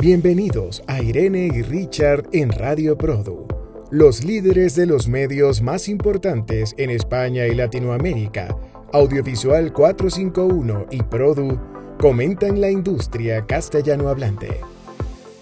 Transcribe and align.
Bienvenidos 0.00 0.80
a 0.86 1.02
Irene 1.02 1.50
y 1.52 1.60
Richard 1.62 2.28
en 2.32 2.52
Radio 2.52 2.96
Produ, 2.96 3.48
los 3.90 4.22
líderes 4.22 4.76
de 4.76 4.86
los 4.86 5.08
medios 5.08 5.60
más 5.60 5.88
importantes 5.88 6.76
en 6.78 6.90
España 6.90 7.46
y 7.46 7.54
Latinoamérica. 7.56 8.56
Audiovisual 8.92 9.72
451 9.72 10.86
y 10.92 11.02
Produ 11.02 11.58
comentan 11.98 12.60
la 12.60 12.70
industria 12.70 13.44
castellano 13.44 14.08
hablante. 14.08 14.60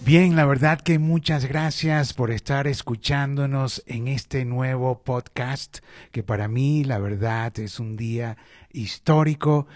Bien, 0.07 0.37
la 0.37 0.47
verdad 0.47 0.81
que 0.81 0.99
muchas 0.99 1.45
gracias 1.45 2.15
por 2.15 2.31
estar 2.31 2.67
escuchándonos 2.67 3.83
en 3.87 4.09
este 4.09 4.47
nuevo 4.47 5.03
podcast, 5.03 5.81
que 6.13 6.23
para 6.23 6.49
mí 6.49 6.83
la 6.83 6.99
verdad 6.99 7.53
es 7.59 7.79
un 7.79 7.99
día 7.99 8.39
histórico 8.73 9.67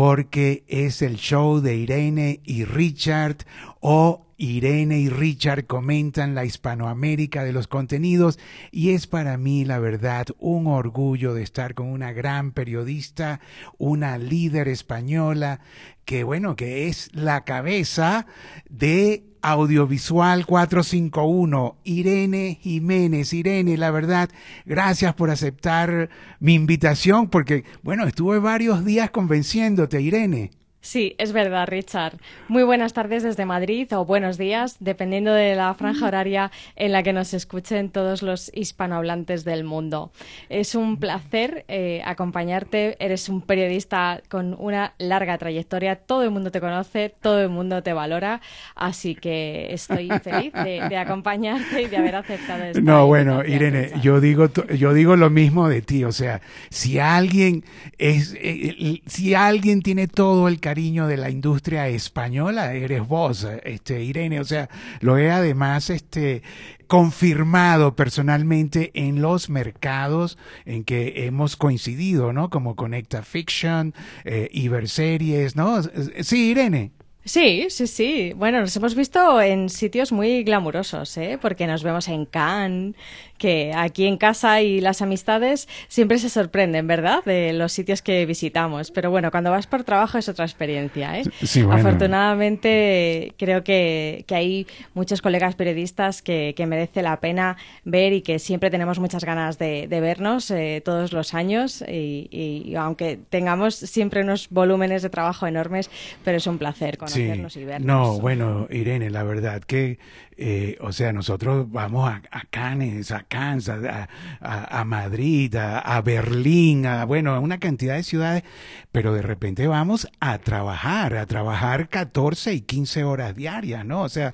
porque 0.00 0.64
es 0.66 1.02
el 1.02 1.16
show 1.16 1.60
de 1.60 1.76
Irene 1.76 2.40
y 2.46 2.64
Richard 2.64 3.36
o 3.80 4.28
Irene 4.38 4.98
y 4.98 5.10
Richard 5.10 5.66
comentan 5.66 6.34
la 6.34 6.46
Hispanoamérica 6.46 7.44
de 7.44 7.52
los 7.52 7.68
contenidos 7.68 8.38
y 8.70 8.92
es 8.92 9.06
para 9.06 9.36
mí, 9.36 9.66
la 9.66 9.78
verdad, 9.78 10.28
un 10.38 10.68
orgullo 10.68 11.34
de 11.34 11.42
estar 11.42 11.74
con 11.74 11.88
una 11.88 12.14
gran 12.14 12.52
periodista, 12.52 13.40
una 13.76 14.16
líder 14.16 14.68
española, 14.68 15.60
que 16.06 16.24
bueno, 16.24 16.56
que 16.56 16.88
es 16.88 17.10
la 17.12 17.44
cabeza 17.44 18.24
de 18.70 19.29
Audiovisual 19.42 20.46
451, 20.46 21.76
Irene 21.84 22.58
Jiménez. 22.60 23.32
Irene, 23.32 23.76
la 23.76 23.90
verdad, 23.90 24.30
gracias 24.66 25.14
por 25.14 25.30
aceptar 25.30 26.10
mi 26.38 26.54
invitación, 26.54 27.28
porque 27.28 27.64
bueno, 27.82 28.06
estuve 28.06 28.38
varios 28.38 28.84
días 28.84 29.10
convenciéndote, 29.10 30.00
Irene. 30.00 30.50
Sí, 30.82 31.14
es 31.18 31.32
verdad, 31.32 31.68
Richard. 31.68 32.14
Muy 32.48 32.62
buenas 32.62 32.94
tardes 32.94 33.22
desde 33.22 33.44
Madrid 33.44 33.86
o 33.94 34.06
buenos 34.06 34.38
días, 34.38 34.76
dependiendo 34.80 35.34
de 35.34 35.54
la 35.54 35.74
franja 35.74 36.06
horaria 36.06 36.50
en 36.74 36.92
la 36.92 37.02
que 37.02 37.12
nos 37.12 37.34
escuchen 37.34 37.90
todos 37.90 38.22
los 38.22 38.50
hispanohablantes 38.54 39.44
del 39.44 39.62
mundo. 39.62 40.10
Es 40.48 40.74
un 40.74 40.96
placer 40.96 41.66
eh, 41.68 42.00
acompañarte. 42.06 42.96
Eres 42.98 43.28
un 43.28 43.42
periodista 43.42 44.22
con 44.30 44.56
una 44.58 44.94
larga 44.96 45.36
trayectoria. 45.36 45.96
Todo 45.96 46.22
el 46.22 46.30
mundo 46.30 46.50
te 46.50 46.60
conoce, 46.60 47.14
todo 47.20 47.42
el 47.42 47.50
mundo 47.50 47.82
te 47.82 47.92
valora. 47.92 48.40
Así 48.74 49.14
que 49.14 49.74
estoy 49.74 50.08
feliz 50.22 50.54
de, 50.54 50.96
acompañarte 50.96 51.82
y 51.82 51.86
de 51.88 51.96
haber 51.98 52.16
aceptado 52.16 52.64
esto. 52.64 52.80
No, 52.80 53.06
bueno, 53.06 53.44
Irene, 53.44 53.92
yo 54.00 54.18
digo, 54.18 54.48
yo 54.74 54.94
digo 54.94 55.16
lo 55.16 55.28
mismo 55.28 55.68
de 55.68 55.82
ti. 55.82 56.04
O 56.04 56.12
sea, 56.12 56.40
si 56.70 56.98
alguien 56.98 57.64
es, 57.98 58.34
eh, 58.40 59.02
si 59.04 59.34
alguien 59.34 59.82
tiene 59.82 60.08
todo 60.08 60.48
el 60.48 60.58
cariño 60.70 61.08
de 61.08 61.16
la 61.16 61.30
industria 61.30 61.88
española 61.88 62.74
eres 62.74 63.04
vos, 63.08 63.44
este, 63.64 64.04
Irene. 64.04 64.38
O 64.38 64.44
sea, 64.44 64.68
lo 65.00 65.18
he 65.18 65.28
además 65.28 65.90
este, 65.90 66.44
confirmado 66.86 67.96
personalmente 67.96 68.92
en 68.94 69.20
los 69.20 69.50
mercados 69.50 70.38
en 70.66 70.84
que 70.84 71.26
hemos 71.26 71.56
coincidido, 71.56 72.32
¿no? 72.32 72.50
Como 72.50 72.76
Conecta 72.76 73.22
Fiction, 73.22 73.94
eh, 74.24 74.48
Iberseries, 74.52 75.56
¿no? 75.56 75.82
Sí, 76.20 76.52
Irene. 76.52 76.92
Sí, 77.24 77.66
sí, 77.68 77.88
sí. 77.88 78.32
Bueno, 78.36 78.60
nos 78.60 78.74
hemos 78.76 78.94
visto 78.94 79.42
en 79.42 79.68
sitios 79.68 80.12
muy 80.12 80.44
glamurosos, 80.44 81.16
¿eh? 81.18 81.36
Porque 81.42 81.66
nos 81.66 81.82
vemos 81.82 82.06
en 82.08 82.26
Cannes, 82.26 82.94
que 83.40 83.72
aquí 83.74 84.06
en 84.06 84.18
casa 84.18 84.60
y 84.60 84.82
las 84.82 85.00
amistades 85.00 85.66
siempre 85.88 86.18
se 86.18 86.28
sorprenden, 86.28 86.86
¿verdad? 86.86 87.24
De 87.24 87.54
los 87.54 87.72
sitios 87.72 88.02
que 88.02 88.26
visitamos. 88.26 88.90
Pero 88.90 89.10
bueno, 89.10 89.30
cuando 89.30 89.50
vas 89.50 89.66
por 89.66 89.82
trabajo 89.82 90.18
es 90.18 90.28
otra 90.28 90.44
experiencia, 90.44 91.18
¿eh? 91.18 91.24
Sí, 91.42 91.62
Afortunadamente 91.62 93.32
creo 93.38 93.64
que, 93.64 94.26
hay 94.28 94.66
muchos 94.92 95.22
colegas 95.22 95.54
periodistas 95.54 96.20
que, 96.20 96.54
merece 96.68 97.00
la 97.02 97.18
pena 97.18 97.56
ver 97.84 98.12
y 98.12 98.20
que 98.20 98.38
siempre 98.38 98.70
tenemos 98.70 98.98
muchas 98.98 99.24
ganas 99.24 99.58
de, 99.58 99.88
vernos 99.88 100.50
eh, 100.50 100.82
todos 100.84 101.12
los 101.12 101.32
años 101.32 101.82
y, 101.88 102.74
aunque 102.76 103.18
tengamos 103.30 103.74
siempre 103.74 104.20
unos 104.20 104.50
volúmenes 104.50 105.00
de 105.00 105.08
trabajo 105.08 105.46
enormes, 105.46 105.90
pero 106.22 106.36
es 106.36 106.46
un 106.46 106.58
placer 106.58 106.98
conocernos 106.98 107.56
y 107.56 107.64
vernos. 107.64 107.86
No, 107.86 108.20
bueno, 108.20 108.68
Irene, 108.70 109.08
la 109.08 109.22
verdad 109.22 109.62
que 109.62 109.98
eh, 110.42 110.78
o 110.80 110.90
sea, 110.90 111.12
nosotros 111.12 111.70
vamos 111.70 112.08
a, 112.08 112.22
a 112.30 112.40
Cannes, 112.48 113.12
a 113.12 113.24
Kansas, 113.24 114.08
a, 114.40 114.84
Madrid, 114.84 115.54
a, 115.54 116.00
Berlín, 116.00 116.86
a, 116.86 117.04
bueno, 117.04 117.34
a 117.34 117.40
una 117.40 117.58
cantidad 117.58 117.96
de 117.96 118.02
ciudades, 118.02 118.42
pero 118.90 119.12
de 119.12 119.20
repente 119.20 119.66
vamos 119.66 120.08
a 120.18 120.38
trabajar, 120.38 121.14
a 121.16 121.26
trabajar 121.26 121.90
14 121.90 122.54
y 122.54 122.62
15 122.62 123.04
horas 123.04 123.36
diarias, 123.36 123.84
¿no? 123.84 124.00
O 124.00 124.08
sea, 124.08 124.32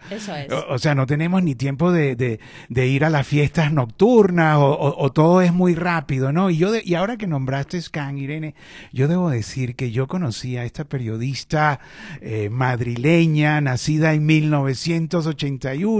o, 0.69 0.79
sea 0.79 0.95
no 0.95 1.07
tenemos 1.07 1.43
ni 1.43 1.57
tiempo 1.57 1.91
de, 1.91 2.15
de, 2.15 2.87
ir 2.87 3.05
a 3.05 3.11
las 3.11 3.27
fiestas 3.27 3.73
nocturnas 3.73 4.59
o, 4.61 5.11
todo 5.13 5.43
es 5.43 5.53
muy 5.53 5.75
rápido, 5.75 6.31
¿no? 6.33 6.51
Y, 6.51 6.57
yo 6.57 6.71
y 6.77 6.95
ahora 6.95 7.17
que 7.17 7.27
nombraste 7.27 7.83
Scan, 7.83 8.17
Irene, 8.17 8.55
yo 8.93 9.09
debo 9.09 9.29
decir 9.29 9.75
que 9.75 9.91
yo 9.91 10.07
conocí 10.07 10.57
a 10.57 10.65
esta 10.65 10.85
periodista 10.85 11.81
eh, 12.21 12.49
madrileña, 12.49 13.61
nacida 13.61 14.15
en 14.15 14.25
1981, 14.25 15.96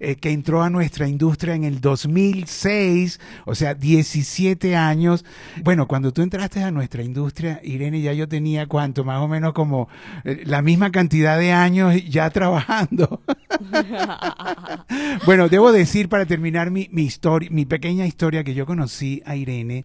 eh, 0.00 0.16
que 0.16 0.30
entró 0.30 0.62
a 0.62 0.70
nuestra 0.70 1.08
industria 1.08 1.54
en 1.54 1.64
el 1.64 1.80
2006, 1.80 3.20
o 3.44 3.54
sea, 3.54 3.74
17 3.74 4.76
años. 4.76 5.24
Bueno, 5.62 5.86
cuando 5.88 6.12
tú 6.12 6.22
entraste 6.22 6.62
a 6.62 6.70
nuestra 6.70 7.02
industria, 7.02 7.60
Irene, 7.62 8.00
ya 8.00 8.12
yo 8.12 8.28
tenía 8.28 8.66
cuánto, 8.66 9.04
más 9.04 9.20
o 9.20 9.28
menos 9.28 9.52
como 9.52 9.88
eh, 10.24 10.42
la 10.44 10.62
misma 10.62 10.90
cantidad 10.90 11.38
de 11.38 11.52
años 11.52 11.94
ya 12.08 12.30
trabajando. 12.38 13.22
bueno, 15.26 15.48
debo 15.48 15.72
decir 15.72 16.08
para 16.08 16.26
terminar 16.26 16.70
mi, 16.70 16.88
mi 16.92 17.02
historia, 17.02 17.48
mi 17.50 17.64
pequeña 17.64 18.06
historia 18.06 18.44
que 18.44 18.54
yo 18.54 18.66
conocí 18.66 19.22
a 19.26 19.36
Irene 19.36 19.84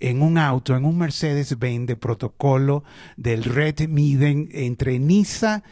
en 0.00 0.22
un 0.22 0.38
auto, 0.38 0.76
en 0.76 0.84
un 0.84 0.98
Mercedes-Benz 0.98 1.86
de 1.86 1.96
protocolo 1.96 2.84
del 3.16 3.44
Red 3.44 3.88
Miden 3.88 4.48
entre 4.52 4.98
Niza 4.98 5.62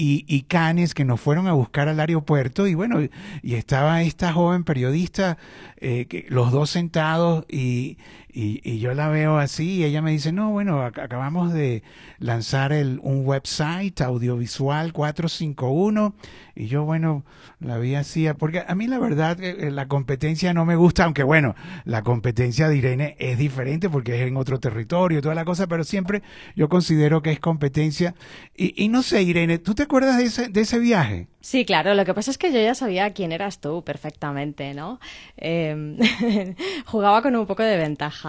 y, 0.00 0.24
y, 0.28 0.42
Canes 0.42 0.94
que 0.94 1.04
nos 1.04 1.20
fueron 1.20 1.48
a 1.48 1.54
buscar 1.54 1.88
al 1.88 1.98
aeropuerto 1.98 2.68
y 2.68 2.74
bueno, 2.74 3.00
y 3.42 3.54
estaba 3.54 4.00
esta 4.02 4.32
joven 4.32 4.62
periodista, 4.62 5.38
eh, 5.78 6.06
que, 6.06 6.24
los 6.28 6.52
dos 6.52 6.70
sentados 6.70 7.44
y, 7.48 7.98
y, 8.40 8.78
yo 8.78 8.94
la 8.94 9.08
veo 9.08 9.38
así 9.38 9.78
y 9.78 9.84
ella 9.84 10.00
me 10.00 10.12
dice, 10.12 10.30
no, 10.30 10.50
bueno, 10.50 10.82
acabamos 10.82 11.52
de 11.52 11.82
lanzar 12.20 12.72
el, 12.72 13.00
un 13.02 13.26
website 13.26 14.00
audiovisual 14.00 14.92
451 14.92 16.14
y 16.54 16.68
yo, 16.68 16.84
bueno, 16.84 17.24
la 17.58 17.78
vi 17.78 17.96
así, 17.96 18.28
porque 18.38 18.62
a 18.66 18.74
mí 18.76 18.86
la 18.86 19.00
verdad 19.00 19.40
eh, 19.40 19.66
eh, 19.66 19.70
la 19.72 19.88
competencia 19.88 20.54
no 20.54 20.64
me 20.64 20.76
gusta, 20.76 21.04
aunque 21.04 21.24
bueno, 21.24 21.56
la 21.84 22.02
competencia 22.02 22.68
de 22.68 22.76
Irene 22.76 23.16
es 23.18 23.38
diferente 23.38 23.90
porque 23.90 24.22
es 24.22 24.28
en 24.28 24.36
otro 24.36 24.60
territorio, 24.60 25.20
toda 25.20 25.34
la 25.34 25.44
cosa, 25.44 25.66
pero 25.66 25.82
siempre 25.82 26.22
yo 26.54 26.68
considero 26.68 27.22
que 27.22 27.32
es 27.32 27.40
competencia. 27.40 28.14
Y, 28.56 28.72
y 28.80 28.88
no 28.88 29.02
sé, 29.02 29.22
Irene, 29.22 29.58
¿tú 29.58 29.74
te 29.74 29.82
acuerdas 29.82 30.16
de 30.16 30.24
ese, 30.24 30.48
de 30.48 30.60
ese 30.60 30.78
viaje? 30.78 31.26
Sí, 31.40 31.64
claro. 31.64 31.94
Lo 31.94 32.04
que 32.04 32.12
pasa 32.12 32.30
es 32.30 32.36
que 32.36 32.52
yo 32.52 32.60
ya 32.60 32.74
sabía 32.74 33.14
quién 33.14 33.32
eras 33.32 33.60
tú 33.60 33.82
perfectamente, 33.82 34.74
¿no? 34.74 35.00
Em, 35.36 35.96
jugaba 36.84 37.22
con 37.22 37.34
un 37.36 37.46
poco 37.46 37.62
de 37.62 37.76
ventaja. 37.78 38.27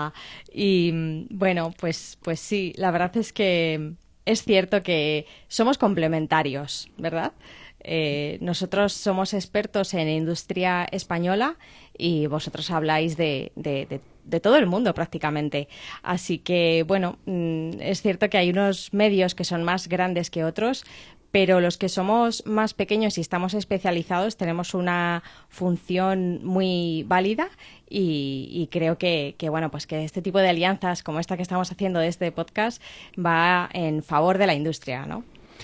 Y 0.51 1.25
bueno, 1.29 1.73
pues, 1.79 2.17
pues 2.21 2.39
sí, 2.39 2.73
la 2.75 2.91
verdad 2.91 3.15
es 3.17 3.33
que 3.33 3.93
es 4.25 4.43
cierto 4.43 4.83
que 4.83 5.25
somos 5.47 5.77
complementarios, 5.77 6.89
¿verdad? 6.97 7.33
Eh, 7.81 8.37
nosotros 8.41 8.93
somos 8.93 9.33
expertos 9.33 9.93
en 9.93 10.09
industria 10.09 10.85
española 10.91 11.55
y 11.97 12.27
vosotros 12.27 12.69
habláis 12.71 13.15
de, 13.15 13.51
de, 13.55 14.01
de, 14.25 14.39
todo 14.39 14.57
el 14.57 14.67
mundo 14.67 14.93
prácticamente. 14.93 15.69
Así 16.03 16.39
que, 16.39 16.83
bueno, 16.85 17.17
mm, 17.25 17.79
es 17.79 18.01
cierto 18.01 18.29
que 18.29 18.37
hay 18.37 18.49
unos 18.49 18.93
medios 18.93 19.33
que 19.33 19.45
son 19.45 19.63
más 19.63 19.87
grandes 19.87 20.29
que 20.29 20.43
otros, 20.43 20.83
pero 21.31 21.62
los 21.62 21.78
que 21.78 21.90
somos 21.90 22.45
más 22.45 22.73
pequeños 22.73 23.17
y 23.17 23.22
estamos 23.22 23.53
especializados 23.53 24.37
tenemos 24.37 24.73
una 24.73 25.23
función 25.49 26.43
muy 26.43 27.05
válida 27.08 27.49
y, 27.90 28.67
creo 28.72 28.97
que, 28.97 29.35
bueno 29.49 29.72
pues 29.72 29.87
que 29.87 30.03
este 30.03 30.22
tipo 30.22 30.40
de 30.40 30.49
alianzas 30.49 31.03
como 31.03 31.20
esta 31.20 31.35
que 31.35 31.43
estamos 31.43 31.72
haciendo 31.72 31.99
de 31.99 32.08
este 32.08 32.31
podcast 32.31 32.81
va 33.17 33.70
en 33.73 34.03
favor 34.03 34.37
de 34.37 34.47
la 34.47 34.53
industria, 34.53 35.05
¿no? 35.05 35.23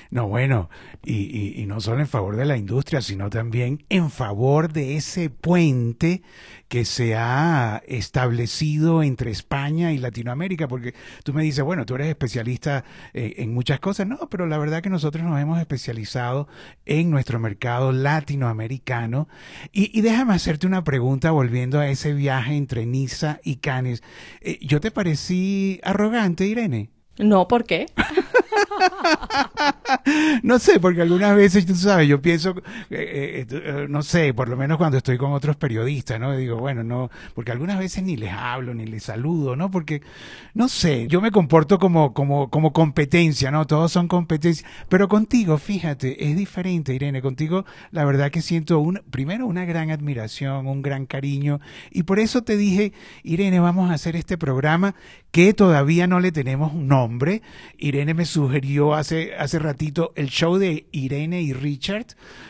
No, 0.09 0.27
bueno, 0.27 0.69
y, 1.03 1.61
y, 1.61 1.65
no 1.65 1.79
solo 1.81 2.01
en 2.01 2.07
favor 2.07 2.35
de 2.35 2.45
la 2.45 2.57
industria, 2.57 3.01
sino 3.01 3.29
también 3.29 3.85
en 3.89 4.09
favor 4.09 4.71
de 4.71 4.97
ese 4.97 5.29
puente 5.29 6.21
que 6.67 6.85
se 6.85 7.15
ha 7.15 7.81
establecido 7.87 9.03
entre 9.03 9.31
España 9.31 9.93
y 9.93 9.97
Latinoamérica, 9.97 10.67
porque 10.67 10.93
tú 11.23 11.33
me 11.33 11.43
dices, 11.43 11.63
bueno, 11.63 11.85
tú 11.85 11.95
eres 11.95 12.07
especialista 12.07 12.83
eh, 13.13 13.35
en 13.37 13.53
muchas 13.53 13.79
cosas, 13.79 14.07
no, 14.07 14.29
pero 14.29 14.47
la 14.47 14.57
verdad 14.57 14.81
que 14.81 14.89
nosotros 14.89 15.23
nos 15.23 15.39
hemos 15.39 15.59
especializado 15.59 16.47
en 16.85 17.11
nuestro 17.11 17.39
mercado 17.39 17.91
latinoamericano. 17.91 19.27
Y, 19.71 20.01
déjame 20.01 20.33
hacerte 20.33 20.67
una 20.67 20.83
pregunta 20.83 21.31
volviendo 21.31 21.79
a 21.79 21.87
ese 21.87 22.13
viaje 22.13 22.55
entre 22.55 22.85
Niza 22.85 23.39
y 23.43 23.57
Cannes. 23.57 24.03
Eh, 24.41 24.59
¿Yo 24.61 24.79
te 24.79 24.91
parecí 24.91 25.79
arrogante, 25.83 26.45
Irene? 26.45 26.89
No, 27.17 27.47
¿por 27.47 27.63
qué? 27.63 27.85
no 30.43 30.59
sé, 30.59 30.79
porque 30.79 31.01
algunas 31.01 31.35
veces, 31.35 31.65
tú 31.65 31.75
sabes, 31.75 32.07
yo 32.07 32.21
pienso, 32.21 32.55
eh, 32.89 33.45
eh, 33.45 33.47
eh, 33.49 33.87
no 33.89 34.01
sé, 34.01 34.33
por 34.33 34.49
lo 34.49 34.57
menos 34.57 34.77
cuando 34.77 34.97
estoy 34.97 35.17
con 35.17 35.33
otros 35.33 35.55
periodistas, 35.55 36.19
¿no? 36.19 36.35
Digo, 36.35 36.57
bueno, 36.57 36.83
no, 36.83 37.09
porque 37.33 37.51
algunas 37.51 37.79
veces 37.79 38.03
ni 38.03 38.17
les 38.17 38.31
hablo, 38.31 38.73
ni 38.73 38.85
les 38.85 39.03
saludo, 39.03 39.55
¿no? 39.55 39.71
Porque, 39.71 40.01
no 40.53 40.67
sé, 40.67 41.07
yo 41.07 41.21
me 41.21 41.31
comporto 41.31 41.79
como, 41.79 42.13
como, 42.13 42.49
como 42.49 42.73
competencia, 42.73 43.51
¿no? 43.51 43.65
Todos 43.67 43.91
son 43.91 44.07
competencia. 44.07 44.67
Pero 44.89 45.07
contigo, 45.07 45.57
fíjate, 45.57 46.29
es 46.29 46.35
diferente, 46.35 46.93
Irene. 46.93 47.21
Contigo, 47.21 47.65
la 47.91 48.05
verdad 48.05 48.31
que 48.31 48.41
siento, 48.41 48.79
un, 48.79 49.01
primero, 49.11 49.47
una 49.47 49.65
gran 49.65 49.91
admiración, 49.91 50.67
un 50.67 50.81
gran 50.81 51.05
cariño. 51.05 51.59
Y 51.91 52.03
por 52.03 52.19
eso 52.19 52.43
te 52.43 52.57
dije, 52.57 52.93
Irene, 53.23 53.59
vamos 53.59 53.89
a 53.89 53.93
hacer 53.93 54.15
este 54.15 54.37
programa 54.37 54.95
que 55.31 55.53
todavía 55.53 56.07
no 56.07 56.19
le 56.19 56.31
tenemos 56.31 56.73
un 56.73 56.87
nombre. 56.87 57.41
Irene 57.77 58.13
me 58.13 58.25
sugirió 58.25 58.44
hace, 58.93 59.35
hace 59.35 59.59
ratito 59.59 60.13
el 60.15 60.29
show 60.29 60.57
de 60.57 60.87
Irene 60.91 61.41
y 61.41 61.53
Richard. 61.53 62.05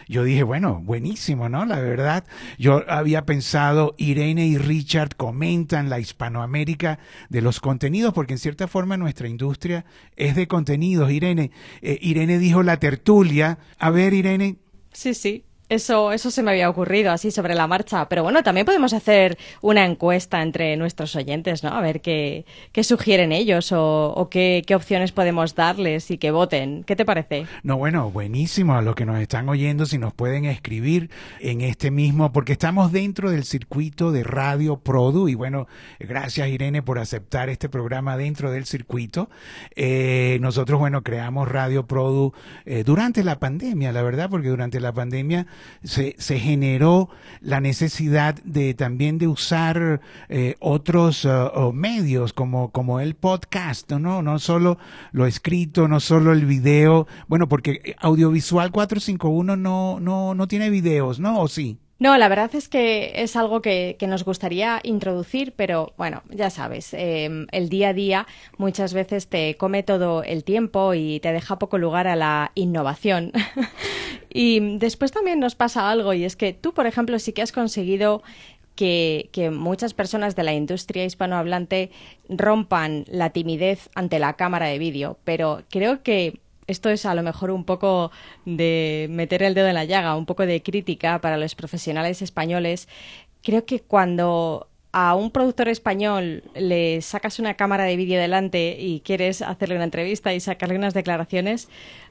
Yo 0.07 0.23
dije, 0.23 0.43
bueno, 0.43 0.81
buenísimo, 0.83 1.49
¿no? 1.49 1.65
La 1.65 1.79
verdad, 1.79 2.25
yo 2.57 2.83
había 2.87 3.25
pensado, 3.25 3.95
Irene 3.97 4.45
y 4.47 4.57
Richard 4.57 5.15
comentan 5.15 5.89
la 5.89 5.99
Hispanoamérica 5.99 6.99
de 7.29 7.41
los 7.41 7.59
contenidos, 7.59 8.13
porque 8.13 8.33
en 8.33 8.39
cierta 8.39 8.67
forma 8.67 8.97
nuestra 8.97 9.27
industria 9.27 9.85
es 10.15 10.35
de 10.35 10.47
contenidos. 10.47 11.11
Irene, 11.11 11.51
eh, 11.81 11.97
Irene 12.01 12.37
dijo 12.37 12.63
la 12.63 12.77
tertulia. 12.77 13.57
A 13.79 13.89
ver, 13.89 14.13
Irene. 14.13 14.57
Sí, 14.91 15.13
sí. 15.13 15.44
Eso, 15.67 16.11
eso 16.11 16.29
se 16.29 16.43
me 16.43 16.51
había 16.51 16.69
ocurrido 16.69 17.11
así 17.11 17.31
sobre 17.31 17.55
la 17.55 17.65
marcha. 17.65 18.07
Pero 18.07 18.21
bueno, 18.21 18.43
también 18.43 18.65
podemos 18.65 18.93
hacer 18.93 19.37
una 19.61 19.85
encuesta 19.85 20.43
entre 20.43 20.77
nuestros 20.77 21.15
oyentes, 21.15 21.63
¿no? 21.63 21.69
A 21.69 21.81
ver 21.81 22.01
qué, 22.01 22.45
qué 22.71 22.83
sugieren 22.83 23.31
ellos 23.31 23.71
o, 23.71 24.13
o 24.13 24.29
qué, 24.29 24.63
qué, 24.65 24.75
opciones 24.75 25.11
podemos 25.11 25.55
darles 25.55 26.11
y 26.11 26.17
que 26.19 26.29
voten. 26.29 26.83
¿Qué 26.83 26.95
te 26.95 27.03
parece? 27.03 27.47
No, 27.63 27.77
bueno, 27.77 28.11
buenísimo. 28.11 28.75
A 28.75 28.81
los 28.81 28.93
que 28.93 29.05
nos 29.05 29.19
están 29.19 29.49
oyendo, 29.49 29.85
si 29.87 29.97
nos 29.97 30.13
pueden 30.13 30.45
escribir 30.45 31.09
en 31.39 31.61
este 31.61 31.89
mismo, 31.89 32.31
porque 32.31 32.53
estamos 32.53 32.91
dentro 32.91 33.31
del 33.31 33.43
circuito 33.43 34.11
de 34.11 34.23
Radio 34.23 34.77
Produ. 34.77 35.29
Y 35.29 35.35
bueno, 35.35 35.67
gracias 35.99 36.47
Irene 36.47 36.83
por 36.83 36.99
aceptar 36.99 37.49
este 37.49 37.69
programa 37.69 38.17
dentro 38.17 38.51
del 38.51 38.65
circuito. 38.65 39.29
Eh, 39.75 40.37
nosotros, 40.41 40.79
bueno, 40.79 41.01
creamos 41.01 41.49
Radio 41.49 41.87
Produ 41.87 42.33
eh, 42.65 42.83
durante 42.83 43.23
la 43.23 43.39
pandemia, 43.39 43.91
la 43.91 44.03
verdad, 44.03 44.29
porque 44.29 44.49
durante 44.49 44.79
la 44.79 44.93
pandemia 44.93 45.47
se, 45.83 46.15
se 46.17 46.39
generó 46.39 47.09
la 47.41 47.61
necesidad 47.61 48.35
de 48.43 48.73
también 48.73 49.17
de 49.17 49.27
usar 49.27 50.01
eh, 50.29 50.55
otros 50.59 51.25
uh, 51.25 51.71
medios 51.73 52.33
como, 52.33 52.71
como 52.71 52.99
el 52.99 53.15
podcast, 53.15 53.91
¿no? 53.91 54.21
No 54.21 54.39
solo 54.39 54.77
lo 55.11 55.25
escrito, 55.25 55.87
no 55.87 55.99
solo 55.99 56.31
el 56.31 56.45
video, 56.45 57.07
bueno, 57.27 57.47
porque 57.47 57.95
Audiovisual 57.99 58.71
451 58.71 59.55
no, 59.55 59.99
no, 59.99 60.33
no 60.33 60.47
tiene 60.47 60.69
videos, 60.69 61.19
¿no? 61.19 61.39
¿O 61.39 61.47
sí? 61.47 61.77
No, 61.97 62.17
la 62.17 62.27
verdad 62.27 62.53
es 62.55 62.67
que 62.67 63.13
es 63.23 63.37
algo 63.37 63.61
que, 63.61 63.95
que 63.97 64.07
nos 64.07 64.25
gustaría 64.25 64.81
introducir, 64.83 65.53
pero 65.55 65.93
bueno, 65.97 66.23
ya 66.29 66.49
sabes, 66.49 66.93
eh, 66.93 67.45
el 67.51 67.69
día 67.69 67.89
a 67.89 67.93
día 67.93 68.27
muchas 68.57 68.93
veces 68.93 69.29
te 69.29 69.55
come 69.55 69.81
todo 69.81 70.21
el 70.21 70.43
tiempo 70.43 70.93
y 70.93 71.21
te 71.21 71.31
deja 71.31 71.57
poco 71.57 71.77
lugar 71.77 72.07
a 72.07 72.17
la 72.17 72.51
innovación. 72.53 73.31
y 74.29 74.77
después 74.77 75.13
también 75.13 75.39
nos 75.39 75.55
pasa 75.55 75.89
algo 75.89 76.13
y 76.13 76.25
es 76.25 76.35
que 76.35 76.51
tú, 76.51 76.73
por 76.73 76.85
ejemplo, 76.85 77.17
sí 77.17 77.31
que 77.31 77.41
has 77.41 77.53
conseguido 77.53 78.23
que, 78.75 79.29
que, 79.31 79.49
muchas 79.49 79.93
personas 79.93 80.35
de 80.35 80.43
la 80.43 80.53
industria 80.53 81.05
hispanohablante 81.05 81.91
rompan 82.27 83.05
la 83.07 83.29
timidez 83.29 83.89
ante 83.95 84.19
la 84.19 84.33
cámara 84.33 84.65
de 84.65 84.79
vídeo, 84.79 85.17
pero 85.23 85.63
creo 85.69 86.03
que 86.03 86.41
esto 86.67 86.89
es 86.89 87.05
a 87.05 87.15
lo 87.15 87.23
mejor 87.23 87.51
un 87.51 87.63
poco 87.63 88.11
de 88.45 89.07
meter 89.09 89.43
el 89.43 89.53
dedo 89.53 89.67
en 89.67 89.75
la 89.75 89.85
llaga, 89.85 90.15
un 90.15 90.25
poco 90.25 90.45
de 90.45 90.61
crítica 90.61 91.19
para 91.19 91.37
los 91.37 91.55
profesionales 91.55 92.21
españoles. 92.21 92.87
Creo 93.43 93.65
que 93.65 93.79
cuando 93.81 94.67
a 94.91 95.13
un 95.13 95.29
productor 95.29 95.67
español 95.67 96.43
le 96.55 97.01
sacas 97.01 97.39
una 97.39 97.55
cámara 97.55 97.83
de 97.83 97.97
vídeo 97.97 98.17
delante 98.17 98.77
y 98.79 99.01
quieres 99.01 99.41
hacerle 99.41 99.75
una 99.75 99.83
entrevista 99.83 100.33
y 100.33 100.39
sacarle 100.39 100.77
unas 100.77 100.93
declaraciones, 100.93 101.67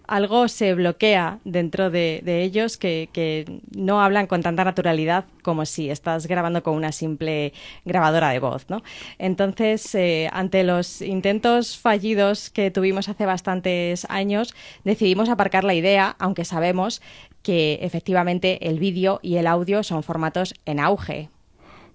algo 0.06 0.48
se 0.48 0.74
bloquea 0.74 1.38
dentro 1.44 1.90
de, 1.90 2.22
ellos 2.26 2.76
que, 2.76 3.60
no 3.76 4.02
hablan 4.02 4.26
con 4.26 4.42
tanta 4.42 4.64
naturalidad 4.64 5.24
como 5.42 5.66
si 5.66 5.90
estás 5.90 6.26
grabando 6.26 6.62
con 6.62 6.74
una 6.74 6.92
simple 6.92 7.52
grabadora 7.84 8.30
de 8.30 8.38
voz, 8.38 8.66
¿no? 8.68 8.82
Entonces, 9.18 9.94
eh, 9.94 10.28
ante 10.32 10.64
los 10.64 11.02
intentos 11.02 11.78
fallidos 11.78 12.50
que 12.50 12.70
tuvimos 12.70 13.08
hace 13.08 13.26
bastantes 13.26 14.06
años, 14.08 14.54
decidimos 14.84 15.28
aparcar 15.28 15.64
la 15.64 15.74
idea, 15.74 16.16
aunque 16.18 16.44
sabemos 16.44 17.02
que 17.42 17.78
efectivamente 17.82 18.68
el 18.68 18.78
vídeo 18.78 19.20
y 19.22 19.36
el 19.36 19.46
audio 19.46 19.82
son 19.82 20.02
formatos 20.02 20.54
en 20.64 20.80
auge, 20.80 21.28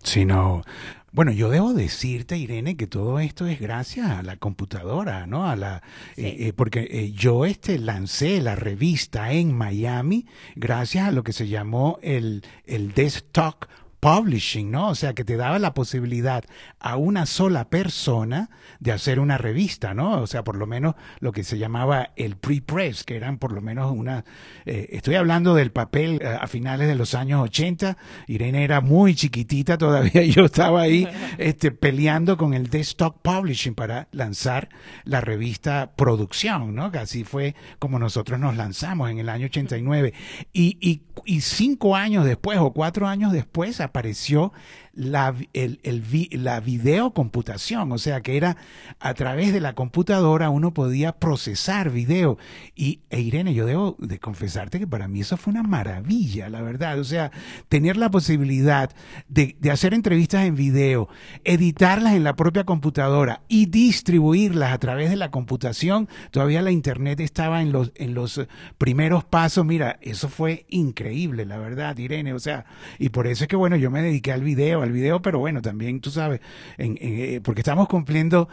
sino 0.04 0.64
bueno, 1.12 1.32
yo 1.32 1.50
debo 1.50 1.74
decirte, 1.74 2.38
Irene, 2.38 2.78
que 2.78 2.88
todo 2.88 3.20
esto 3.20 3.48
es 3.48 3.60
gracias 3.60 4.10
a 4.10 4.24
la 4.24 4.38
computadora, 4.38 5.26
¿no? 5.28 5.50
A 5.50 5.56
la, 5.56 5.82
sí. 6.16 6.26
eh, 6.26 6.48
eh, 6.48 6.54
porque 6.54 6.88
eh, 6.90 7.12
yo 7.12 7.46
este 7.46 7.80
lancé 7.80 8.42
la 8.42 8.56
revista 8.56 9.32
en 9.32 9.56
Miami 9.56 10.26
gracias 10.56 11.08
a 11.08 11.12
lo 11.12 11.24
que 11.24 11.34
se 11.34 11.48
llamó 11.48 12.00
el, 12.02 12.44
el 12.66 12.94
desktop 12.94 13.66
publishing, 14.00 14.72
¿no? 14.72 14.90
O 14.90 14.96
sea, 14.96 15.14
que 15.14 15.24
te 15.24 15.36
daba 15.36 15.60
la 15.60 15.74
posibilidad 15.74 16.44
a 16.80 16.96
una 16.96 17.26
sola 17.26 17.70
persona 17.70 18.50
de 18.80 18.92
hacer 18.92 19.20
una 19.20 19.38
revista, 19.38 19.94
¿no? 19.94 20.22
O 20.22 20.28
sea, 20.28 20.44
por 20.44 20.56
lo 20.56 20.68
menos 20.68 20.96
lo 21.20 21.32
que 21.32 21.44
se 21.44 21.58
llamaba 21.58 22.12
el 22.16 22.38
pre-press, 22.38 23.04
que 23.04 23.16
eran 23.16 23.38
por 23.38 23.52
lo 23.52 23.62
menos 23.62 23.92
una... 23.92 24.24
Eh, 24.66 24.90
estoy 24.92 25.16
hablando 25.16 25.54
del 25.54 25.72
papel 25.72 26.20
eh, 26.22 26.38
a 26.40 26.48
finales 26.48 26.88
de 26.88 26.96
los 26.96 27.14
años 27.14 27.42
80, 27.44 27.98
Irene 28.28 28.64
era 28.64 28.82
muy 28.82 29.16
chiquitita 29.16 29.78
todavía 29.78 30.24
yo 30.30 30.46
estaba 30.46 30.82
ahí 30.82 31.08
este, 31.38 31.72
peleando 31.72 32.38
con 32.38 32.54
el 32.54 32.70
desktop 32.70 33.22
publishing 33.22 33.76
para 33.76 34.08
lanzar 34.12 34.70
la 35.04 35.22
revista 35.22 35.92
Producción, 35.96 36.76
¿no? 36.76 36.92
Que 36.92 37.00
así 37.00 37.24
fue 37.24 37.56
como 37.80 38.00
nosotros 38.00 38.40
nos 38.40 38.56
lanzamos 38.56 39.10
en 39.10 39.20
el 39.20 39.30
año 39.30 39.48
89. 39.48 40.14
Y, 40.54 40.78
y, 40.80 41.02
y 41.26 41.42
cinco 41.42 41.96
años 41.96 42.26
después 42.26 42.60
o 42.60 42.72
cuatro 42.72 43.08
años 43.08 43.34
después 43.34 43.82
apareció 43.90 44.52
la, 45.00 45.34
el, 45.54 45.80
el, 45.84 46.04
la 46.44 46.60
videocomputación, 46.60 47.92
o 47.92 47.98
sea 47.98 48.20
que 48.22 48.36
era 48.36 48.58
a 49.00 49.14
través 49.14 49.54
de 49.54 49.62
la 49.62 49.74
computadora 49.74 50.50
uno 50.50 50.74
podía 50.74 51.14
procesar 51.14 51.90
video. 51.90 52.38
Y 52.76 53.00
e 53.10 53.22
Irene, 53.22 53.54
yo 53.54 53.66
debo 53.66 53.96
de 54.00 54.20
confesarte 54.20 54.78
que 54.78 54.88
para 54.88 55.08
mí 55.08 55.22
eso 55.22 55.38
fue 55.38 55.52
una 55.52 55.64
maravilla, 55.64 56.50
la 56.50 56.62
verdad. 56.62 57.00
O 57.00 57.06
sea, 57.06 57.32
tener 57.70 57.96
la 57.96 58.12
posibilidad 58.12 58.92
de, 59.30 59.56
de 59.60 59.72
hacer 59.72 59.94
entrevistas 59.94 60.46
en 60.46 60.56
video, 60.56 61.08
editarlas 61.46 62.16
en 62.16 62.26
la 62.26 62.36
propia 62.36 62.66
computadora 62.66 63.44
y 63.48 63.68
distribuirlas 63.68 64.74
a 64.74 64.80
través 64.80 65.10
de 65.10 65.16
la 65.16 65.32
computación. 65.32 66.10
Todavía 66.32 66.62
la 66.62 66.72
internet 66.72 67.22
estaba 67.22 67.62
en 67.62 67.72
los, 67.72 67.94
en 67.96 68.14
los 68.14 68.42
primeros 68.78 69.24
pasos. 69.24 69.66
Mira, 69.66 69.98
eso 70.02 70.28
fue 70.28 70.66
increíble, 70.68 71.46
la 71.46 71.58
verdad, 71.58 71.98
Irene. 71.98 72.34
O 72.34 72.40
sea, 72.40 72.66
y 72.98 73.10
por 73.10 73.28
eso 73.28 73.46
es 73.46 73.48
que 73.48 73.56
bueno, 73.56 73.78
yo 73.78 73.90
me 73.92 74.02
dediqué 74.02 74.34
al 74.34 74.44
video, 74.44 74.89
al 74.90 74.94
video, 74.94 75.22
pero 75.22 75.40
bueno, 75.40 75.62
también 75.62 76.02
tú 76.02 76.12
sabes, 76.12 76.42
en, 76.78 76.98
en, 77.00 77.42
porque 77.42 77.62
estamos 77.62 77.88
cumpliendo 77.88 78.50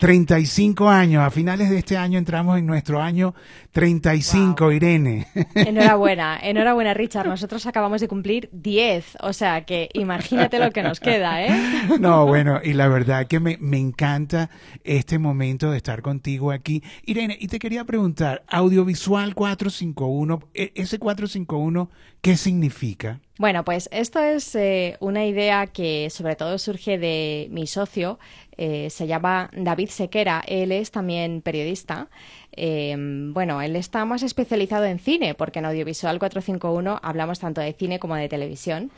35 0.00 0.88
años. 0.88 1.22
A 1.22 1.30
finales 1.30 1.68
de 1.68 1.76
este 1.76 1.98
año 1.98 2.18
entramos 2.18 2.58
en 2.58 2.66
nuestro 2.66 3.02
año 3.02 3.34
35, 3.72 4.64
wow. 4.64 4.72
Irene. 4.72 5.26
Enhorabuena, 5.54 6.40
enhorabuena, 6.42 6.94
Richard. 6.94 7.28
Nosotros 7.28 7.66
acabamos 7.66 8.00
de 8.00 8.08
cumplir 8.08 8.48
10. 8.50 9.18
O 9.20 9.34
sea 9.34 9.66
que 9.66 9.90
imagínate 9.92 10.58
lo 10.58 10.70
que 10.70 10.82
nos 10.82 11.00
queda, 11.00 11.44
¿eh? 11.44 11.50
No, 12.00 12.24
bueno, 12.26 12.60
y 12.64 12.72
la 12.72 12.88
verdad 12.88 13.26
que 13.26 13.40
me, 13.40 13.58
me 13.60 13.76
encanta 13.76 14.48
este 14.84 15.18
momento 15.18 15.70
de 15.70 15.76
estar 15.76 16.00
contigo 16.00 16.50
aquí. 16.50 16.82
Irene, 17.04 17.36
y 17.38 17.48
te 17.48 17.58
quería 17.58 17.84
preguntar, 17.84 18.42
Audiovisual 18.48 19.34
451, 19.34 20.40
ese 20.54 20.98
451, 20.98 21.90
¿qué 22.22 22.38
significa? 22.38 23.20
Bueno, 23.40 23.64
pues 23.64 23.88
esto 23.90 24.20
es 24.22 24.54
eh, 24.54 24.98
una 25.00 25.24
idea 25.24 25.66
que 25.66 26.10
sobre 26.10 26.36
todo 26.36 26.58
surge 26.58 26.98
de 26.98 27.48
mi 27.50 27.66
socio, 27.66 28.18
eh, 28.58 28.90
se 28.90 29.06
llama 29.06 29.48
David 29.56 29.88
Sequera, 29.88 30.44
él 30.46 30.72
es 30.72 30.90
también 30.90 31.40
periodista. 31.40 32.10
Eh, 32.52 32.94
bueno, 32.98 33.62
él 33.62 33.76
está 33.76 34.04
más 34.04 34.22
especializado 34.22 34.84
en 34.84 34.98
cine, 34.98 35.34
porque 35.34 35.60
en 35.60 35.64
Audiovisual 35.64 36.18
451 36.18 37.00
hablamos 37.02 37.38
tanto 37.38 37.62
de 37.62 37.72
cine 37.72 37.98
como 37.98 38.14
de 38.14 38.28
televisión. 38.28 38.90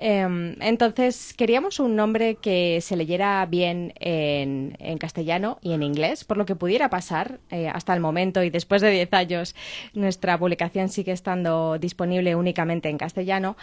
Eh, 0.00 0.54
entonces, 0.60 1.34
queríamos 1.34 1.80
un 1.80 1.96
nombre 1.96 2.36
que 2.36 2.80
se 2.80 2.96
leyera 2.96 3.44
bien 3.46 3.92
en, 3.98 4.76
castellano 4.98 5.58
y 5.60 5.72
en 5.72 5.82
inglés, 5.82 6.24
por 6.24 6.36
lo 6.36 6.46
que 6.46 6.54
pudiera 6.54 6.88
pasar 6.88 7.40
eh, 7.50 7.68
hasta 7.68 7.94
el 7.94 8.00
momento 8.00 8.42
y 8.42 8.50
después 8.50 8.80
de 8.80 8.90
10 8.90 9.12
años 9.12 9.54
nuestra 9.94 10.38
publicación 10.38 10.88
sigue 10.88 11.12
estando 11.12 11.78
disponible 11.78 12.34
únicamente 12.36 12.88
en 12.88 12.98
castellano, 12.98 13.56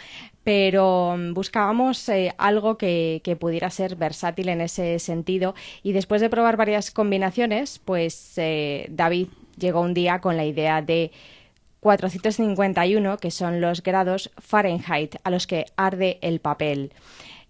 pero 0.44 1.14
um, 1.14 1.34
buscábamos 1.34 2.08
eh, 2.08 2.34
algo 2.38 2.76
que, 2.76 3.20
que, 3.24 3.34
pudiera 3.36 3.70
ser 3.70 3.96
versátil 3.96 4.48
en 4.50 4.60
ese 4.60 4.98
sentido. 4.98 5.54
Y 5.82 5.92
después 5.92 6.20
de 6.20 6.30
probar 6.30 6.56
varias 6.56 6.90
combinaciones, 6.90 7.80
pues 7.84 8.34
eh, 8.36 8.86
David 8.90 9.28
llegó 9.58 9.80
un 9.80 9.94
día 9.94 10.20
con 10.20 10.36
la 10.36 10.44
idea 10.44 10.82
de 10.82 11.10
451, 11.86 13.18
que 13.18 13.30
son 13.30 13.60
los 13.60 13.80
grados 13.80 14.32
Fahrenheit 14.38 15.14
a 15.22 15.30
los 15.30 15.46
que 15.46 15.66
arde 15.76 16.18
el 16.20 16.40
papel. 16.40 16.92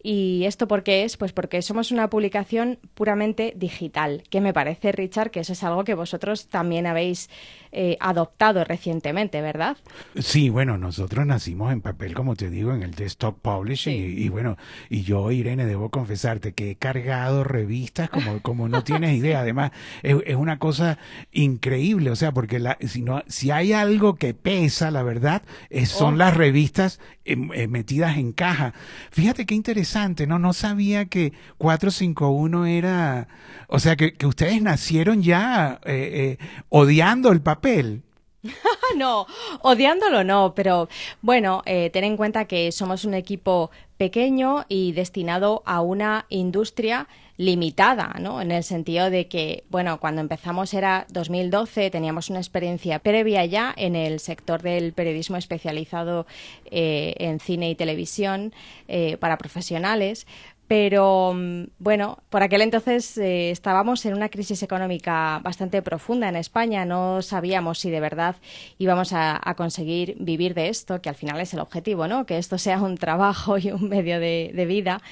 ¿Y 0.09 0.45
esto 0.45 0.69
por 0.69 0.85
qué 0.85 1.03
es? 1.03 1.17
Pues 1.17 1.33
porque 1.33 1.63
somos 1.63 1.91
una 1.91 2.09
publicación 2.09 2.79
puramente 2.95 3.55
digital, 3.57 4.23
que 4.31 4.41
me 4.41 4.53
parece, 4.53 4.93
Richard, 4.93 5.33
que 5.33 5.41
eso 5.41 5.53
es 5.53 5.65
algo 5.65 5.83
que 5.83 5.95
vosotros 5.95 6.47
también 6.47 6.87
habéis 6.87 7.29
eh, 7.73 7.97
adoptado 7.99 8.63
recientemente, 8.63 9.43
¿verdad? 9.43 9.77
Sí, 10.17 10.49
bueno, 10.49 10.79
nosotros 10.79 11.27
nacimos 11.27 11.73
en 11.73 11.81
papel, 11.81 12.15
como 12.15 12.37
te 12.37 12.51
digo, 12.51 12.73
en 12.73 12.85
el 12.85 12.95
desktop 12.95 13.41
publishing 13.43 14.17
y, 14.17 14.29
bueno, 14.29 14.57
y 14.89 15.03
yo, 15.03 15.33
Irene, 15.33 15.67
debo 15.67 15.91
confesarte 15.91 16.53
que 16.53 16.71
he 16.71 16.77
cargado 16.77 17.43
revistas 17.43 18.09
como, 18.09 18.41
como 18.43 18.69
no 18.69 18.85
tienes 18.85 19.13
idea. 19.19 19.41
Además, 19.41 19.73
es, 20.05 20.37
una 20.37 20.61
cosa 20.61 20.99
increíble, 21.33 22.11
o 22.11 22.17
sea, 22.17 22.31
porque 22.31 22.61
la, 22.61 22.79
si, 22.87 23.03
no, 23.03 23.25
si 23.27 23.51
hay 23.51 23.73
algo 23.73 24.15
que 24.15 24.35
pesa, 24.35 24.93
la 24.93 25.03
verdad, 25.03 25.43
son 25.85 26.15
oh. 26.15 26.17
las 26.17 26.37
revistas 26.37 27.01
em, 27.25 27.51
eh, 27.53 27.67
metidas 27.67 28.17
en 28.19 28.33
caja. 28.33 28.73
Fíjate 29.11 29.47
qué 29.47 29.57
interesante, 29.57 29.96
¿no? 30.26 30.53
Sabía 30.53 31.07
que 31.07 31.33
451 31.57 32.67
era, 32.67 33.29
o 33.69 33.79
sea, 33.79 33.97
que, 33.97 34.15
ustedes 34.26 34.61
nacieron 34.61 35.23
ya 35.23 35.81
eh, 35.85 36.37
odiando 36.69 37.33
el 37.33 37.41
papel. 37.41 38.03
no, 38.97 39.26
odiándolo 39.62 40.23
no, 40.23 40.55
pero 40.55 40.88
bueno, 41.23 41.62
eh, 41.65 41.91
ten 41.91 42.05
en 42.05 42.17
cuenta 42.17 42.45
que 42.45 42.71
somos 42.73 43.05
un 43.05 43.15
equipo 43.15 43.71
pequeño 43.97 44.67
y 44.69 44.93
destinado 44.93 45.62
a 45.65 45.81
una 45.81 46.26
industria 46.29 47.09
limitada, 47.37 48.16
¿no? 48.21 48.40
En 48.40 48.50
el 48.50 48.64
sentido 48.64 49.11
de 49.11 49.28
que, 49.28 49.64
bueno, 49.69 50.00
cuando 50.00 50.21
empezamos 50.21 50.73
era 50.75 51.07
2012, 51.11 51.90
teníamos 51.90 52.31
una 52.31 52.38
experiencia 52.38 52.99
previa 52.99 53.45
ya 53.45 53.75
en 53.76 53.95
el 53.95 54.21
sector 54.21 54.62
del 54.62 54.93
periodismo 54.93 55.37
especializado 55.37 56.26
eh, 56.71 57.14
en 57.19 57.40
cine 57.40 57.71
y 57.71 57.75
televisión 57.75 58.55
eh, 58.88 59.16
para 59.19 59.37
profesionales, 59.37 60.26
pero 60.69 61.33
mm, 61.35 61.64
bueno, 61.78 62.19
por 62.31 62.43
aquel 62.43 62.62
entonces 62.62 63.16
eh, 63.19 63.50
estábamos 63.50 64.05
en 64.07 64.14
una 64.14 64.28
crisis 64.28 64.62
económica 64.62 65.40
bastante 65.43 65.81
profunda 65.83 66.28
en 66.28 66.37
España. 66.37 66.85
No 66.85 67.23
sabíamos 67.23 67.78
si 67.78 67.90
de 67.90 68.00
verdad 68.00 68.37
íbamos 68.78 69.12
a, 69.12 69.40
conseguir 69.57 70.16
vivir 70.19 70.55
de 70.55 70.69
esto, 70.69 71.00
que 71.00 71.09
al 71.09 71.14
final 71.14 71.40
es 71.40 71.55
el 71.55 71.61
objetivo, 71.61 72.09
¿no? 72.09 72.26
Que 72.26 72.38
esto 72.38 72.59
sea 72.59 72.81
un 72.81 72.97
trabajo 72.97 73.59
y 73.59 73.71
un 73.71 73.88
medio 73.88 74.19
de 74.19 74.66
vida. 74.66 75.02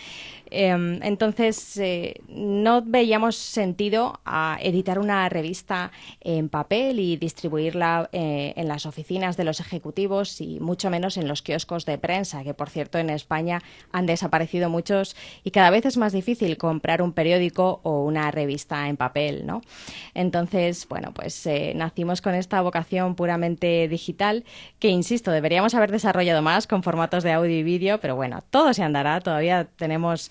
Em, 0.51 1.01
entonces, 1.03 1.77
eh, 1.79 2.21
no 2.29 2.83
veíamos 2.83 3.37
sentido 3.37 4.21
a 4.25 4.59
editar 4.61 4.99
una 4.99 5.29
revista 5.29 5.91
en 6.21 6.49
papel 6.49 7.01
y 7.01 7.17
distribuirla 7.17 8.09
eh, 8.13 8.53
en 8.57 8.69
las 8.69 8.87
oficinas 8.87 9.37
de 9.37 9.45
los 9.45 9.61
ejecutivos 9.61 10.41
y 10.41 10.61
mucho 10.61 10.91
menos 10.91 11.17
en 11.17 11.29
los 11.29 11.43
kioscos 11.43 11.87
de 11.87 11.99
prensa, 11.99 12.45
que 12.45 12.55
por 12.55 12.71
cierto 12.71 12.99
en 12.99 13.11
España 13.11 13.63
han 13.93 14.07
desaparecido 14.07 14.69
muchos 14.69 15.17
y 15.43 15.51
cada 15.51 15.71
vez 15.71 15.87
es 15.87 15.97
más 15.97 16.13
difícil 16.13 16.57
comprar 16.57 17.03
un 17.03 17.13
periódico 17.13 17.81
o 17.83 18.05
una 18.05 18.31
revista 18.31 18.89
en 18.89 18.97
papel, 18.97 19.47
¿no? 19.47 19.63
Entonces, 20.15 20.87
bueno, 20.89 21.13
pues 21.15 21.47
eh, 21.47 21.73
nacimos 21.75 22.21
con 22.21 22.35
esta 22.35 22.61
vocación 22.61 23.15
puramente 23.15 23.89
digital 23.89 24.45
que, 24.79 24.89
insisto, 24.89 25.31
deberíamos 25.31 25.75
haber 25.75 25.91
desarrollado 25.91 26.43
más 26.43 26.67
con 26.67 26.83
formatos 26.83 27.25
de 27.25 27.33
audio 27.33 27.57
y 27.57 27.63
vídeo, 27.63 27.99
pero 28.01 28.17
bueno, 28.17 28.43
todo 28.51 28.73
se 28.75 28.83
andará, 28.83 29.21
todavía 29.21 29.65
tenemos 29.65 30.31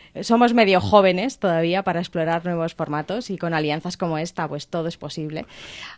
somos 0.21 0.53
medio 0.53 0.81
jóvenes 0.81 1.39
todavía 1.39 1.83
para 1.83 1.99
explorar 1.99 2.43
nuevos 2.45 2.75
formatos 2.75 3.29
y 3.29 3.37
con 3.37 3.53
alianzas 3.53 3.97
como 3.97 4.17
esta, 4.17 4.47
pues 4.47 4.67
todo 4.67 4.87
es 4.87 4.97
posible. 4.97 5.45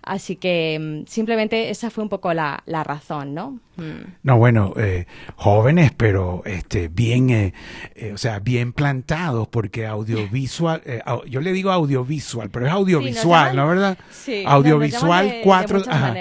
Así 0.02 0.36
que 0.36 0.80
mm, 0.80 1.08
simplemente 1.08 1.70
esa 1.70 1.90
fue 1.90 2.04
un 2.04 2.10
poco 2.10 2.34
la, 2.34 2.64
la 2.66 2.84
razón, 2.84 3.34
¿no? 3.34 3.60
Mm. 3.76 4.14
No, 4.22 4.38
bueno, 4.38 4.74
eh, 4.78 5.06
jóvenes, 5.36 5.92
pero 5.98 6.44
este, 6.46 6.90
bien, 6.90 7.30
eh, 7.32 7.54
eh, 7.96 8.12
o 8.14 8.18
sea, 8.18 8.40
bien 8.40 8.72
plantados, 8.72 9.48
porque 9.48 9.88
audiovisual, 9.88 10.82
yo 11.28 11.42
le 11.42 11.52
digo 11.52 11.72
audiovisual, 11.72 12.50
pero 12.52 12.68
es 12.68 12.72
audiovisual, 12.72 13.56
¿no, 13.56 13.68
verdad? 13.68 13.98
Sí. 14.12 14.44
Audiovisual 14.46 15.42
cuatro. 15.44 15.82
A 15.90 16.12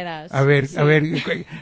ver, 0.43 0.69
a 0.77 0.83
ver, 0.83 1.05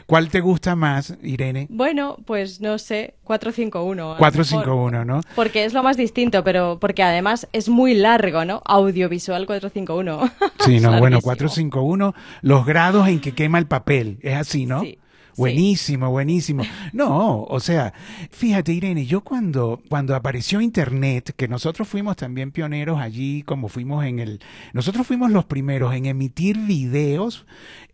¿cuál 0.05 0.29
te 0.29 0.39
gusta 0.39 0.75
más, 0.75 1.15
Irene? 1.21 1.67
Bueno, 1.69 2.17
pues 2.25 2.61
no 2.61 2.77
sé, 2.77 3.15
451. 3.23 4.15
451, 4.17 5.05
¿no? 5.05 5.21
Porque 5.35 5.65
es 5.65 5.73
lo 5.73 5.83
más 5.83 5.97
distinto, 5.97 6.20
pero 6.29 6.77
porque 6.79 7.01
además 7.01 7.47
es 7.53 7.69
muy 7.69 7.95
largo, 7.95 8.45
¿no? 8.45 8.61
Audiovisual 8.65 9.45
451. 9.45 10.31
Sí, 10.59 10.79
no, 10.81 10.99
bueno, 10.99 11.19
451, 11.21 12.13
los 12.41 12.65
grados 12.65 13.07
en 13.07 13.19
que 13.19 13.33
quema 13.33 13.57
el 13.57 13.65
papel, 13.65 14.19
es 14.21 14.35
así, 14.35 14.65
¿no? 14.65 14.81
Sí. 14.81 14.99
Buenísimo, 15.41 16.11
buenísimo. 16.11 16.63
No, 16.93 17.43
o 17.43 17.59
sea, 17.59 17.93
fíjate 18.29 18.73
Irene, 18.73 19.05
yo 19.05 19.21
cuando, 19.21 19.81
cuando 19.89 20.15
apareció 20.15 20.61
Internet, 20.61 21.33
que 21.35 21.47
nosotros 21.47 21.87
fuimos 21.87 22.15
también 22.15 22.51
pioneros 22.51 22.99
allí, 22.99 23.43
como 23.43 23.67
fuimos 23.67 24.05
en 24.05 24.19
el, 24.19 24.39
nosotros 24.73 25.07
fuimos 25.07 25.31
los 25.31 25.45
primeros 25.45 25.95
en 25.95 26.05
emitir 26.05 26.57
videos 26.57 27.45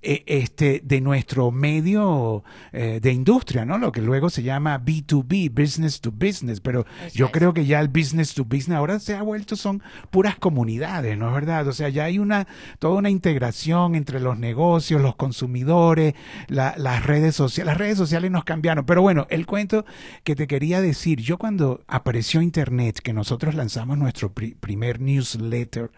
eh, 0.03 0.23
este, 0.27 0.81
de 0.83 1.01
nuestro 1.01 1.51
medio 1.51 2.43
eh, 2.71 2.99
de 3.01 3.11
industria, 3.11 3.65
¿no? 3.65 3.77
Lo 3.77 3.91
que 3.91 4.01
luego 4.01 4.29
se 4.29 4.43
llama 4.43 4.79
B2B, 4.79 5.51
business 5.51 6.01
to 6.01 6.11
business, 6.11 6.59
pero 6.61 6.85
yo 7.13 7.31
creo 7.31 7.53
que 7.53 7.65
ya 7.65 7.79
el 7.79 7.87
business 7.87 8.33
to 8.33 8.45
business 8.45 8.77
ahora 8.77 8.99
se 8.99 9.15
ha 9.15 9.23
vuelto, 9.23 9.55
son 9.55 9.81
puras 10.11 10.35
comunidades, 10.35 11.17
¿no 11.17 11.29
es 11.29 11.33
verdad? 11.33 11.67
O 11.67 11.73
sea, 11.73 11.89
ya 11.89 12.03
hay 12.03 12.19
una, 12.19 12.47
toda 12.77 12.95
una 12.95 13.09
integración 13.09 13.95
entre 13.95 14.19
los 14.19 14.37
negocios, 14.37 15.01
los 15.01 15.15
consumidores, 15.15 16.13
las 16.47 17.05
redes 17.05 17.35
sociales, 17.37 17.67
las 17.67 17.77
redes 17.77 17.97
sociales 17.97 18.29
nos 18.31 18.43
cambiaron, 18.43 18.85
pero 18.85 19.01
bueno, 19.01 19.27
el 19.29 19.45
cuento 19.45 19.85
que 20.23 20.35
te 20.35 20.47
quería 20.47 20.81
decir, 20.81 21.21
yo 21.21 21.37
cuando 21.37 21.81
apareció 21.87 22.41
Internet, 22.41 22.99
que 22.99 23.13
nosotros 23.13 23.55
lanzamos 23.55 23.97
nuestro 23.97 24.33
primer 24.33 24.99
newsletter, 24.99 25.91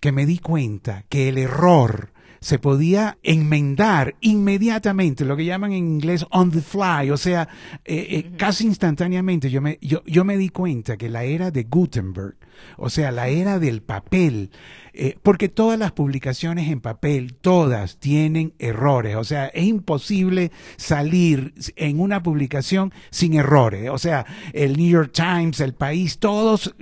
que 0.00 0.12
me 0.12 0.26
di 0.26 0.38
cuenta 0.38 1.04
que 1.08 1.28
el 1.28 1.38
error, 1.38 2.12
se 2.40 2.58
podía 2.58 3.18
enmendar 3.22 4.14
inmediatamente, 4.20 5.24
lo 5.24 5.36
que 5.36 5.44
llaman 5.44 5.72
en 5.72 5.86
inglés 5.86 6.24
on 6.30 6.50
the 6.50 6.62
fly, 6.62 7.10
o 7.10 7.16
sea, 7.16 7.48
eh, 7.84 8.06
eh, 8.10 8.30
casi 8.36 8.66
instantáneamente. 8.66 9.50
Yo 9.50 9.60
me, 9.60 9.78
yo, 9.82 10.02
yo 10.06 10.24
me 10.24 10.38
di 10.38 10.48
cuenta 10.48 10.96
que 10.96 11.10
la 11.10 11.24
era 11.24 11.50
de 11.50 11.64
Gutenberg, 11.64 12.36
o 12.76 12.90
sea, 12.90 13.10
la 13.10 13.28
era 13.28 13.58
del 13.58 13.82
papel, 13.82 14.50
eh, 14.92 15.16
porque 15.22 15.48
todas 15.48 15.78
las 15.78 15.92
publicaciones 15.92 16.68
en 16.68 16.80
papel, 16.80 17.34
todas 17.34 17.98
tienen 17.98 18.54
errores. 18.58 19.16
O 19.16 19.24
sea, 19.24 19.46
es 19.46 19.64
imposible 19.64 20.50
salir 20.76 21.54
en 21.76 22.00
una 22.00 22.22
publicación 22.22 22.92
sin 23.10 23.34
errores. 23.34 23.90
O 23.90 23.98
sea, 23.98 24.26
el 24.52 24.76
New 24.76 24.90
York 24.90 25.12
Times, 25.12 25.60
el 25.60 25.74
país, 25.74 26.18
todos 26.18 26.74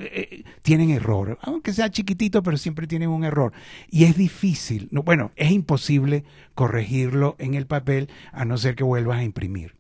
tienen 0.63 0.91
errores. 0.91 1.37
Aunque 1.43 1.73
sea 1.73 1.91
chiquitito, 1.91 2.43
pero 2.43 2.57
siempre 2.57 2.87
tienen 2.87 3.11
un 3.11 3.25
error. 3.25 3.53
Y 3.91 4.05
es 4.05 4.17
difícil, 4.17 4.89
no, 4.91 5.03
bueno, 5.03 5.31
es 5.37 5.48
imposible 5.51 6.25
corregirlo 6.55 7.37
en 7.39 7.55
el 7.55 7.67
papel 7.67 8.09
a 8.33 8.45
no 8.45 8.59
ser 8.59 8.75
que 8.75 8.85
vuelvas 8.85 9.19
a 9.19 9.25
imprimir. 9.25 9.79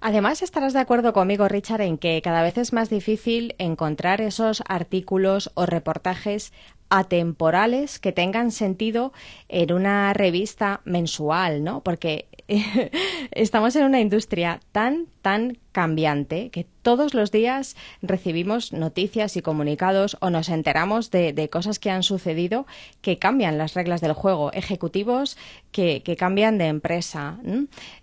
Además, 0.00 0.42
estarás 0.42 0.72
de 0.72 0.80
acuerdo 0.80 1.12
conmigo, 1.12 1.48
Richard, 1.48 1.80
en 1.82 1.98
que 1.98 2.20
cada 2.22 2.42
vez 2.42 2.58
es 2.58 2.72
más 2.72 2.90
difícil 2.90 3.54
encontrar 3.58 4.20
esos 4.20 4.62
artículos 4.66 5.50
o 5.54 5.66
reportajes 5.66 6.52
atemporales 6.90 7.98
que 7.98 8.12
tengan 8.12 8.50
sentido 8.50 9.12
en 9.48 9.72
una 9.72 10.12
revista 10.12 10.82
mensual, 10.84 11.64
¿no? 11.64 11.82
Porque 11.82 12.28
estamos 13.30 13.76
en 13.76 13.84
una 13.84 14.00
industria 14.00 14.60
tan, 14.72 15.06
tan 15.22 15.58
cambiante 15.72 16.50
que 16.50 16.66
todos 16.82 17.14
los 17.14 17.30
días 17.30 17.76
recibimos 18.02 18.72
noticias 18.72 19.36
y 19.36 19.42
comunicados 19.42 20.16
o 20.20 20.30
nos 20.30 20.48
enteramos 20.48 21.10
de, 21.10 21.48
cosas 21.50 21.78
que 21.78 21.90
han 21.90 22.02
sucedido 22.02 22.66
que 23.00 23.18
cambian 23.18 23.56
las 23.56 23.74
reglas 23.74 24.00
del 24.00 24.12
juego, 24.12 24.52
ejecutivos 24.52 25.38
que, 25.70 26.02
cambian 26.18 26.58
de 26.58 26.66
empresa, 26.66 27.38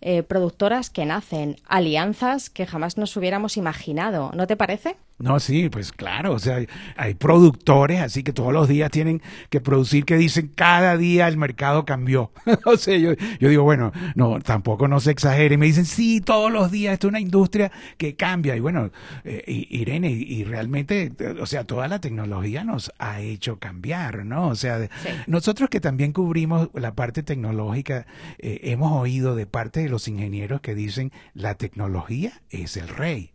eh, 0.02 0.24
productoras 0.24 0.90
que 0.90 1.06
nacen, 1.06 1.58
alianzas 1.68 2.50
que 2.50 2.66
jamás 2.66 2.98
nos 2.98 3.16
hubiéramos 3.16 3.58
imaginado, 3.58 4.32
¿no 4.34 4.48
te 4.48 4.56
parece? 4.56 4.98
No, 5.20 5.42
sí, 5.42 5.68
pues 5.68 5.92
claro, 5.92 6.32
o 6.32 6.40
sea, 6.40 6.66
hay 6.96 7.14
productores, 7.14 8.00
así 8.00 8.24
que 8.24 8.32
todos 8.32 8.54
los 8.54 8.70
días 8.70 8.90
tienen 8.90 9.22
que 9.50 9.60
producir 9.60 10.06
que 10.06 10.16
dicen 10.16 10.50
cada 10.56 10.96
día 10.96 11.28
el 11.28 11.36
mercado 11.36 11.84
cambió. 11.84 12.32
o 12.66 12.78
sea, 12.78 12.98
yo, 12.98 13.12
yo 13.38 13.50
digo, 13.50 13.64
bueno, 13.64 13.92
no, 14.16 14.40
tampoco 14.40 14.88
no 14.88 15.02
se 15.02 15.12
exagere. 15.12 15.58
Me 15.58 15.66
dicen, 15.66 15.86
sí, 15.86 16.22
todos 16.22 16.50
los 16.50 16.72
días, 16.72 16.94
esto 16.94 17.08
es 17.08 17.09
una 17.10 17.20
industria 17.20 17.72
que 17.98 18.16
cambia. 18.16 18.56
Y 18.56 18.60
bueno, 18.60 18.92
eh, 19.24 19.44
Irene, 19.48 20.10
y, 20.10 20.44
realmente, 20.44 21.12
o 21.40 21.46
sea, 21.46 21.64
toda 21.64 21.88
la 21.88 22.00
tecnología 22.00 22.64
nos 22.64 22.92
ha 23.00 23.22
hecho 23.22 23.60
cambiar, 23.60 24.26
¿no? 24.26 24.48
O 24.48 24.56
sea, 24.56 24.90
nosotros 25.28 25.70
que 25.70 25.80
también 25.80 26.14
cubrimos 26.14 26.70
la 26.74 26.96
parte 26.96 27.24
tecnológica, 27.24 28.06
eh, 28.38 28.62
hemos 28.64 28.92
oído 28.94 29.36
de 29.36 29.46
parte 29.46 29.82
de 29.82 29.90
los 29.90 30.08
ingenieros 30.08 30.62
que 30.62 30.76
dicen, 30.76 31.12
la 31.34 31.56
tecnología 31.56 32.42
es 32.50 32.78
el 32.78 32.88
rey. 32.88 33.32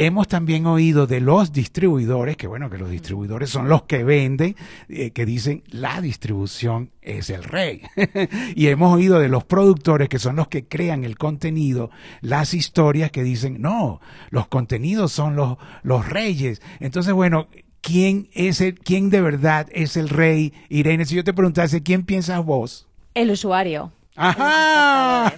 Hemos 0.00 0.28
también 0.28 0.64
oído 0.66 1.08
de 1.08 1.20
los 1.20 1.52
distribuidores, 1.52 2.36
que 2.36 2.46
bueno, 2.46 2.70
que 2.70 2.78
los 2.78 2.88
distribuidores 2.88 3.50
son 3.50 3.68
los 3.68 3.82
que 3.82 4.04
venden, 4.04 4.54
eh, 4.88 5.10
que 5.10 5.26
dicen 5.26 5.64
la 5.70 6.00
distribución 6.00 6.92
es 7.02 7.30
el 7.30 7.42
rey. 7.42 7.82
y 8.54 8.68
hemos 8.68 8.94
oído 8.94 9.18
de 9.18 9.28
los 9.28 9.42
productores, 9.42 10.08
que 10.08 10.20
son 10.20 10.36
los 10.36 10.46
que 10.46 10.68
crean 10.68 11.02
el 11.02 11.18
contenido, 11.18 11.90
las 12.20 12.54
historias 12.54 13.10
que 13.10 13.24
dicen, 13.24 13.60
no, 13.60 14.00
los 14.30 14.46
contenidos 14.46 15.10
son 15.10 15.34
los, 15.34 15.58
los 15.82 16.08
reyes. 16.08 16.62
Entonces, 16.78 17.12
bueno, 17.12 17.48
¿quién 17.80 18.28
es 18.34 18.60
el, 18.60 18.78
quién 18.78 19.10
de 19.10 19.20
verdad 19.20 19.66
es 19.72 19.96
el 19.96 20.10
rey? 20.10 20.52
Irene, 20.68 21.06
si 21.06 21.16
yo 21.16 21.24
te 21.24 21.32
preguntase, 21.32 21.82
¿quién 21.82 22.04
piensas 22.04 22.44
vos? 22.44 22.86
El 23.14 23.32
usuario. 23.32 23.90
Ajá. 24.18 25.32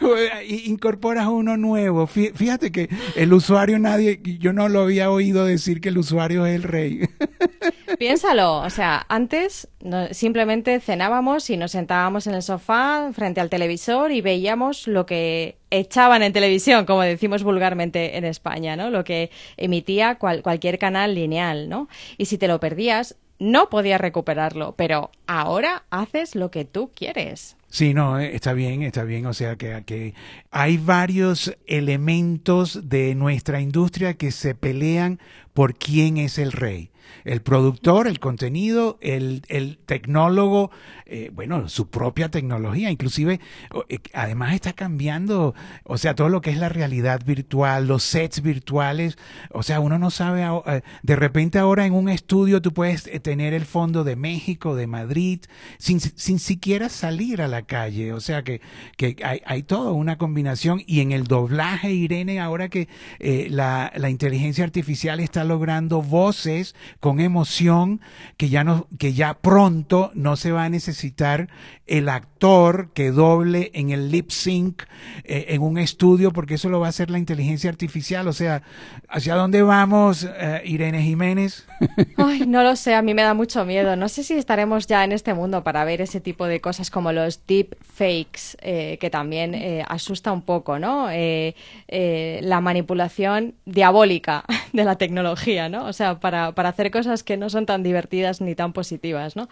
Incorporas 0.64 1.26
uno 1.26 1.56
nuevo. 1.56 2.06
Fíjate 2.06 2.72
que 2.72 2.88
el 3.16 3.32
usuario 3.32 3.78
nadie, 3.78 4.20
yo 4.38 4.52
no 4.52 4.68
lo 4.68 4.80
había 4.80 5.10
oído 5.10 5.44
decir 5.44 5.80
que 5.80 5.90
el 5.90 5.98
usuario 5.98 6.46
es 6.46 6.56
el 6.56 6.62
rey. 6.62 7.08
Piénsalo, 7.98 8.58
o 8.58 8.70
sea, 8.70 9.04
antes 9.08 9.68
simplemente 10.12 10.80
cenábamos 10.80 11.50
y 11.50 11.58
nos 11.58 11.72
sentábamos 11.72 12.26
en 12.26 12.34
el 12.34 12.42
sofá 12.42 13.10
frente 13.12 13.40
al 13.40 13.50
televisor 13.50 14.10
y 14.10 14.22
veíamos 14.22 14.86
lo 14.86 15.04
que 15.04 15.58
echaban 15.70 16.22
en 16.22 16.32
televisión, 16.32 16.86
como 16.86 17.02
decimos 17.02 17.42
vulgarmente 17.42 18.16
en 18.16 18.24
España, 18.24 18.74
¿no? 18.74 18.88
Lo 18.90 19.04
que 19.04 19.30
emitía 19.56 20.16
cualquier 20.16 20.78
canal 20.78 21.14
lineal, 21.14 21.68
¿no? 21.68 21.88
Y 22.16 22.24
si 22.24 22.38
te 22.38 22.48
lo 22.48 22.58
perdías, 22.58 23.16
no 23.40 23.70
podías 23.70 24.00
recuperarlo, 24.00 24.74
pero 24.76 25.10
ahora 25.26 25.84
haces 25.90 26.36
lo 26.36 26.52
que 26.52 26.64
tú 26.64 26.92
quieres. 26.94 27.56
Sí, 27.68 27.94
no, 27.94 28.20
eh, 28.20 28.34
está 28.34 28.52
bien, 28.52 28.82
está 28.82 29.02
bien. 29.02 29.26
O 29.26 29.34
sea 29.34 29.56
que, 29.56 30.14
hay 30.50 30.76
varios 30.76 31.56
elementos 31.66 32.88
de 32.88 33.14
nuestra 33.14 33.60
industria 33.60 34.14
que 34.14 34.30
se 34.30 34.54
pelean 34.54 35.18
por 35.54 35.74
quién 35.74 36.18
es 36.18 36.38
el 36.38 36.52
rey 36.52 36.89
el 37.24 37.42
productor, 37.42 38.06
el 38.06 38.20
contenido, 38.20 38.98
el, 39.00 39.42
el 39.48 39.78
tecnólogo, 39.78 40.70
eh, 41.12 41.28
bueno, 41.34 41.68
su 41.68 41.90
propia 41.90 42.30
tecnología, 42.30 42.88
inclusive, 42.88 43.40
eh, 43.88 43.98
además 44.14 44.54
está 44.54 44.74
cambiando, 44.74 45.56
o 45.82 45.98
sea, 45.98 46.14
todo 46.14 46.28
lo 46.28 46.40
que 46.40 46.50
es 46.50 46.56
la 46.56 46.68
realidad 46.68 47.20
virtual, 47.26 47.88
los 47.88 48.04
sets 48.04 48.42
virtuales, 48.42 49.18
o 49.50 49.64
sea, 49.64 49.80
uno 49.80 49.98
no 49.98 50.12
sabe, 50.12 50.44
eh, 50.66 50.82
de 51.02 51.16
repente 51.16 51.58
ahora 51.58 51.84
en 51.84 51.94
un 51.94 52.08
estudio 52.08 52.62
tú 52.62 52.72
puedes 52.72 53.10
tener 53.22 53.54
el 53.54 53.64
fondo 53.64 54.04
de 54.04 54.14
México, 54.14 54.76
de 54.76 54.86
Madrid, 54.86 55.40
sin, 55.78 55.98
sin 55.98 56.38
siquiera 56.38 56.88
salir 56.88 57.42
a 57.42 57.48
la 57.48 57.62
calle, 57.62 58.12
o 58.12 58.20
sea 58.20 58.44
que, 58.44 58.60
que 58.96 59.16
hay, 59.24 59.42
hay 59.46 59.64
toda 59.64 59.90
una 59.90 60.16
combinación 60.16 60.80
y 60.86 61.00
en 61.00 61.10
el 61.10 61.24
doblaje, 61.24 61.90
Irene, 61.90 62.38
ahora 62.38 62.68
que 62.68 62.88
la, 63.18 63.92
la 63.96 64.10
inteligencia 64.10 64.62
artificial 64.62 65.18
está 65.18 65.42
logrando 65.42 66.02
voces 66.02 66.76
con 67.00 67.18
emoción 67.18 68.00
que 68.36 68.50
ya 68.50 68.62
no, 68.62 68.86
que 68.98 69.14
ya 69.14 69.34
pronto 69.34 70.10
no 70.14 70.36
se 70.36 70.52
va 70.52 70.64
a 70.64 70.68
necesitar 70.68 71.48
el 71.86 72.08
actor 72.08 72.90
que 72.92 73.10
doble 73.10 73.70
en 73.74 73.90
el 73.90 74.10
lip 74.10 74.30
sync 74.30 74.82
eh, 75.24 75.46
en 75.48 75.62
un 75.62 75.78
estudio 75.78 76.30
porque 76.30 76.54
eso 76.54 76.68
lo 76.68 76.78
va 76.78 76.86
a 76.86 76.90
hacer 76.90 77.10
la 77.10 77.18
inteligencia 77.18 77.68
artificial. 77.68 78.28
O 78.28 78.32
sea, 78.32 78.62
¿hacia 79.08 79.34
dónde 79.34 79.62
vamos, 79.62 80.28
eh, 80.38 80.62
Irene 80.64 81.02
Jiménez? 81.02 81.66
Ay, 82.16 82.46
no 82.46 82.62
lo 82.62 82.76
sé, 82.76 82.94
a 82.94 83.02
mí 83.02 83.14
me 83.14 83.22
da 83.22 83.34
mucho 83.34 83.64
miedo. 83.64 83.96
No 83.96 84.08
sé 84.08 84.22
si 84.22 84.34
estaremos 84.34 84.86
ya 84.86 85.02
en 85.02 85.12
este 85.12 85.34
mundo 85.34 85.64
para 85.64 85.84
ver 85.84 86.02
ese 86.02 86.20
tipo 86.20 86.46
de 86.46 86.60
cosas 86.60 86.90
como 86.90 87.12
los 87.12 87.44
deep 87.46 87.76
fakes, 87.82 88.56
eh, 88.60 88.98
que 89.00 89.10
también 89.10 89.56
asusta 89.88 90.32
un 90.32 90.42
poco, 90.42 90.78
¿no? 90.78 91.08
la 91.10 92.60
manipulación 92.60 93.54
diabólica 93.64 94.44
de 94.72 94.84
la 94.84 94.96
tecnología, 94.96 95.68
¿no? 95.68 95.86
O 95.86 95.92
sea, 95.92 96.20
para, 96.20 96.52
para 96.52 96.68
hacer 96.68 96.89
cosas 96.90 97.22
que 97.22 97.36
no 97.36 97.50
son 97.50 97.66
tan 97.66 97.82
divertidas 97.82 98.40
ni 98.40 98.54
tan 98.54 98.72
positivas, 98.72 99.36
¿no? 99.36 99.48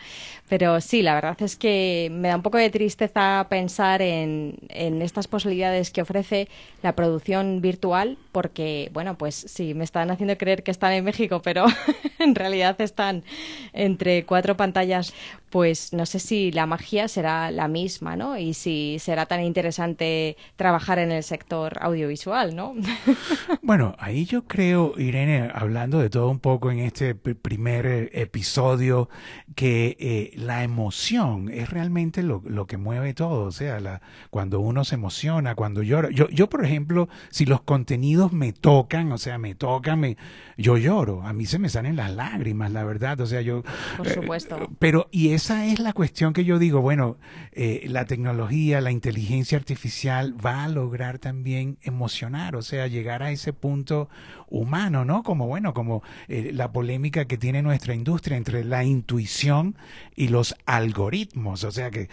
Pero 0.49 0.81
sí, 0.81 1.03
la 1.03 1.15
verdad 1.15 1.37
es 1.41 1.57
que 1.57 2.09
me 2.13 2.29
da 2.29 2.37
un 2.37 2.43
poco 2.43 2.59
de 2.59 2.71
tristeza 2.71 3.47
pensar 3.49 4.03
en, 4.03 4.57
en 4.69 5.03
estas 5.03 5.29
posibilidades 5.29 5.91
que 5.91 6.03
ofrece 6.03 6.49
la 6.83 6.95
producción 6.95 7.61
virtual, 7.61 8.19
porque, 8.33 8.91
bueno, 8.93 9.17
pues 9.19 9.35
sí, 9.35 9.75
me 9.75 9.85
están 9.85 10.11
haciendo 10.11 10.37
creer 10.39 10.63
que 10.63 10.71
están 10.71 10.93
en 10.93 11.05
México, 11.05 11.41
pero 11.43 11.67
en 12.19 12.35
realidad 12.35 12.81
están 12.81 13.25
entre 13.73 14.25
cuatro 14.25 14.57
pantallas 14.57 15.15
pues 15.51 15.93
no 15.93 16.07
sé 16.07 16.19
si 16.19 16.53
la 16.53 16.67
magia 16.67 17.09
será 17.09 17.51
la 17.51 17.69
misma, 17.69 18.17
¿no? 18.17 18.37
Y 18.39 18.55
si 18.55 18.99
será 18.99 19.27
tan 19.27 19.43
interesante 19.43 20.37
trabajar 20.57 20.99
en 20.99 21.11
el 21.11 21.23
sector 21.23 21.79
audiovisual, 21.81 22.55
¿no? 22.55 22.75
bueno, 23.63 23.95
ahí 23.99 24.25
yo 24.25 24.45
creo, 24.45 24.95
Irene, 24.99 25.51
hablando 25.55 25.99
de 25.99 26.11
todo 26.11 26.29
un 26.29 26.39
poco 26.39 26.71
en 26.71 26.81
este 26.81 27.15
primer 27.37 27.87
eh, 27.87 28.11
episodio, 28.13 29.09
que 29.55 29.97
eh, 29.99 30.33
la 30.37 30.63
emoción 30.63 31.49
es 31.49 31.71
realmente 31.71 32.23
lo, 32.23 32.43
lo, 32.45 32.67
que 32.67 32.77
mueve 32.77 33.15
todo. 33.15 33.45
O 33.45 33.53
sea, 33.53 33.81
la, 33.81 34.01
cuando 34.31 34.61
uno 34.61 34.85
se 34.85 34.95
emociona, 34.95 35.55
cuando 35.55 35.83
llora. 35.83 36.11
Yo, 36.11 36.29
yo, 36.29 36.49
por 36.49 36.65
ejemplo, 36.65 37.09
si 37.31 37.47
los 37.47 37.63
contenidos 37.63 38.33
me 38.33 38.53
tocan, 38.53 39.13
o 39.13 39.19
sea, 39.19 39.39
me 39.39 39.55
tocan, 39.55 40.01
me, 40.01 40.17
yo 40.57 40.77
lloro. 40.77 41.23
A 41.23 41.33
mí 41.33 41.47
se 41.47 41.59
me 41.59 41.69
salen 41.69 41.97
las 41.97 42.13
lágrimas, 42.13 42.73
la 42.73 42.85
verdad. 42.85 43.21
O 43.21 43.27
sea, 43.27 43.41
yo. 43.41 43.63
Por 43.97 44.07
eh, 44.07 44.15
supuesto. 44.15 44.71
pero, 44.79 45.09
y 45.11 45.31
esa 45.31 45.67
es 45.67 45.79
la 45.79 45.93
cuestión 45.93 46.33
que 46.33 46.45
yo 46.45 46.59
digo, 46.59 46.81
bueno, 46.81 47.17
eh, 47.53 47.85
la 47.89 48.05
tecnología, 48.05 48.81
la 48.81 48.91
inteligencia 48.91 49.59
artificial 49.59 50.35
va 50.45 50.65
a 50.65 50.69
lograr 50.69 51.19
también 51.19 51.79
emocionar, 51.83 52.57
o 52.57 52.63
sea, 52.63 52.87
llegar 52.87 53.23
a 53.23 53.31
ese 53.31 53.53
punto 53.53 54.09
humano, 54.49 55.05
¿no? 55.05 55.23
Como, 55.23 55.47
bueno, 55.47 55.75
como 55.75 56.03
eh, 56.29 56.51
la 56.55 56.73
polémica 56.73 57.18
que 57.27 57.39
tiene 57.39 57.63
nuestra 57.63 57.95
industria 57.95 58.37
entre 58.37 58.65
la 58.65 58.85
intuición 58.85 59.77
y 60.15 60.29
los 60.29 60.55
algoritmos, 60.67 61.65
o 61.65 61.71
sea 61.71 61.91
que 61.91 62.09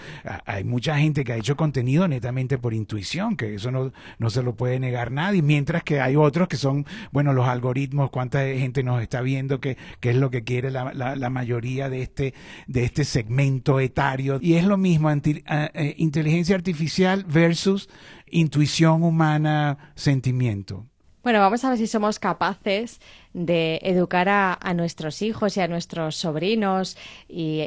hay 0.45 0.63
mucha 0.63 0.97
gente 0.97 1.23
que 1.23 1.33
ha 1.33 1.37
hecho 1.37 1.55
contenido 1.55 2.07
netamente 2.07 2.57
por 2.57 2.73
intuición, 2.73 3.35
que 3.35 3.55
eso 3.55 3.71
no, 3.71 3.91
no 4.19 4.29
se 4.29 4.43
lo 4.43 4.55
puede 4.55 4.79
negar 4.79 5.11
nadie, 5.11 5.41
mientras 5.41 5.83
que 5.83 6.01
hay 6.01 6.15
otros 6.15 6.47
que 6.47 6.57
son, 6.57 6.85
bueno, 7.11 7.33
los 7.33 7.47
algoritmos, 7.47 8.09
cuánta 8.09 8.39
gente 8.45 8.83
nos 8.83 9.01
está 9.01 9.21
viendo, 9.21 9.59
qué, 9.59 9.77
qué 9.99 10.11
es 10.11 10.15
lo 10.15 10.29
que 10.29 10.43
quiere 10.43 10.71
la, 10.71 10.93
la, 10.93 11.29
mayoría 11.29 11.89
de 11.89 12.01
este, 12.01 12.33
de 12.67 12.83
este 12.83 13.03
segmento 13.03 13.79
etario. 13.79 14.39
Y 14.41 14.53
es 14.53 14.65
lo 14.65 14.77
mismo, 14.77 15.11
eh, 15.11 15.95
inteligencia 15.97 16.55
artificial 16.55 17.25
versus 17.27 17.89
intuición 18.29 19.03
humana, 19.03 19.91
sentimiento. 19.95 20.85
Bueno, 21.25 21.39
vamos 21.39 21.65
a 21.65 21.69
ver 21.69 21.79
si 21.79 21.87
somos 21.87 22.19
capaces 22.19 23.01
de 23.33 23.79
educar 23.81 24.29
a, 24.29 24.73
nuestros 24.75 25.23
hijos 25.23 25.57
y 25.57 25.59
a 25.59 25.67
nuestros 25.67 26.17
sobrinos 26.17 26.99
y, 27.27 27.61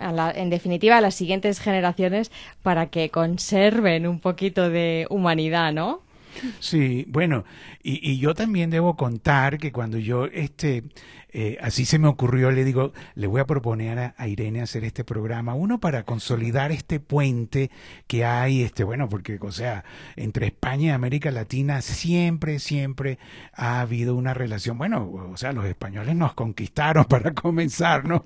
en, 0.00 0.50
definitiva 0.50 0.96
a 0.98 1.00
las 1.00 1.14
siguientes 1.14 1.60
generaciones 1.60 2.32
para 2.64 2.86
que 2.86 3.10
conserven 3.10 4.08
un 4.08 4.18
poquito 4.18 4.68
de 4.68 5.06
humanidad, 5.10 5.72
¿no? 5.72 6.02
Sí, 6.58 7.04
bueno, 7.06 7.44
y, 7.84 8.00
y 8.10 8.18
yo 8.18 8.34
también 8.34 8.70
debo 8.70 8.96
contar 8.96 9.58
que 9.58 9.70
cuando 9.70 9.96
yo 9.98 10.24
este, 10.24 10.82
eh, 11.36 11.58
así 11.60 11.84
se 11.84 11.98
me 11.98 12.06
ocurrió, 12.06 12.52
le 12.52 12.62
digo, 12.64 12.92
le 13.16 13.26
voy 13.26 13.40
a 13.40 13.44
proponer 13.44 14.14
a, 14.16 14.28
Irene 14.28 14.62
hacer 14.62 14.84
este 14.84 15.02
programa, 15.02 15.54
uno 15.54 15.80
para 15.80 16.04
consolidar 16.04 16.70
este 16.70 17.00
puente 17.00 17.72
que 18.06 18.24
hay, 18.24 18.62
este, 18.62 18.84
bueno, 18.84 19.08
porque, 19.08 19.36
o 19.40 19.50
sea, 19.50 19.84
entre 20.14 20.46
España 20.46 20.86
y 20.86 20.90
América 20.90 21.32
Latina 21.32 21.82
siempre, 21.82 22.60
siempre 22.60 23.18
ha 23.52 23.80
habido 23.80 24.14
una 24.14 24.32
relación, 24.32 24.78
bueno, 24.78 25.10
o 25.10 25.36
sea, 25.36 25.52
los 25.52 25.64
españoles 25.66 26.14
nos 26.14 26.34
conquistaron 26.34 27.04
para 27.08 27.34
comenzar, 27.34 28.06
¿no? 28.06 28.22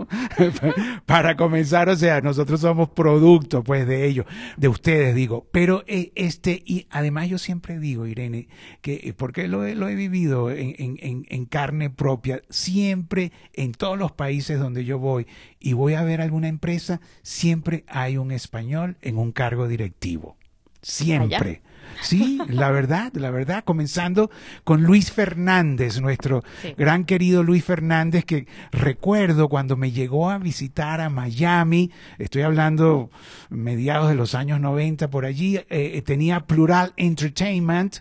para 1.06 1.34
comenzar, 1.34 1.88
o 1.88 1.96
sea, 1.96 2.20
nosotros 2.20 2.60
somos 2.60 2.90
producto, 2.90 3.64
pues, 3.64 3.86
de 3.86 4.06
ellos, 4.06 4.26
de 4.58 4.68
ustedes, 4.68 5.14
digo, 5.14 5.48
pero 5.50 5.82
eh, 5.86 6.12
este, 6.14 6.62
y 6.66 6.86
además 6.90 7.30
yo 7.30 7.38
siempre 7.38 7.78
digo, 7.78 8.06
Irene, 8.06 8.48
que, 8.82 9.00
eh, 9.02 9.14
porque 9.16 9.48
lo, 9.48 9.66
lo 9.66 9.88
he 9.88 9.94
vivido 9.94 10.50
en, 10.50 10.74
en, 10.78 11.24
en 11.26 11.44
carne 11.46 11.88
propia, 11.88 12.42
siempre 12.50 12.97
siempre 12.98 13.30
en 13.54 13.72
todos 13.72 13.96
los 13.96 14.10
países 14.10 14.58
donde 14.58 14.84
yo 14.84 14.98
voy 14.98 15.28
y 15.60 15.72
voy 15.72 15.94
a 15.94 16.02
ver 16.02 16.20
alguna 16.20 16.48
empresa, 16.48 17.00
siempre 17.22 17.84
hay 17.86 18.16
un 18.16 18.32
español 18.32 18.96
en 19.02 19.18
un 19.18 19.30
cargo 19.30 19.68
directivo. 19.68 20.36
Siempre. 20.82 21.62
Sí, 22.00 22.38
la 22.48 22.70
verdad, 22.70 23.12
la 23.14 23.30
verdad, 23.30 23.64
comenzando 23.64 24.30
con 24.64 24.82
Luis 24.82 25.12
Fernández, 25.12 26.00
nuestro 26.00 26.44
gran 26.76 27.04
querido 27.04 27.42
Luis 27.42 27.64
Fernández, 27.64 28.24
que 28.24 28.46
recuerdo 28.70 29.48
cuando 29.48 29.76
me 29.76 29.92
llegó 29.92 30.30
a 30.30 30.38
visitar 30.38 31.00
a 31.00 31.10
Miami, 31.10 31.90
estoy 32.18 32.42
hablando 32.42 33.10
mediados 33.50 34.08
de 34.08 34.14
los 34.14 34.34
años 34.34 34.60
90 34.60 35.10
por 35.10 35.24
allí, 35.24 35.56
eh, 35.56 35.64
eh, 35.70 36.02
tenía 36.02 36.40
Plural 36.40 36.92
Entertainment, 36.96 37.96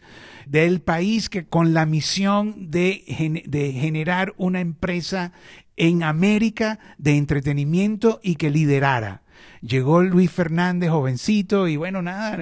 del 0.46 0.82
país 0.82 1.30
que 1.30 1.46
con 1.46 1.74
la 1.74 1.86
misión 1.86 2.72
de, 2.72 3.44
de 3.46 3.74
generar 3.74 4.34
una 4.38 4.62
empresa 4.62 5.34
en 5.76 6.04
América 6.04 6.80
de 6.98 7.18
entretenimiento 7.18 8.20
y 8.24 8.36
que 8.36 8.50
liderara. 8.50 9.22
Llegó 9.62 10.02
Luis 10.04 10.32
Fernández, 10.32 10.90
jovencito, 10.90 11.68
y 11.68 11.78
bueno, 11.78 12.02
nada, 12.02 12.38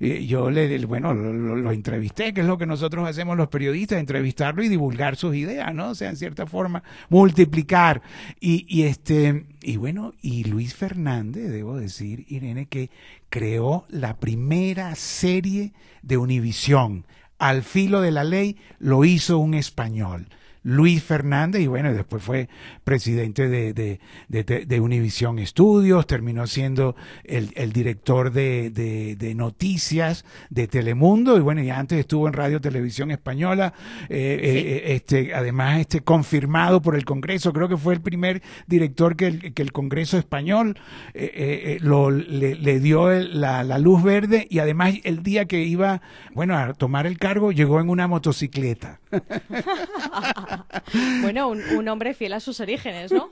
eh, 0.00 0.26
yo 0.26 0.50
le, 0.50 0.84
bueno, 0.86 1.14
lo, 1.14 1.72
entrevisté, 1.72 2.32
que 2.34 2.40
es 2.40 2.46
lo 2.46 2.58
que 2.58 2.66
nosotros 2.66 3.08
hacemos 3.08 3.36
los 3.36 3.48
periodistas, 3.48 3.98
entrevistarlo 3.98 4.62
y 4.62 4.68
divulgar 4.68 5.16
sus 5.16 5.34
ideas, 5.34 5.74
¿no? 5.74 5.90
O 5.90 5.94
sea, 5.94 6.10
en 6.10 6.16
cierta 6.16 6.46
forma, 6.46 6.82
multiplicar. 7.08 8.02
Y, 8.40 8.66
y 8.68 8.82
este, 8.82 9.46
y 9.62 9.76
bueno, 9.76 10.14
y 10.20 10.44
Luis 10.44 10.74
Fernández, 10.74 11.50
debo 11.50 11.76
decir, 11.76 12.24
Irene, 12.28 12.66
que 12.66 12.90
creó 13.28 13.86
la 13.88 14.18
primera 14.18 14.94
serie 14.94 15.72
de 16.02 16.16
Univisión. 16.16 17.06
Al 17.38 17.62
filo 17.62 18.00
de 18.00 18.10
la 18.10 18.24
ley 18.24 18.58
lo 18.78 19.04
hizo 19.04 19.38
un 19.38 19.54
español. 19.54 20.28
Luis 20.62 21.02
Fernández 21.02 21.62
y 21.62 21.66
bueno, 21.66 21.92
después 21.92 22.22
fue 22.22 22.48
presidente 22.84 23.48
de, 23.48 23.72
de, 23.72 23.98
de, 24.28 24.80
Univisión 24.80 25.38
Estudios, 25.38 26.06
terminó 26.06 26.46
siendo 26.46 26.96
el, 27.24 27.50
el 27.54 27.72
director 27.72 28.30
de, 28.32 29.34
noticias 29.36 30.24
de 30.50 30.68
Telemundo 30.68 31.36
y 31.36 31.40
bueno, 31.40 31.62
y 31.62 31.70
antes 31.70 31.98
estuvo 31.98 32.26
en 32.26 32.34
Radio 32.34 32.60
Televisión 32.60 33.10
Española, 33.10 33.72
eh, 34.08 34.40
eh, 34.42 34.94
este, 34.94 35.34
además 35.34 35.80
este, 35.80 36.00
confirmado 36.00 36.82
por 36.82 36.94
el 36.94 37.04
Congreso, 37.04 37.52
creo 37.52 37.68
que 37.68 37.76
fue 37.76 37.94
el 37.94 38.00
primer 38.00 38.42
director 38.66 39.16
que 39.16 39.26
el, 39.26 39.54
que 39.54 39.62
el 39.62 39.72
Congreso 39.72 40.18
español 40.18 40.78
eh, 41.14 41.78
lo, 41.80 42.10
le, 42.10 42.54
le 42.54 42.80
dio 42.80 43.10
la, 43.10 43.64
la 43.64 43.78
luz 43.78 44.02
verde 44.02 44.46
y 44.50 44.58
además 44.58 44.94
el 45.04 45.22
día 45.22 45.46
que 45.46 45.62
iba, 45.62 46.02
bueno, 46.34 46.56
a 46.56 46.74
tomar 46.74 47.06
el 47.06 47.18
cargo 47.18 47.52
llegó 47.52 47.80
en 47.80 47.88
una 47.88 48.08
motocicleta. 48.08 49.00
bueno, 51.22 51.48
un, 51.48 51.88
hombre 51.88 52.14
fiel 52.14 52.32
a 52.32 52.40
sus 52.40 52.60
orígenes, 52.60 53.12
¿no? 53.12 53.30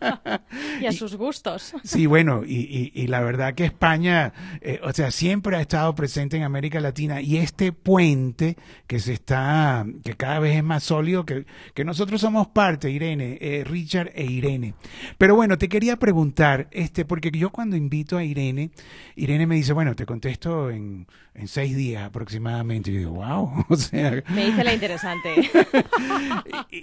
y 0.80 0.86
a 0.86 0.92
sus 0.92 1.16
gustos. 1.16 1.74
sí, 1.82 2.06
bueno, 2.06 2.42
y, 2.46 3.06
la 3.08 3.20
verdad 3.20 3.54
que 3.54 3.64
España, 3.64 4.32
eh, 4.60 4.80
o 4.82 4.92
sea, 4.92 5.10
siempre 5.10 5.56
ha 5.56 5.60
estado 5.60 5.94
presente 5.94 6.36
en 6.36 6.44
América 6.44 6.80
Latina 6.80 7.20
y 7.20 7.38
este 7.38 7.72
puente 7.72 8.56
que 8.86 9.00
se 9.00 9.14
está, 9.14 9.84
que 10.04 10.14
cada 10.14 10.38
vez 10.38 10.56
es 10.56 10.64
más 10.64 10.84
sólido, 10.84 11.24
que, 11.24 11.46
que 11.74 11.84
nosotros 11.84 12.20
somos 12.20 12.48
parte, 12.48 12.90
Irene, 12.90 13.38
eh, 13.40 13.64
Richard 13.64 14.12
e 14.14 14.24
Irene. 14.24 14.74
Pero 15.18 15.34
bueno, 15.34 15.58
te 15.58 15.68
quería 15.68 15.96
preguntar, 15.96 16.68
este, 16.70 17.04
porque 17.04 17.30
yo 17.30 17.50
cuando 17.50 17.76
invito 17.76 18.16
a 18.16 18.24
Irene, 18.24 18.70
Irene 19.16 19.46
me 19.46 19.56
dice, 19.56 19.72
bueno, 19.72 19.96
te 19.96 20.06
contesto 20.06 20.70
en, 20.70 21.06
en 21.34 21.48
seis 21.48 21.76
días 21.76 22.04
aproximadamente. 22.04 22.90
Y 22.90 22.94
yo 22.94 22.98
digo, 23.00 23.12
wow, 23.12 23.64
o 23.68 23.76
sea... 23.76 24.22
Me 24.28 24.46
dice 24.46 24.64
la 24.64 24.74
interesante. 24.74 25.50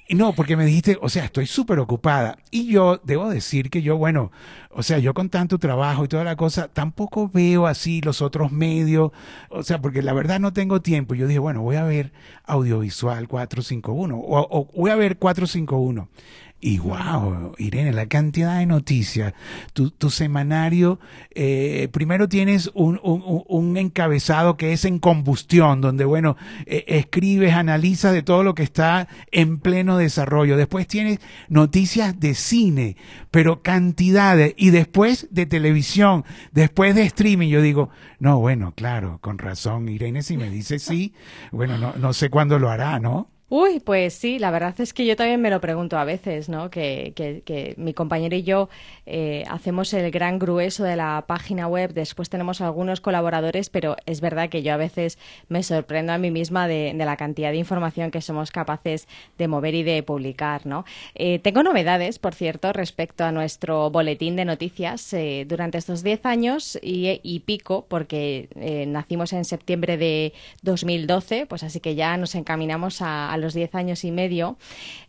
No, 0.10 0.34
porque 0.34 0.58
me 0.58 0.66
dijiste, 0.66 0.98
o 1.02 1.10
sea, 1.10 1.26
estoy 1.26 1.46
súper 1.46 1.80
ocupada. 1.80 2.38
Y 2.52 2.68
yo 2.68 3.00
debo 3.04 3.30
decir 3.30 3.70
que 3.70 3.82
yo, 3.82 3.98
bueno, 3.98 4.32
o 4.70 4.84
sea, 4.84 5.00
yo 5.00 5.14
con 5.14 5.30
tanto 5.30 5.58
trabajo 5.58 6.06
y 6.06 6.08
toda 6.08 6.24
la 6.24 6.36
cosa, 6.36 6.68
tampoco 6.68 7.30
veo 7.34 7.68
así 7.68 8.02
los 8.02 8.22
otros 8.22 8.52
medios, 8.52 9.12
o 9.50 9.64
sea, 9.64 9.82
porque 9.82 10.02
la 10.02 10.14
verdad 10.14 10.40
no 10.40 10.54
tengo 10.54 10.82
tiempo. 10.82 11.16
Yo 11.16 11.28
dije, 11.28 11.40
bueno, 11.40 11.62
voy 11.62 11.76
a 11.78 11.84
ver 11.84 12.12
audiovisual 12.46 13.28
451 13.28 14.18
o, 14.18 14.48
o 14.50 14.70
voy 14.76 14.92
a 14.92 14.96
ver 14.96 15.18
451. 15.18 16.10
Y 16.60 16.80
wow, 16.80 17.54
Irene, 17.60 17.94
la 17.94 18.08
cantidad 18.08 18.58
de 18.58 18.66
noticias. 18.66 19.34
Tu, 19.74 19.92
tu 19.92 20.10
semanario, 20.10 21.00
eh, 21.36 21.88
primero 21.92 22.28
tienes 22.28 22.72
un, 22.74 23.00
un, 23.04 23.78
encabezado 23.78 24.58
que 24.58 24.74
es 24.74 24.84
en 24.84 24.98
combustión, 24.98 25.82
donde, 25.82 26.04
bueno, 26.04 26.36
eh, 26.66 26.84
escribes, 26.88 27.54
analizas 27.54 28.12
de 28.12 28.24
todo 28.24 28.42
lo 28.44 28.56
que 28.56 28.64
está 28.64 29.08
en 29.32 29.60
pleno 29.60 29.98
desarrollo. 29.98 30.58
Después 30.58 30.88
tienes 30.88 31.20
noticias 31.48 32.20
de 32.20 32.34
cine, 32.34 32.98
pero 33.30 33.62
cantidades. 33.62 34.56
Y 34.58 34.72
después 34.72 35.28
de 35.30 35.46
televisión, 35.46 36.26
después 36.54 36.96
de 36.96 37.04
streaming. 37.04 37.50
Yo 37.50 37.62
digo, 37.62 37.92
no, 38.18 38.40
bueno, 38.40 38.74
claro, 38.76 39.20
con 39.22 39.38
razón, 39.38 39.90
Irene, 39.90 40.24
si 40.24 40.38
me 40.38 40.50
dice 40.50 40.80
sí, 40.80 41.14
bueno, 41.52 41.78
no, 41.78 41.94
no 41.98 42.14
sé 42.14 42.32
cuándo 42.32 42.58
lo 42.58 42.72
hará, 42.72 43.00
¿no? 43.00 43.30
Uy, 43.50 43.80
pues 43.80 44.14
sí, 44.14 44.40
la 44.40 44.52
verdad 44.52 44.76
es 44.82 44.94
que 44.94 45.06
yo 45.06 45.16
también 45.16 45.40
me 45.40 45.50
lo 45.50 45.62
pregunto 45.62 45.98
a 45.98 46.04
veces, 46.04 46.50
¿no? 46.50 46.70
Que, 46.70 47.14
que, 47.16 47.76
mi 47.78 47.94
compañero 47.94 48.36
y 48.36 48.44
yo 48.44 48.68
eh, 49.06 49.46
hacemos 49.50 49.94
el 49.94 50.12
gran 50.12 50.38
grueso 50.38 50.84
de 50.84 50.98
la 50.98 51.24
página 51.28 51.66
web, 51.66 51.94
después 51.94 52.30
tenemos 52.30 52.60
algunos 52.60 53.00
colaboradores, 53.00 53.70
pero 53.70 53.96
es 54.06 54.20
verdad 54.20 54.50
que 54.50 54.64
yo 54.64 54.74
a 54.74 54.78
veces 54.78 55.18
me 55.48 55.64
sorprendo 55.64 56.12
a 56.12 56.18
mí 56.18 56.30
misma 56.30 56.68
de, 56.68 56.94
la 56.94 57.16
cantidad 57.16 57.52
de 57.52 57.58
información 57.58 58.12
que 58.12 58.20
somos 58.20 58.52
capaces 58.52 59.08
de 59.38 59.48
mover 59.48 59.76
y 59.76 59.84
de 59.84 60.04
publicar, 60.04 60.66
¿no? 60.66 60.84
Eh, 61.16 61.40
tengo 61.40 61.64
novedades, 61.64 62.20
por 62.20 62.36
cierto, 62.36 62.74
respecto 62.74 63.24
a 63.24 63.32
nuestro 63.32 63.90
boletín 63.92 64.36
de 64.36 64.44
noticias 64.44 65.14
eh, 65.14 65.46
durante 65.48 65.78
estos 65.78 66.04
10 66.04 66.26
años 66.26 66.78
y, 66.82 67.22
y 67.24 67.40
pico, 67.40 67.86
porque 67.88 68.50
nacimos 68.88 69.32
en 69.32 69.46
septiembre 69.46 69.96
de 69.96 70.34
2012, 70.64 71.46
pues 71.46 71.64
así 71.64 71.80
que 71.80 71.96
ya 71.96 72.18
nos 72.18 72.36
encaminamos 72.36 73.02
a 73.02 73.37
los 73.38 73.54
diez 73.54 73.74
años 73.76 74.04
y 74.04 74.12
medio, 74.12 74.58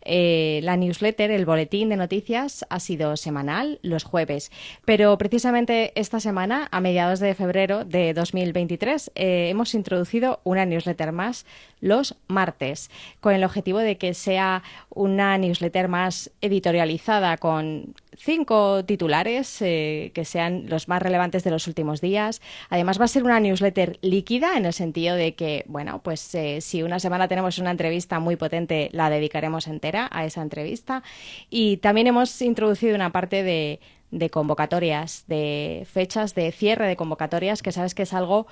eh, 0.03 0.59
la 0.63 0.77
newsletter, 0.77 1.31
el 1.31 1.45
boletín 1.45 1.89
de 1.89 1.97
noticias, 1.97 2.65
ha 2.69 2.79
sido 2.79 3.17
semanal 3.17 3.79
los 3.81 4.03
jueves. 4.03 4.51
Pero 4.85 5.17
precisamente 5.17 5.91
esta 5.95 6.19
semana, 6.19 6.67
a 6.71 6.81
mediados 6.81 7.19
de 7.19 7.35
febrero 7.35 7.85
de 7.85 8.13
2023, 8.13 9.11
eh, 9.15 9.49
hemos 9.49 9.73
introducido 9.73 10.39
una 10.43 10.65
newsletter 10.65 11.11
más 11.11 11.45
los 11.81 12.15
martes, 12.27 12.89
con 13.19 13.33
el 13.33 13.43
objetivo 13.43 13.79
de 13.79 13.97
que 13.97 14.13
sea 14.13 14.63
una 14.89 15.37
newsletter 15.37 15.87
más 15.87 16.31
editorializada, 16.41 17.37
con 17.37 17.95
cinco 18.17 18.83
titulares 18.85 19.61
eh, 19.61 20.11
que 20.13 20.25
sean 20.25 20.65
los 20.67 20.87
más 20.87 21.01
relevantes 21.01 21.43
de 21.43 21.51
los 21.51 21.67
últimos 21.67 22.01
días. 22.01 22.41
Además 22.69 22.99
va 22.99 23.05
a 23.05 23.07
ser 23.07 23.23
una 23.23 23.39
newsletter 23.39 23.97
líquida 24.01 24.57
en 24.57 24.65
el 24.65 24.73
sentido 24.73 25.15
de 25.15 25.35
que, 25.35 25.63
bueno, 25.67 26.01
pues 26.03 26.35
eh, 26.35 26.61
si 26.61 26.83
una 26.83 26.99
semana 26.99 27.27
tenemos 27.27 27.57
una 27.59 27.71
entrevista 27.71 28.19
muy 28.19 28.35
potente, 28.35 28.89
la 28.91 29.09
dedicaremos 29.09 29.67
entera 29.67 30.09
a 30.11 30.25
esa 30.25 30.41
entrevista. 30.41 31.03
Y 31.49 31.77
también 31.77 32.07
hemos 32.07 32.41
introducido 32.41 32.95
una 32.95 33.11
parte 33.11 33.43
de 33.43 33.79
de 34.11 34.29
convocatorias, 34.29 35.25
de 35.27 35.85
fechas 35.89 36.33
de 36.33 36.51
cierre 36.51 36.87
de 36.87 36.95
convocatorias, 36.95 37.61
que 37.61 37.71
sabes 37.71 37.93
que 37.93 38.03
es 38.03 38.13
algo 38.13 38.47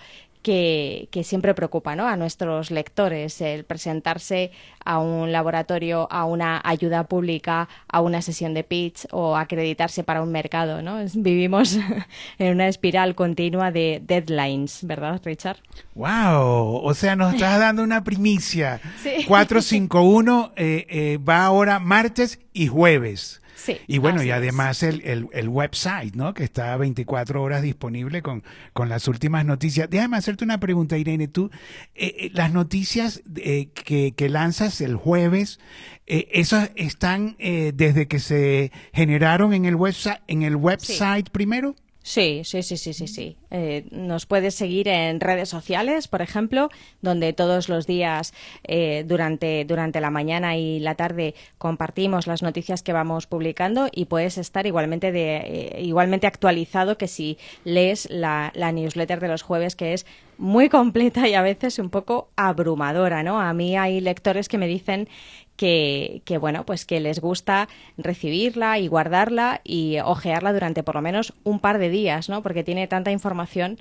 que, 0.48 1.24
siempre 1.24 1.54
preocupa 1.54 1.96
¿no? 1.96 2.08
a 2.08 2.16
nuestros 2.16 2.72
lectores, 2.72 3.42
el 3.42 3.66
presentarse 3.66 4.52
a 4.86 5.00
un 5.00 5.34
laboratorio, 5.34 6.08
a 6.10 6.24
una 6.24 6.62
ayuda 6.64 7.04
pública, 7.04 7.68
a 7.90 8.00
una 8.00 8.22
sesión 8.22 8.54
de 8.54 8.64
pitch 8.64 9.08
o 9.12 9.36
acreditarse 9.36 10.06
para 10.06 10.22
un 10.22 10.32
mercado. 10.32 10.82
¿no? 10.82 11.00
Vivimos 11.16 11.78
en 12.40 12.54
una 12.54 12.70
espiral 12.70 13.14
continua 13.14 13.72
de 13.72 14.02
deadlines, 14.06 14.86
¿verdad, 14.86 15.20
Richard? 15.26 15.58
¡Wow! 15.96 16.82
O 16.84 16.94
sea, 16.94 17.18
nos 17.18 17.34
estás 17.34 17.60
dando 17.60 17.84
una 17.84 18.06
primicia. 18.06 18.80
451 19.28 20.54
eh, 20.56 20.86
eh, 20.90 21.18
va 21.18 21.44
ahora 21.44 21.80
martes 21.80 22.40
y 22.54 22.68
jueves 22.68 23.42
y 23.88 23.98
bueno, 23.98 24.24
y 24.24 24.32
además 24.32 24.84
el, 24.84 25.02
el, 25.32 25.50
website, 25.50 26.16
¿no? 26.16 26.34
Que 26.34 26.44
está 26.44 26.76
24 26.78 27.42
horas 27.42 27.62
disponible 27.62 28.22
con, 28.22 28.44
con 28.74 28.90
las 28.90 29.08
últimas 29.08 29.46
noticias. 29.46 29.90
Déjame 29.90 30.18
hacerte 30.18 30.44
una 30.44 30.60
pregunta, 30.60 30.98
Irene. 30.98 31.28
Tú, 31.28 31.50
eh, 31.96 32.16
eh, 32.18 32.32
las 32.34 32.54
noticias 32.54 33.24
eh, 33.36 33.70
que, 33.74 34.14
que, 34.16 34.30
lanzas 34.30 34.82
el 34.82 34.96
jueves, 34.96 35.60
¿esas 36.06 36.72
están 36.76 37.36
desde 37.38 38.08
que 38.08 38.20
se 38.20 38.72
generaron 38.94 39.54
en 39.54 39.66
el 39.66 39.76
website, 39.76 40.22
en 40.28 40.44
el 40.44 40.56
website 40.56 41.30
primero? 41.30 41.76
Sí, 42.08 42.44
sí, 42.46 42.64
sí, 42.64 42.78
sí, 42.78 42.94
sí, 42.94 43.06
sí. 43.06 43.36
Eh, 43.52 43.86
nos 43.92 44.26
puedes 44.26 44.56
seguir 44.56 44.88
en 44.88 45.20
redes 45.20 45.50
sociales, 45.50 46.08
por 46.08 46.22
ejemplo, 46.22 46.70
donde 47.02 47.34
todos 47.34 47.68
los 47.68 47.86
días 47.86 48.34
eh, 48.64 49.04
durante, 49.06 49.66
durante 49.66 50.00
la 50.00 50.10
mañana 50.10 50.56
y 50.56 50.80
la 50.80 50.96
tarde 50.96 51.36
compartimos 51.58 52.26
las 52.26 52.42
noticias 52.42 52.82
que 52.82 52.94
vamos 52.94 53.28
publicando 53.28 53.90
y 53.92 54.06
puedes 54.06 54.38
estar 54.38 54.66
igualmente, 54.66 55.12
de, 55.12 55.36
eh, 55.36 55.82
igualmente 55.82 56.28
actualizado 56.28 56.98
que 56.98 57.10
si 57.10 57.38
lees 57.66 58.10
la, 58.10 58.54
la 58.56 58.72
newsletter 58.72 59.20
de 59.20 59.28
los 59.28 59.42
jueves, 59.42 59.76
que 59.76 59.92
es 59.92 60.06
muy 60.38 60.70
completa 60.80 61.28
y 61.28 61.34
a 61.34 61.42
veces 61.42 61.78
un 61.78 61.90
poco 61.90 62.30
abrumadora, 62.38 63.22
¿no? 63.22 63.42
A 63.42 63.52
mí 63.54 63.76
hay 63.76 64.00
lectores 64.00 64.48
que 64.48 64.58
me 64.58 64.68
dicen 64.68 65.10
que, 65.58 66.22
que, 66.24 66.38
bueno, 66.38 66.66
pues 66.66 66.86
que 66.86 67.00
les 67.00 67.20
gusta 67.20 67.68
recibirla 67.98 68.80
y 68.80 68.88
guardarla 68.88 69.60
y 69.64 70.00
ojearla 70.00 70.54
durante 70.54 70.84
por 70.84 70.96
lo 70.96 71.02
menos 71.02 71.34
un 71.44 71.60
par 71.60 71.80
de 71.80 71.90
días, 71.90 72.30
¿no? 72.30 72.42
Porque 72.42 72.64
tiene 72.64 72.88
tanta 72.88 73.12
información 73.12 73.78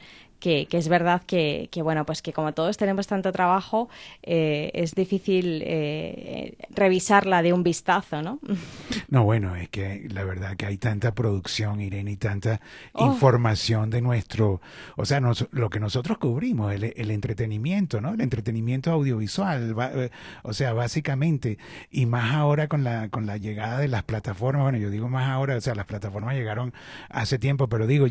que, 0.47 0.79
es 0.79 0.89
verdad 0.89 1.23
que, 1.27 1.69
bueno, 1.83 2.07
pues 2.07 2.23
que 2.23 2.33
como 2.33 2.55
todos 2.55 2.77
tenemos 2.77 3.09
tanto 3.09 3.33
trabajo, 3.33 3.89
eh, 4.23 4.71
es 4.75 4.95
difícil 4.95 5.63
eh, 5.65 6.57
revisarla 6.71 7.43
de 7.43 7.53
un 7.53 7.65
vistazo, 7.65 8.23
¿no? 8.23 8.39
No, 9.09 9.25
bueno, 9.25 9.55
es 9.55 9.69
que 9.69 10.09
la 10.11 10.25
verdad 10.25 10.57
que 10.57 10.67
hay 10.67 10.79
tanta 10.79 11.15
producción, 11.15 11.81
Irene, 11.81 12.13
y 12.13 12.17
tanta 12.17 12.61
oh. 12.93 13.07
información 13.07 13.89
de 13.89 14.03
nuestro, 14.03 14.61
o 14.97 15.05
sea, 15.05 15.21
lo 15.21 15.71
que 15.71 15.81
nosotros 15.81 16.19
cubrimos, 16.19 16.73
el, 16.75 17.11
entretenimiento, 17.11 18.01
¿no? 18.01 18.15
El 18.15 18.21
entretenimiento 18.21 18.91
audiovisual, 18.91 19.77
eh, 19.95 20.11
o 20.43 20.53
sea, 20.53 20.73
básicamente, 20.73 21.59
y 21.91 22.07
más 22.07 22.35
ahora 22.35 22.69
con 22.69 22.85
la, 22.85 23.09
con 23.09 23.27
la 23.27 23.37
llegada 23.37 23.79
de 23.79 23.89
las 23.89 24.03
plataformas, 24.03 24.63
bueno, 24.63 24.79
yo 24.79 24.91
digo 24.91 25.09
más 25.09 25.29
ahora, 25.29 25.57
o 25.57 25.61
sea, 25.61 25.75
las 25.75 25.87
plataformas 25.87 26.35
llegaron 26.35 26.75
hace 27.09 27.39
tiempo, 27.39 27.69
pero 27.69 27.87
digo, 27.87 28.07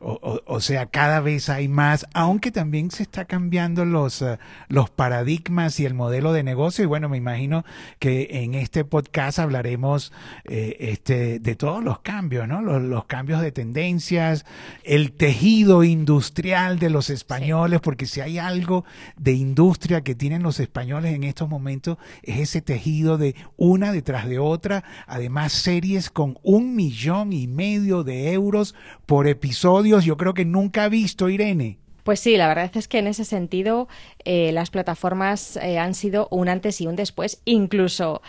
o, 0.00 0.40
o 0.44 0.60
sea, 0.60 0.86
cada 0.86 1.20
vez 1.20 1.48
hay 1.48 1.68
más, 1.68 1.79
aunque 2.12 2.50
también 2.50 2.90
se 2.90 3.02
está 3.02 3.24
cambiando 3.24 3.84
los, 3.84 4.22
eh, 4.22 4.38
los 4.68 4.90
paradigmas 4.90 5.80
y 5.80 5.86
el 5.86 5.94
modelo 5.94 6.32
de 6.32 6.42
negocio. 6.42 6.84
Y 6.84 6.86
bueno, 6.86 7.08
me 7.08 7.16
imagino 7.16 7.64
que 7.98 8.28
en 8.30 8.54
este 8.54 8.84
podcast 8.84 9.38
hablaremos 9.38 10.12
eh, 10.44 10.76
este, 10.80 11.38
de 11.38 11.54
todos 11.54 11.82
los 11.82 12.00
cambios, 12.00 12.46
¿no? 12.46 12.60
Los, 12.60 13.04
cambios 13.06 13.40
de 13.40 13.50
tendencias, 13.50 14.44
el 14.84 15.12
tejido 15.12 15.82
industrial 15.82 16.78
de 16.78 16.90
los 16.90 17.10
españoles, 17.10 17.80
porque 17.80 18.06
si 18.06 18.20
hay 18.20 18.38
algo 18.38 18.84
de 19.16 19.32
industria 19.32 20.02
que 20.02 20.14
tienen 20.14 20.42
los 20.42 20.60
españoles 20.60 21.14
en 21.14 21.24
estos 21.24 21.48
momentos, 21.48 21.98
es 22.22 22.38
ese 22.38 22.60
tejido 22.60 23.18
de 23.18 23.34
una 23.56 23.92
detrás 23.92 24.28
de 24.28 24.38
otra, 24.38 24.84
además 25.06 25.52
series 25.52 26.10
con 26.10 26.38
un 26.42 26.76
millón 26.76 27.32
y 27.32 27.46
medio 27.46 28.04
de 28.04 28.32
euros 28.32 28.74
por 29.06 29.26
episodios, 29.26 30.04
yo 30.04 30.16
creo 30.16 30.34
que 30.34 30.44
nunca 30.44 30.84
ha 30.84 30.88
visto, 30.88 31.28
Irene. 31.28 31.69
Pues 32.04 32.20
sí, 32.20 32.36
la 32.36 32.48
verdad 32.48 32.70
es 32.74 32.88
que 32.88 32.98
en 32.98 33.06
ese 33.06 33.24
sentido 33.24 33.88
eh, 34.24 34.52
las 34.52 34.70
plataformas 34.70 35.56
eh, 35.56 35.78
han 35.78 35.94
sido 35.94 36.28
un 36.30 36.48
antes 36.48 36.80
y 36.80 36.86
un 36.86 36.96
después, 36.96 37.40
incluso 37.44 38.22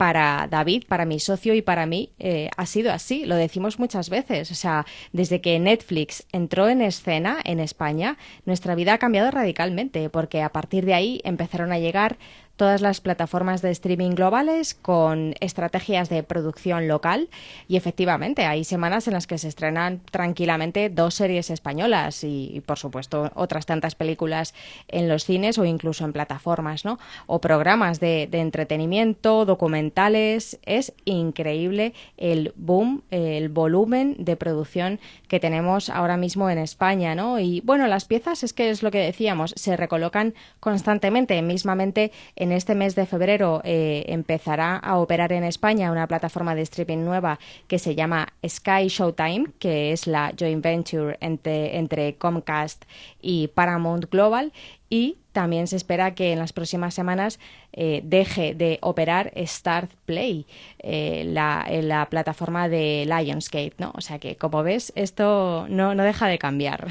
para 0.00 0.48
David, 0.50 0.84
para 0.88 1.04
mi 1.04 1.20
socio 1.20 1.52
y 1.52 1.60
para 1.60 1.84
mí 1.84 2.14
eh, 2.18 2.48
ha 2.56 2.64
sido 2.64 2.90
así, 2.90 3.26
lo 3.26 3.36
decimos 3.36 3.78
muchas 3.78 4.08
veces. 4.08 4.50
O 4.50 4.54
sea, 4.54 4.86
desde 5.12 5.42
que 5.42 5.58
Netflix 5.58 6.24
entró 6.32 6.70
en 6.70 6.80
escena 6.80 7.36
en 7.44 7.60
España, 7.60 8.16
nuestra 8.46 8.74
vida 8.74 8.94
ha 8.94 8.98
cambiado 8.98 9.30
radicalmente, 9.30 10.08
porque 10.08 10.40
a 10.40 10.52
partir 10.52 10.86
de 10.86 10.94
ahí 10.94 11.20
empezaron 11.22 11.70
a 11.70 11.78
llegar 11.78 12.16
todas 12.60 12.82
las 12.82 13.00
plataformas 13.00 13.62
de 13.62 13.70
streaming 13.70 14.10
globales 14.10 14.74
con 14.74 15.34
estrategias 15.40 16.10
de 16.10 16.22
producción 16.22 16.88
local 16.88 17.30
y 17.68 17.78
efectivamente 17.78 18.44
hay 18.44 18.64
semanas 18.64 19.08
en 19.08 19.14
las 19.14 19.26
que 19.26 19.38
se 19.38 19.48
estrenan 19.48 20.02
tranquilamente 20.10 20.90
dos 20.90 21.14
series 21.14 21.48
españolas 21.48 22.22
y, 22.22 22.62
por 22.66 22.78
supuesto 22.78 23.32
otras 23.34 23.64
tantas 23.64 23.94
películas 23.94 24.52
en 24.88 25.08
los 25.08 25.24
cines 25.24 25.56
o 25.56 25.64
incluso 25.64 26.04
en 26.04 26.12
plataformas, 26.12 26.84
¿no? 26.84 26.98
O 27.26 27.40
programas 27.40 27.98
de, 27.98 28.28
entretenimiento, 28.30 29.46
documentales. 29.46 30.58
Es 30.66 30.92
increíble 31.06 31.94
el 32.18 32.52
boom, 32.56 33.04
el 33.10 33.48
volumen 33.48 34.16
de 34.18 34.36
producción 34.36 35.00
que 35.28 35.40
tenemos 35.40 35.88
ahora 35.88 36.18
mismo 36.18 36.50
en 36.50 36.58
España, 36.58 37.14
¿no? 37.14 37.40
Y 37.40 37.62
bueno, 37.62 37.86
las 37.86 38.04
piezas 38.04 38.42
es 38.42 38.52
que 38.52 38.68
es 38.68 38.82
lo 38.82 38.90
que 38.90 38.98
decíamos, 38.98 39.54
se 39.56 39.78
recolocan 39.78 40.34
constantemente, 40.60 41.40
mismamente 41.40 42.12
en 42.36 42.49
en 42.50 42.56
este 42.56 42.74
mes 42.74 42.96
de 42.96 43.06
febrero 43.06 43.60
eh, 43.62 44.04
empezará 44.08 44.76
a 44.76 44.98
operar 44.98 45.32
en 45.32 45.44
España 45.44 45.92
una 45.92 46.08
plataforma 46.08 46.56
de 46.56 46.62
streaming 46.62 47.04
nueva 47.04 47.38
que 47.68 47.78
se 47.78 47.94
llama 47.94 48.32
Sky 48.44 48.88
Showtime, 48.88 49.52
que 49.60 49.92
es 49.92 50.08
la 50.08 50.32
joint 50.36 50.60
venture 50.62 51.16
entre, 51.20 51.78
entre 51.78 52.16
Comcast 52.16 52.84
y 53.22 53.48
Paramount 53.48 54.10
Global. 54.10 54.52
Y 54.88 55.18
también 55.30 55.68
se 55.68 55.76
espera 55.76 56.16
que 56.16 56.32
en 56.32 56.40
las 56.40 56.52
próximas 56.52 56.92
semanas 56.92 57.38
eh, 57.72 58.00
deje 58.02 58.56
de 58.56 58.78
operar 58.82 59.32
Start 59.36 59.92
Play, 60.04 60.44
eh, 60.80 61.22
la, 61.28 61.64
la, 61.70 62.06
plataforma 62.06 62.68
de 62.68 63.06
Lionsgate, 63.06 63.74
¿no? 63.78 63.92
O 63.94 64.00
sea 64.00 64.18
que, 64.18 64.34
como 64.34 64.64
ves, 64.64 64.92
esto 64.96 65.66
no, 65.68 65.94
no 65.94 66.02
deja 66.02 66.26
de 66.26 66.38
cambiar. 66.38 66.88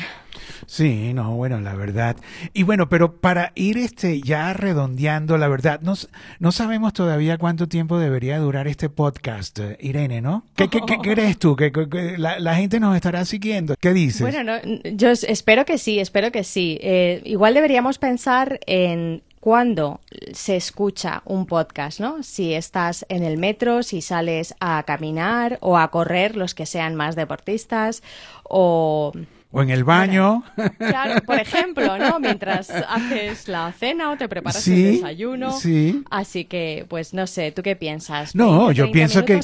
Sí, 0.66 1.14
no, 1.14 1.36
bueno, 1.36 1.60
la 1.60 1.76
verdad. 1.76 2.16
Y 2.54 2.64
bueno, 2.64 2.90
pero 2.90 3.18
para 3.18 3.52
ir 3.56 3.78
este 3.78 4.22
ya 4.22 4.54
redondeando, 4.54 5.38
la 5.38 5.48
verdad, 5.48 5.82
no, 5.82 5.94
no 6.40 6.52
sabemos 6.52 6.94
todavía 6.94 7.38
cuánto 7.38 7.68
tiempo 7.68 8.00
debería 8.00 8.40
durar 8.40 8.68
este 8.68 8.90
podcast, 8.90 9.60
Irene, 9.80 10.22
¿no? 10.22 10.44
¿Qué, 10.56 10.70
qué, 10.70 10.80
crees 11.02 11.38
tú? 11.38 11.56
¿Que, 11.56 11.72
la, 12.18 12.56
gente 12.56 12.80
nos 12.80 12.96
estará 12.96 13.26
siguiendo? 13.26 13.76
¿Qué 13.80 13.94
dices? 13.94 14.22
Bueno, 14.22 14.44
no, 14.44 14.60
yo 14.92 15.10
espero 15.10 15.66
que 15.66 15.78
sí, 15.78 16.00
espero 16.00 16.32
que 16.32 16.44
sí. 16.44 16.80
Eh, 16.82 17.22
igual 17.26 17.54
deberíamos 17.54 17.98
pensar 17.98 18.60
en 18.66 19.22
cuando 19.40 20.02
se 20.34 20.56
escucha 20.56 21.22
un 21.26 21.46
podcast, 21.46 22.00
¿no? 22.00 22.24
Si 22.24 22.54
estás 22.54 23.06
en 23.10 23.24
el 23.24 23.38
metro, 23.38 23.84
si 23.84 24.02
sales 24.02 24.54
a 24.60 24.84
caminar 24.84 25.58
o 25.62 25.78
a 25.78 25.90
correr, 25.92 26.36
los 26.36 26.54
que 26.54 26.66
sean 26.66 26.96
más 26.96 27.16
deportistas, 27.16 28.04
o 28.44 29.14
o 29.52 29.64
en 29.64 29.70
el 29.72 29.84
baño. 29.84 30.44
claro, 30.78 31.22
por 31.26 31.40
ejemplo, 31.40 31.98
¿no? 31.98 32.20
Mientras 32.20 32.70
haces 32.70 33.48
la 33.48 33.72
cena 33.72 34.12
o 34.12 34.18
te 34.18 34.30
preparas 34.30 34.68
el 34.68 34.94
desayuno. 34.94 35.52
Sí. 35.54 36.04
Así 36.12 36.46
que, 36.46 36.86
pues 36.88 37.14
no 37.14 37.26
sé, 37.26 37.52
¿tú 37.52 37.64
qué 37.64 37.76
piensas? 37.76 38.36
No, 38.36 38.72
yo 38.72 38.92
pienso 38.92 39.26
que. 39.26 39.40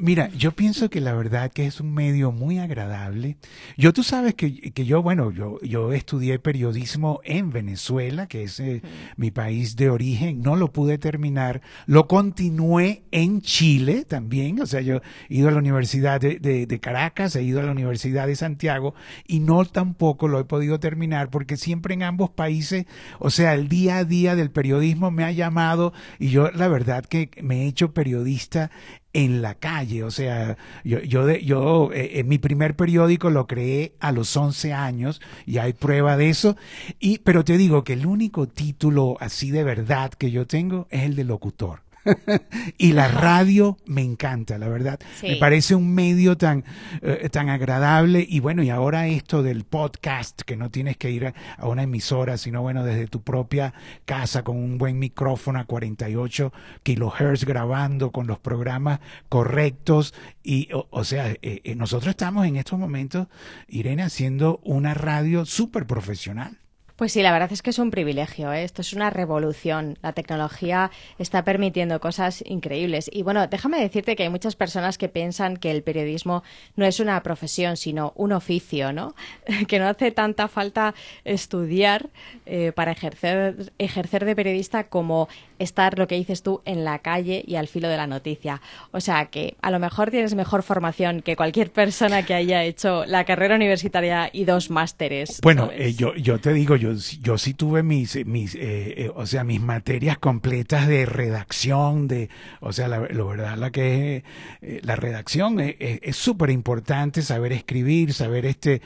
mira, 0.00 0.30
yo 0.36 0.52
pienso 0.52 0.90
que 0.90 1.00
la 1.00 1.14
verdad 1.14 1.52
que 1.52 1.66
es 1.66 1.80
un 1.80 1.94
medio 1.94 2.32
muy 2.32 2.58
agradable. 2.58 3.36
Yo, 3.76 3.92
tú 3.92 4.02
sabes 4.02 4.34
que, 4.34 4.72
que 4.72 4.84
yo, 4.84 5.02
bueno, 5.02 5.30
yo, 5.30 5.60
yo 5.62 5.92
estudié 5.92 6.38
periodismo 6.38 7.20
en 7.24 7.50
Venezuela, 7.50 8.26
que 8.26 8.44
es 8.44 8.58
eh, 8.58 8.82
mi 9.16 9.30
país 9.30 9.76
de 9.76 9.90
origen. 9.90 10.42
No 10.42 10.56
lo 10.56 10.72
pude 10.72 10.98
terminar. 10.98 11.62
Lo 11.86 12.08
continué 12.08 13.04
en 13.12 13.42
Chile 13.42 14.04
también. 14.04 14.60
O 14.60 14.66
sea, 14.66 14.80
yo 14.80 14.96
he 15.28 15.36
ido 15.36 15.48
a 15.48 15.52
la 15.52 15.58
Universidad 15.58 16.20
de, 16.20 16.38
de 16.40 16.80
Caracas, 16.80 17.36
he 17.36 17.42
ido 17.42 17.60
a 17.60 17.62
la 17.62 17.72
Universidad 17.72 18.26
de 18.26 18.34
Santiago 18.34 18.94
y 19.26 19.40
no 19.40 19.64
tampoco 19.64 20.28
lo 20.28 20.38
he 20.38 20.44
podido 20.44 20.80
terminar 20.80 21.30
porque 21.30 21.56
siempre 21.56 21.94
en 21.94 22.02
ambos 22.02 22.30
países, 22.30 22.86
o 23.18 23.30
sea, 23.30 23.54
el 23.54 23.68
día 23.68 23.98
a 23.98 24.04
día 24.04 24.36
del 24.36 24.50
periodismo 24.50 25.10
me 25.10 25.24
ha 25.24 25.32
llamado 25.32 25.92
y 26.18 26.30
yo 26.30 26.50
la 26.50 26.68
verdad 26.68 27.04
que 27.04 27.30
me 27.42 27.62
he 27.62 27.66
hecho 27.66 27.92
periodista 27.92 28.70
en 29.12 29.42
la 29.42 29.54
calle, 29.54 30.02
o 30.02 30.10
sea, 30.10 30.58
yo, 30.82 31.00
yo, 31.00 31.30
yo 31.36 31.92
eh, 31.92 32.18
en 32.18 32.28
mi 32.28 32.38
primer 32.38 32.74
periódico 32.74 33.30
lo 33.30 33.46
creé 33.46 33.94
a 34.00 34.10
los 34.10 34.36
11 34.36 34.72
años 34.72 35.22
y 35.46 35.58
hay 35.58 35.72
prueba 35.72 36.16
de 36.16 36.30
eso, 36.30 36.56
y, 36.98 37.18
pero 37.18 37.44
te 37.44 37.56
digo 37.56 37.84
que 37.84 37.92
el 37.92 38.06
único 38.06 38.48
título 38.48 39.16
así 39.20 39.52
de 39.52 39.62
verdad 39.62 40.12
que 40.12 40.32
yo 40.32 40.48
tengo 40.48 40.88
es 40.90 41.04
el 41.04 41.14
de 41.14 41.24
locutor. 41.24 41.83
y 42.78 42.92
la 42.92 43.08
radio 43.08 43.76
me 43.86 44.02
encanta, 44.02 44.58
la 44.58 44.68
verdad. 44.68 45.00
Me 45.22 45.36
parece 45.36 45.74
un 45.74 45.94
medio 45.94 46.36
tan, 46.36 46.64
eh, 47.02 47.28
tan 47.30 47.48
agradable. 47.48 48.24
Y 48.28 48.40
bueno, 48.40 48.62
y 48.62 48.70
ahora 48.70 49.06
esto 49.06 49.42
del 49.42 49.64
podcast, 49.64 50.42
que 50.42 50.56
no 50.56 50.70
tienes 50.70 50.96
que 50.96 51.10
ir 51.10 51.26
a, 51.26 51.66
una 51.66 51.84
emisora, 51.84 52.36
sino 52.36 52.62
bueno, 52.62 52.84
desde 52.84 53.06
tu 53.06 53.22
propia 53.22 53.74
casa 54.04 54.42
con 54.42 54.56
un 54.56 54.78
buen 54.78 54.98
micrófono 54.98 55.58
a 55.58 55.64
48 55.64 56.52
kilohertz 56.82 57.44
grabando 57.44 58.10
con 58.10 58.26
los 58.26 58.38
programas 58.38 59.00
correctos. 59.28 60.14
Y, 60.42 60.68
o, 60.72 61.04
sea, 61.04 61.30
eh, 61.30 61.38
eh, 61.42 61.74
nosotros 61.74 62.10
estamos 62.10 62.46
en 62.46 62.56
estos 62.56 62.78
momentos, 62.78 63.28
Irene, 63.68 64.02
haciendo 64.02 64.60
una 64.64 64.94
radio 64.94 65.44
súper 65.46 65.86
profesional. 65.86 66.58
Pues 66.96 67.12
sí, 67.12 67.22
la 67.22 67.32
verdad 67.32 67.50
es 67.52 67.60
que 67.60 67.70
es 67.70 67.80
un 67.80 67.90
privilegio. 67.90 68.52
¿eh? 68.52 68.62
Esto 68.62 68.82
es 68.82 68.92
una 68.92 69.10
revolución. 69.10 69.98
La 70.00 70.12
tecnología 70.12 70.92
está 71.18 71.44
permitiendo 71.44 71.98
cosas 71.98 72.44
increíbles. 72.46 73.10
Y 73.12 73.22
bueno, 73.22 73.46
déjame 73.48 73.80
decirte 73.80 74.14
que 74.14 74.22
hay 74.22 74.28
muchas 74.28 74.54
personas 74.54 74.96
que 74.96 75.08
piensan 75.08 75.56
que 75.56 75.72
el 75.72 75.82
periodismo 75.82 76.44
no 76.76 76.86
es 76.86 77.00
una 77.00 77.20
profesión, 77.24 77.76
sino 77.76 78.12
un 78.14 78.32
oficio, 78.32 78.92
¿no? 78.92 79.16
que 79.68 79.80
no 79.80 79.88
hace 79.88 80.12
tanta 80.12 80.46
falta 80.46 80.94
estudiar 81.24 82.10
eh, 82.46 82.70
para 82.72 82.92
ejercer, 82.92 83.72
ejercer 83.78 84.24
de 84.24 84.36
periodista 84.36 84.84
como 84.84 85.28
estar, 85.58 85.98
lo 85.98 86.06
que 86.06 86.14
dices 86.14 86.42
tú, 86.42 86.62
en 86.64 86.84
la 86.84 87.00
calle 87.00 87.42
y 87.46 87.56
al 87.56 87.68
filo 87.68 87.88
de 87.88 87.96
la 87.96 88.06
noticia. 88.06 88.60
O 88.92 89.00
sea 89.00 89.26
que 89.26 89.56
a 89.62 89.70
lo 89.70 89.78
mejor 89.78 90.10
tienes 90.10 90.34
mejor 90.34 90.62
formación 90.62 91.22
que 91.22 91.36
cualquier 91.36 91.70
persona 91.72 92.24
que 92.24 92.34
haya 92.34 92.62
hecho 92.64 93.04
la 93.06 93.24
carrera 93.24 93.56
universitaria 93.56 94.30
y 94.32 94.44
dos 94.44 94.70
másteres. 94.70 95.40
Bueno, 95.42 95.70
eh, 95.72 95.94
yo, 95.94 96.14
yo 96.14 96.38
te 96.38 96.52
digo, 96.52 96.76
yo, 96.76 96.83
yo 96.92 97.38
sí 97.38 97.54
tuve 97.54 97.82
mis, 97.82 98.24
mis 98.26 98.54
eh, 98.54 99.04
eh, 99.04 99.12
o 99.14 99.26
sea, 99.26 99.44
mis 99.44 99.60
materias 99.60 100.18
completas 100.18 100.86
de 100.86 101.06
redacción, 101.06 102.08
de, 102.08 102.28
o 102.60 102.72
sea, 102.72 102.88
la, 102.88 102.98
verdad, 102.98 103.56
la 103.56 103.70
que 103.70 104.24
la 104.60 104.96
redacción 104.96 105.58
es 105.60 106.16
súper 106.16 106.50
importante, 106.50 107.22
saber 107.22 107.52
escribir, 107.52 108.12
saber 108.12 108.46
este, 108.46 108.82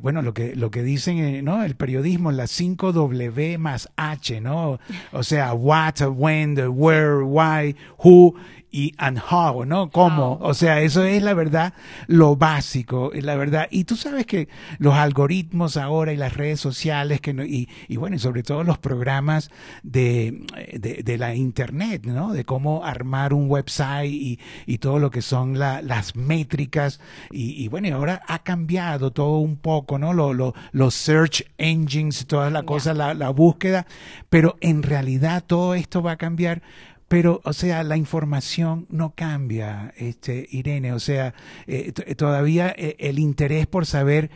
bueno, 0.00 0.22
lo 0.22 0.34
que, 0.34 0.54
lo 0.54 0.70
que 0.70 0.82
dicen, 0.82 1.44
¿no? 1.44 1.64
El 1.64 1.76
periodismo, 1.76 2.32
las 2.32 2.50
5 2.50 2.92
W 2.92 3.58
más 3.58 3.88
H, 3.96 4.40
¿no? 4.40 4.78
O 5.12 5.22
sea, 5.22 5.52
what, 5.54 6.00
when, 6.02 6.54
the 6.54 6.68
where, 6.68 7.22
why, 7.22 7.74
who, 8.04 8.34
y 8.76 8.94
and 8.98 9.18
how, 9.30 9.64
¿no? 9.64 9.88
¿Cómo? 9.88 10.38
O 10.42 10.52
sea, 10.52 10.82
eso 10.82 11.02
es 11.02 11.22
la 11.22 11.32
verdad, 11.32 11.72
lo 12.08 12.36
básico, 12.36 13.10
la 13.14 13.34
verdad. 13.34 13.68
Y 13.70 13.84
tú 13.84 13.96
sabes 13.96 14.26
que 14.26 14.48
los 14.78 14.92
algoritmos 14.92 15.78
ahora 15.78 16.12
y 16.12 16.18
las 16.18 16.34
redes 16.34 16.60
sociales, 16.60 17.22
que 17.22 17.30
y, 17.30 17.70
y 17.88 17.96
bueno, 17.96 18.16
y 18.16 18.18
sobre 18.18 18.42
todo 18.42 18.64
los 18.64 18.76
programas 18.76 19.50
de, 19.82 20.44
de, 20.78 21.16
la 21.16 21.34
internet, 21.34 22.04
¿no? 22.04 22.34
De 22.34 22.44
cómo 22.44 22.84
armar 22.84 23.32
un 23.32 23.50
website 23.50 24.12
y, 24.12 24.40
y 24.66 24.76
todo 24.76 24.98
lo 24.98 25.10
que 25.10 25.22
son 25.22 25.58
las 25.58 26.14
métricas. 26.14 27.00
Y, 27.30 27.64
y, 27.64 27.68
bueno, 27.68 27.88
y 27.88 27.92
ahora 27.92 28.20
ha 28.28 28.40
cambiado 28.40 29.10
todo 29.10 29.38
un 29.38 29.56
poco, 29.56 29.98
¿no? 29.98 30.12
Lo, 30.12 30.34
lo, 30.34 30.52
los 30.72 30.94
search 30.94 31.46
engines, 31.56 32.26
toda 32.26 32.50
la 32.50 32.64
cosa, 32.64 32.92
la, 32.92 33.14
la 33.14 33.30
búsqueda. 33.30 33.86
Pero 34.28 34.58
en 34.60 34.82
realidad 34.82 35.44
todo 35.46 35.74
esto 35.74 36.02
va 36.02 36.12
a 36.12 36.16
cambiar 36.18 36.60
pero, 37.08 37.40
o 37.44 37.52
sea, 37.52 37.84
la 37.84 37.96
información 37.96 38.86
no 38.90 39.14
cambia, 39.14 39.92
este, 39.96 40.46
Irene. 40.50 40.92
O 40.92 40.98
sea, 40.98 41.34
eh, 41.66 41.92
todavía 41.92 42.74
eh, 42.76 42.96
el 42.98 43.18
interés 43.18 43.66
por 43.66 43.86
saber 43.86 44.30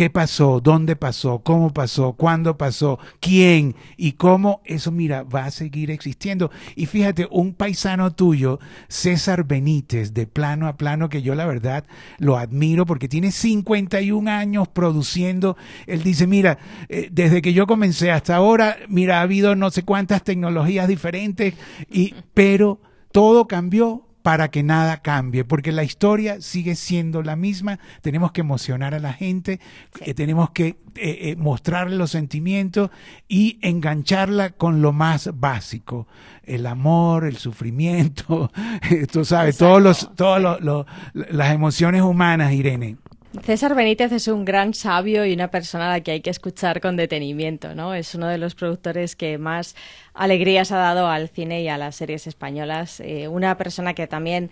qué 0.00 0.08
pasó, 0.08 0.62
dónde 0.62 0.96
pasó, 0.96 1.40
cómo 1.40 1.74
pasó, 1.74 2.14
cuándo 2.14 2.56
pasó, 2.56 2.98
quién 3.20 3.76
y 3.98 4.12
cómo, 4.12 4.62
eso 4.64 4.90
mira, 4.90 5.24
va 5.24 5.44
a 5.44 5.50
seguir 5.50 5.90
existiendo. 5.90 6.50
Y 6.74 6.86
fíjate, 6.86 7.28
un 7.30 7.52
paisano 7.52 8.10
tuyo, 8.10 8.60
César 8.88 9.44
Benítez, 9.44 10.14
de 10.14 10.26
plano 10.26 10.68
a 10.68 10.78
plano, 10.78 11.10
que 11.10 11.20
yo 11.20 11.34
la 11.34 11.44
verdad 11.44 11.84
lo 12.16 12.38
admiro 12.38 12.86
porque 12.86 13.08
tiene 13.08 13.30
51 13.30 14.30
años 14.30 14.68
produciendo, 14.68 15.58
él 15.86 16.02
dice, 16.02 16.26
mira, 16.26 16.56
eh, 16.88 17.10
desde 17.12 17.42
que 17.42 17.52
yo 17.52 17.66
comencé 17.66 18.10
hasta 18.10 18.36
ahora, 18.36 18.78
mira, 18.88 19.18
ha 19.18 19.20
habido 19.20 19.54
no 19.54 19.70
sé 19.70 19.82
cuántas 19.82 20.24
tecnologías 20.24 20.88
diferentes, 20.88 21.52
y, 21.90 22.14
pero 22.32 22.80
todo 23.12 23.46
cambió 23.46 24.06
para 24.22 24.50
que 24.50 24.62
nada 24.62 24.98
cambie, 24.98 25.44
porque 25.44 25.72
la 25.72 25.84
historia 25.84 26.40
sigue 26.40 26.74
siendo 26.74 27.22
la 27.22 27.36
misma, 27.36 27.78
tenemos 28.02 28.32
que 28.32 28.42
emocionar 28.42 28.94
a 28.94 28.98
la 28.98 29.12
gente, 29.12 29.60
eh, 30.00 30.14
tenemos 30.14 30.50
que 30.50 30.66
eh, 30.66 30.76
eh, 30.96 31.36
mostrarle 31.36 31.96
los 31.96 32.10
sentimientos 32.10 32.90
y 33.28 33.58
engancharla 33.62 34.50
con 34.50 34.82
lo 34.82 34.92
más 34.92 35.30
básico, 35.34 36.06
el 36.44 36.66
amor, 36.66 37.24
el 37.24 37.36
sufrimiento, 37.36 38.50
tú 39.12 39.24
sabes, 39.24 39.56
todos 39.56 39.80
los, 39.82 40.14
todas 40.14 40.60
las 41.12 41.52
emociones 41.52 42.02
humanas, 42.02 42.52
Irene. 42.52 42.96
César 43.44 43.76
Benítez 43.76 44.10
es 44.10 44.26
un 44.26 44.44
gran 44.44 44.74
sabio 44.74 45.24
y 45.24 45.32
una 45.32 45.52
persona 45.52 45.86
a 45.86 45.90
la 45.90 46.00
que 46.00 46.10
hay 46.10 46.20
que 46.20 46.30
escuchar 46.30 46.80
con 46.80 46.96
detenimiento, 46.96 47.76
¿no? 47.76 47.94
Es 47.94 48.16
uno 48.16 48.26
de 48.26 48.38
los 48.38 48.56
productores 48.56 49.14
que 49.14 49.38
más 49.38 49.76
alegrías 50.14 50.72
ha 50.72 50.78
dado 50.78 51.06
al 51.06 51.28
cine 51.28 51.62
y 51.62 51.68
a 51.68 51.78
las 51.78 51.94
series 51.94 52.26
españolas. 52.26 52.98
Eh, 52.98 53.28
una 53.28 53.56
persona 53.56 53.94
que 53.94 54.08
también 54.08 54.50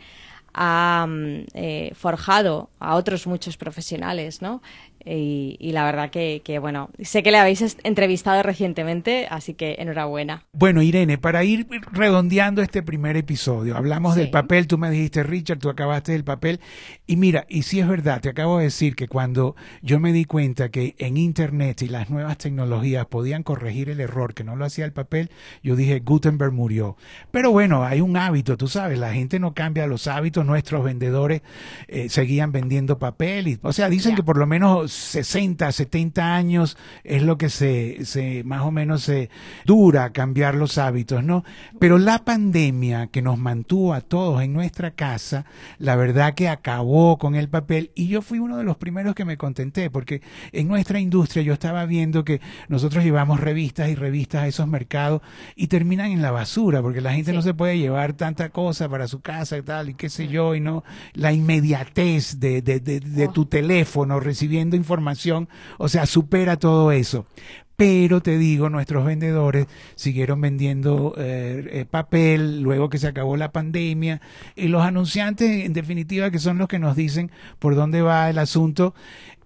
ha 0.55 1.07
mm, 1.09 1.47
eh, 1.55 1.93
forjado 1.95 2.71
a 2.79 2.95
otros 2.95 3.27
muchos 3.27 3.57
profesionales, 3.57 4.43
¿no? 4.43 4.63
Y, 5.05 5.71
la 5.73 5.85
verdad 5.85 6.11
que, 6.11 6.59
bueno, 6.61 6.91
sé 7.01 7.23
que 7.23 7.31
le 7.31 7.39
habéis 7.39 7.77
entrevistado 7.83 8.43
recientemente, 8.43 9.27
así 9.31 9.55
que 9.55 9.77
enhorabuena. 9.79 10.45
Bueno, 10.53 10.83
Irene, 10.83 11.19
para 11.19 11.45
ir 11.45 11.67
redondeando 11.93 12.63
este 12.63 12.83
primer 12.83 13.17
episodio, 13.17 13.77
hablamos 13.77 14.17
del 14.17 14.31
papel, 14.31 14.67
tú 14.67 14.77
me 14.77 14.91
dijiste, 14.91 15.23
Richard, 15.23 15.59
tú 15.59 15.71
acabaste 15.71 16.13
del 16.13 16.25
papel, 16.25 16.61
y 17.07 17.17
mira, 17.17 17.47
y 17.49 17.63
si 17.63 17.81
es 17.81 17.89
verdad, 17.89 18.21
te 18.21 18.29
acabo 18.29 18.59
de 18.59 18.65
decir 18.65 18.97
que 18.97 19.09
cuando 19.09 19.57
yo 19.83 20.01
me 20.01 20.13
di 20.13 20.25
cuenta 20.25 20.71
que 20.71 20.95
en 20.99 21.17
Internet 21.17 21.83
y 21.83 21.89
las 21.89 22.11
nuevas 22.11 22.37
tecnologías 22.39 23.07
podían 23.07 23.43
corregir 23.43 23.89
el 23.91 24.01
error 24.01 24.35
que 24.35 24.45
no 24.45 24.57
lo 24.57 24.65
hacía 24.65 24.85
el 24.85 24.93
papel, 24.93 25.31
yo 25.63 25.77
dije, 25.77 26.01
Gutenberg 26.01 26.53
murió. 26.53 26.97
Pero 27.31 27.51
bueno, 27.51 27.85
hay 27.85 28.01
un 28.01 28.17
hábito, 28.17 28.57
tú 28.57 28.69
sabes, 28.69 28.99
la 28.99 29.13
gente 29.13 29.39
no 29.39 29.55
cambia 29.55 29.87
los 29.87 30.07
hábitos, 30.07 30.45
nuestros 30.45 30.85
vendedores 30.85 31.43
eh, 31.87 32.09
seguían 32.09 32.53
vendiendo 32.53 32.99
papel, 32.99 33.49
y, 33.49 33.59
o 33.63 33.73
sea, 33.73 33.89
dicen 33.89 34.15
que 34.15 34.23
por 34.23 34.37
lo 34.37 34.47
menos 34.47 34.88
60, 34.93 35.71
70 35.71 36.35
años 36.35 36.77
es 37.05 37.23
lo 37.23 37.39
que 37.39 37.51
se, 37.51 38.05
se 38.05 38.43
más 38.45 38.63
o 38.63 38.71
menos 38.71 39.03
se 39.03 39.31
dura 39.65 40.13
cambiar 40.13 40.55
los 40.55 40.79
hábitos, 40.79 41.23
¿no? 41.23 41.45
Pero 41.79 41.99
la 41.99 42.25
pandemia 42.25 43.09
que 43.09 43.23
nos 43.23 43.39
mantuvo 43.39 43.95
a 43.95 44.01
todos 44.01 44.43
en 44.43 44.53
nuestra 44.53 44.93
casa, 44.93 45.45
la 45.79 45.97
verdad 45.97 46.35
que 46.35 46.49
acabó 46.49 47.19
con 47.19 47.35
el 47.35 47.49
papel 47.49 47.91
y 47.95 48.09
yo 48.09 48.23
fui 48.23 48.39
uno 48.39 48.57
de 48.57 48.65
los 48.65 48.77
primeros 48.77 49.15
que 49.15 49.25
me 49.25 49.37
contenté 49.37 49.91
porque 49.91 50.23
en 50.53 50.69
nuestra 50.69 51.01
industria 51.01 51.43
yo 51.43 51.53
estaba 51.53 51.85
viendo 51.87 52.25
que 52.25 52.41
nosotros 52.69 53.05
llevamos 53.05 53.41
revistas 53.41 53.89
y 53.89 53.95
revistas 53.95 54.43
a 54.43 54.49
esos 54.49 54.67
mercados 54.67 55.23
y 55.57 55.69
terminan 55.69 56.11
en 56.11 56.23
la 56.23 56.31
basura 56.31 56.83
porque 56.83 57.01
la 57.01 57.13
gente 57.13 57.33
no 57.33 57.43
se 57.43 57.55
puede 57.55 57.79
llevar 57.79 58.13
tanta 58.15 58.51
cosa 58.51 58.89
para 58.89 59.09
su 59.09 59.21
casa 59.21 59.57
y 59.57 59.63
tal 59.63 59.91
y 59.91 59.95
qué 59.95 60.09
sé 60.09 60.29
yo 60.29 60.55
y 60.55 60.61
no 60.61 60.85
la 61.15 61.33
inmediatez 61.33 62.41
de, 62.41 62.63
de, 62.63 62.81
de, 62.81 63.27
oh. 63.27 63.33
tu 63.33 63.47
teléfono 63.47 64.21
recibiendo 64.21 64.77
información 64.79 65.49
o 65.79 65.89
sea, 65.89 66.07
supera 66.07 66.57
todo 66.57 66.93
eso. 66.93 67.27
Pero 67.77 68.21
te 68.21 68.39
digo, 68.39 68.71
nuestros 68.71 69.05
vendedores 69.05 69.69
siguieron 69.95 70.41
vendiendo 70.41 71.15
eh, 71.17 71.69
eh, 71.71 71.85
papel 71.89 72.61
luego 72.61 72.89
que 72.89 72.99
se 72.99 73.07
acabó 73.07 73.37
la 73.37 73.53
pandemia 73.53 74.21
y 74.57 74.67
los 74.67 74.83
anunciantes, 74.83 75.65
en 75.65 75.75
definitiva, 75.75 76.33
que 76.33 76.41
son 76.41 76.59
los 76.59 76.67
que 76.67 76.81
nos 76.81 76.97
dicen 76.97 77.31
por 77.61 77.77
dónde 77.77 78.03
va 78.03 78.31
el 78.31 78.39
asunto, 78.39 78.95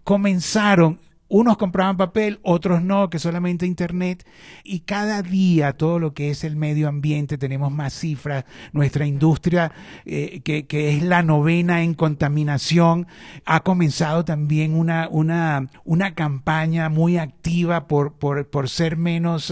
comenzaron 0.02 0.98
unos 1.32 1.56
compraban 1.56 1.96
papel, 1.96 2.40
otros 2.42 2.82
no, 2.82 3.08
que 3.08 3.18
solamente 3.18 3.64
internet. 3.64 4.26
Y 4.64 4.80
cada 4.80 5.22
día 5.22 5.72
todo 5.72 5.98
lo 5.98 6.12
que 6.12 6.28
es 6.28 6.44
el 6.44 6.56
medio 6.56 6.88
ambiente, 6.88 7.38
tenemos 7.38 7.72
más 7.72 7.94
cifras. 7.94 8.44
Nuestra 8.72 9.06
industria, 9.06 9.72
eh, 10.04 10.42
que, 10.44 10.66
que, 10.66 10.94
es 10.94 11.02
la 11.02 11.22
novena 11.22 11.82
en 11.82 11.94
contaminación, 11.94 13.06
ha 13.46 13.60
comenzado 13.60 14.26
también 14.26 14.74
una, 14.74 15.08
una, 15.10 15.70
una 15.84 16.14
campaña 16.14 16.90
muy 16.90 17.16
activa 17.16 17.88
por, 17.88 18.12
por, 18.12 18.46
por 18.50 18.68
ser 18.68 18.98
menos, 18.98 19.50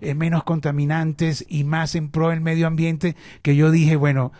eh, 0.00 0.14
menos 0.14 0.44
contaminantes 0.44 1.44
y 1.48 1.64
más 1.64 1.96
en 1.96 2.08
pro 2.08 2.28
del 2.28 2.40
medio 2.40 2.68
ambiente, 2.68 3.16
que 3.42 3.56
yo 3.56 3.72
dije, 3.72 3.96
bueno, 3.96 4.30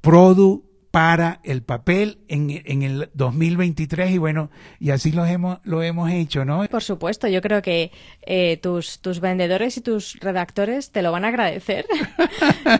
Produ 0.00 0.64
para 0.94 1.40
el 1.42 1.64
papel 1.64 2.18
en, 2.28 2.62
en, 2.64 2.82
el 2.84 3.10
2023 3.14 4.12
y 4.12 4.18
bueno, 4.18 4.52
y 4.78 4.90
así 4.90 5.10
lo 5.10 5.26
hemos, 5.26 5.58
lo 5.64 5.82
hemos 5.82 6.08
hecho, 6.12 6.44
¿no? 6.44 6.64
Por 6.68 6.84
supuesto, 6.84 7.26
yo 7.26 7.42
creo 7.42 7.62
que 7.62 7.90
eh, 8.22 8.58
tus, 8.58 9.00
tus 9.00 9.18
vendedores 9.18 9.76
y 9.76 9.80
tus 9.80 10.20
redactores 10.20 10.92
te 10.92 11.02
lo 11.02 11.10
van 11.10 11.24
a 11.24 11.28
agradecer 11.28 11.84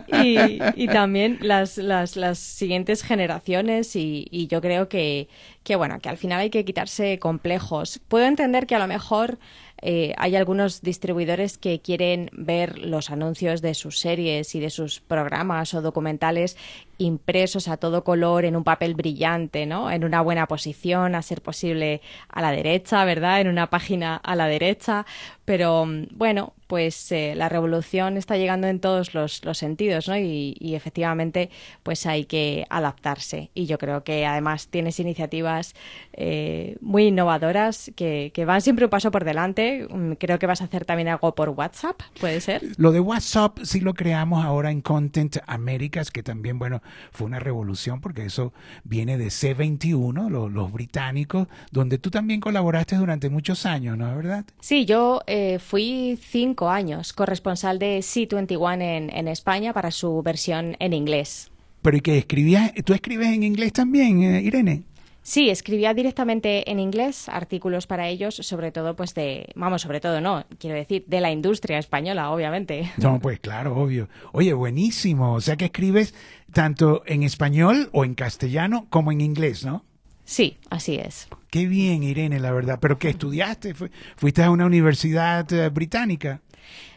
y, 0.23 0.87
también 0.87 1.39
las, 1.41 1.77
las, 1.77 2.15
las 2.15 2.39
siguientes 2.39 3.03
generaciones 3.03 3.97
y, 3.97 4.27
y 4.31 4.47
yo 4.47 4.61
creo 4.61 4.87
que, 4.87 5.27
que, 5.65 5.75
bueno, 5.75 5.99
que 5.99 6.07
al 6.07 6.15
final 6.15 6.39
hay 6.39 6.49
que 6.49 6.63
quitarse 6.63 7.19
complejos. 7.19 7.99
Puedo 8.07 8.25
entender 8.25 8.65
que 8.65 8.75
a 8.75 8.79
lo 8.79 8.87
mejor 8.87 9.39
eh, 9.81 10.13
hay 10.17 10.35
algunos 10.35 10.81
distribuidores 10.81 11.57
que 11.57 11.81
quieren 11.81 12.29
ver 12.33 12.79
los 12.79 13.11
anuncios 13.11 13.61
de 13.61 13.73
sus 13.73 13.99
series 13.99 14.55
y 14.55 14.59
de 14.59 14.69
sus 14.69 15.01
programas 15.01 15.73
o 15.73 15.81
documentales 15.81 16.57
impresos 16.97 17.67
a 17.67 17.77
todo 17.77 18.03
color 18.03 18.45
en 18.45 18.55
un 18.55 18.63
papel 18.63 18.95
brillante, 18.95 19.65
¿no? 19.65 19.91
En 19.91 20.03
una 20.03 20.21
buena 20.21 20.47
posición, 20.47 21.15
a 21.15 21.21
ser 21.21 21.41
posible 21.41 22.01
a 22.29 22.41
la 22.41 22.51
derecha, 22.51 23.03
¿verdad? 23.05 23.41
En 23.41 23.47
una 23.47 23.69
página 23.69 24.15
a 24.15 24.35
la 24.35 24.47
derecha. 24.47 25.05
Pero 25.45 25.85
mm, 25.85 26.07
bueno, 26.11 26.53
pues 26.67 27.11
eh, 27.11 27.33
la 27.35 27.47
revolución 27.49 28.17
está 28.17 28.37
llegando 28.37 28.67
en 28.67 28.79
todos 28.79 29.13
los, 29.13 29.41
sentidos, 29.53 30.07
¿no? 30.07 30.17
Y, 30.17 30.55
efectivamente, 30.75 31.49
pues 31.83 32.05
hay 32.05 32.25
que 32.25 32.65
adaptarse. 32.69 33.51
Y 33.53 33.67
yo 33.67 33.77
creo 33.77 34.03
que 34.03 34.25
además 34.25 34.67
tienes 34.69 34.99
iniciativas 34.99 35.75
eh, 36.13 36.75
muy 36.81 37.07
innovadoras 37.07 37.91
que, 37.95 38.31
que, 38.33 38.45
van 38.45 38.61
siempre 38.61 38.85
un 38.85 38.91
paso 38.91 39.11
por 39.11 39.23
delante. 39.23 39.87
Mm, 39.89 40.13
creo 40.13 40.39
que 40.39 40.47
vas 40.47 40.61
a 40.61 40.65
hacer 40.65 40.85
también 40.85 41.07
algo 41.09 41.35
por 41.35 41.49
WhatsApp, 41.49 42.01
¿puede 42.19 42.41
ser? 42.41 42.63
Lo 42.77 42.91
de 42.91 42.99
WhatsApp 42.99 43.59
sí 43.63 43.79
lo 43.79 43.93
creamos 43.93 44.43
ahora 44.43 44.71
en 44.71 44.81
Content 44.81 45.37
Americas, 45.45 46.09
que 46.09 46.23
también, 46.23 46.57
bueno, 46.57 46.81
fue 47.11 47.27
una 47.27 47.39
revolución 47.39 48.01
porque 48.01 48.25
eso 48.25 48.53
viene 48.83 49.17
de 49.17 49.27
C21, 49.27 50.29
los, 50.29 50.51
los 50.51 50.71
británicos, 50.71 51.47
donde 51.71 51.97
tú 51.97 52.11
también 52.11 52.39
colaboraste 52.39 52.95
durante 52.95 53.29
muchos 53.29 53.65
años, 53.65 53.97
¿no? 53.97 54.15
¿Verdad? 54.15 54.45
Sí, 54.59 54.85
yo 54.85 55.21
eh, 55.27 55.59
fui 55.59 56.19
cinco 56.21 56.69
años 56.69 57.13
corresponsal 57.13 57.79
de 57.79 57.99
C21 57.99 58.81
en, 58.81 59.09
en 59.09 59.27
España 59.27 59.73
para 59.73 59.91
su 59.91 60.21
versión 60.21 60.75
en 60.79 60.93
inglés. 60.93 61.51
¿Pero 61.81 61.97
y 61.97 62.01
qué 62.01 62.17
escribías? 62.17 62.73
¿Tú 62.83 62.93
escribes 62.93 63.27
en 63.27 63.43
inglés 63.43 63.71
también, 63.73 64.23
eh, 64.23 64.41
Irene? 64.41 64.83
Sí, 65.27 65.49
escribía 65.49 65.95
directamente 65.95 66.69
en 66.69 66.79
inglés 66.79 67.29
artículos 67.29 67.87
para 67.87 68.07
ellos, 68.07 68.35
sobre 68.35 68.71
todo, 68.71 68.95
pues 68.95 69.15
de, 69.15 69.47
vamos, 69.55 69.81
sobre 69.81 69.99
todo 69.99 70.21
no, 70.21 70.45
quiero 70.59 70.75
decir, 70.75 71.03
de 71.07 71.19
la 71.19 71.31
industria 71.31 71.79
española, 71.79 72.29
obviamente. 72.29 72.91
No, 72.97 73.19
pues 73.19 73.39
claro, 73.39 73.75
obvio. 73.75 74.07
Oye, 74.33 74.53
buenísimo. 74.53 75.33
O 75.33 75.41
sea 75.41 75.55
que 75.55 75.65
escribes 75.65 76.13
tanto 76.53 77.01
en 77.07 77.23
español 77.23 77.89
o 77.91 78.05
en 78.05 78.13
castellano 78.13 78.85
como 78.91 79.11
en 79.11 79.19
inglés, 79.19 79.65
¿no? 79.65 79.83
Sí, 80.25 80.57
así 80.69 80.97
es. 80.97 81.27
Qué 81.49 81.65
bien, 81.65 82.03
Irene, 82.03 82.39
la 82.39 82.51
verdad. 82.51 82.77
¿Pero 82.79 82.99
qué 82.99 83.09
estudiaste? 83.09 83.73
¿Fuiste 84.15 84.43
a 84.43 84.51
una 84.51 84.67
universidad 84.67 85.51
eh, 85.51 85.69
británica? 85.69 86.41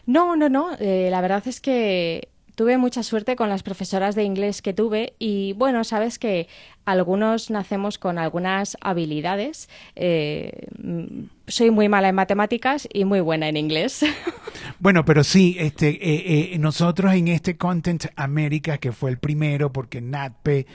No, 0.05 0.37
no, 0.37 0.51
no. 0.51 0.77
Eh, 0.79 1.09
la 1.11 1.23
verdad 1.23 1.49
es 1.49 1.63
que 1.63 2.29
tuve 2.59 2.77
mucha 2.77 3.05
suerte 3.05 3.37
con 3.37 3.49
las 3.49 3.63
profesoras 3.63 4.17
de 4.17 4.25
inglés 4.25 4.63
que 4.63 4.75
tuve 4.75 5.15
y 5.21 5.53
bueno, 5.53 5.85
sabes 5.85 6.19
que 6.19 6.49
algunos 6.89 7.51
nacemos 7.51 7.99
con 7.99 8.17
algunas 8.17 8.79
habilidades. 8.81 9.69
Eh, 9.95 10.69
soy 11.47 11.71
muy 11.71 11.89
mala 11.89 12.09
en 12.09 12.15
matemáticas 12.15 12.89
y 12.93 13.05
muy 13.05 13.21
buena 13.21 13.49
en 13.49 13.57
inglés. 13.57 14.05
Bueno, 14.81 15.05
pero 15.05 15.25
sí, 15.25 15.57
este, 15.59 15.89
eh, 15.89 16.55
eh, 16.55 16.59
nosotros 16.59 17.13
en 17.13 17.29
este 17.29 17.57
Content 17.57 18.07
America, 18.17 18.79
que 18.79 18.93
fue 18.93 19.11
el 19.11 19.19
primero, 19.19 19.73
porque 19.73 20.01
NatPe 20.01 20.67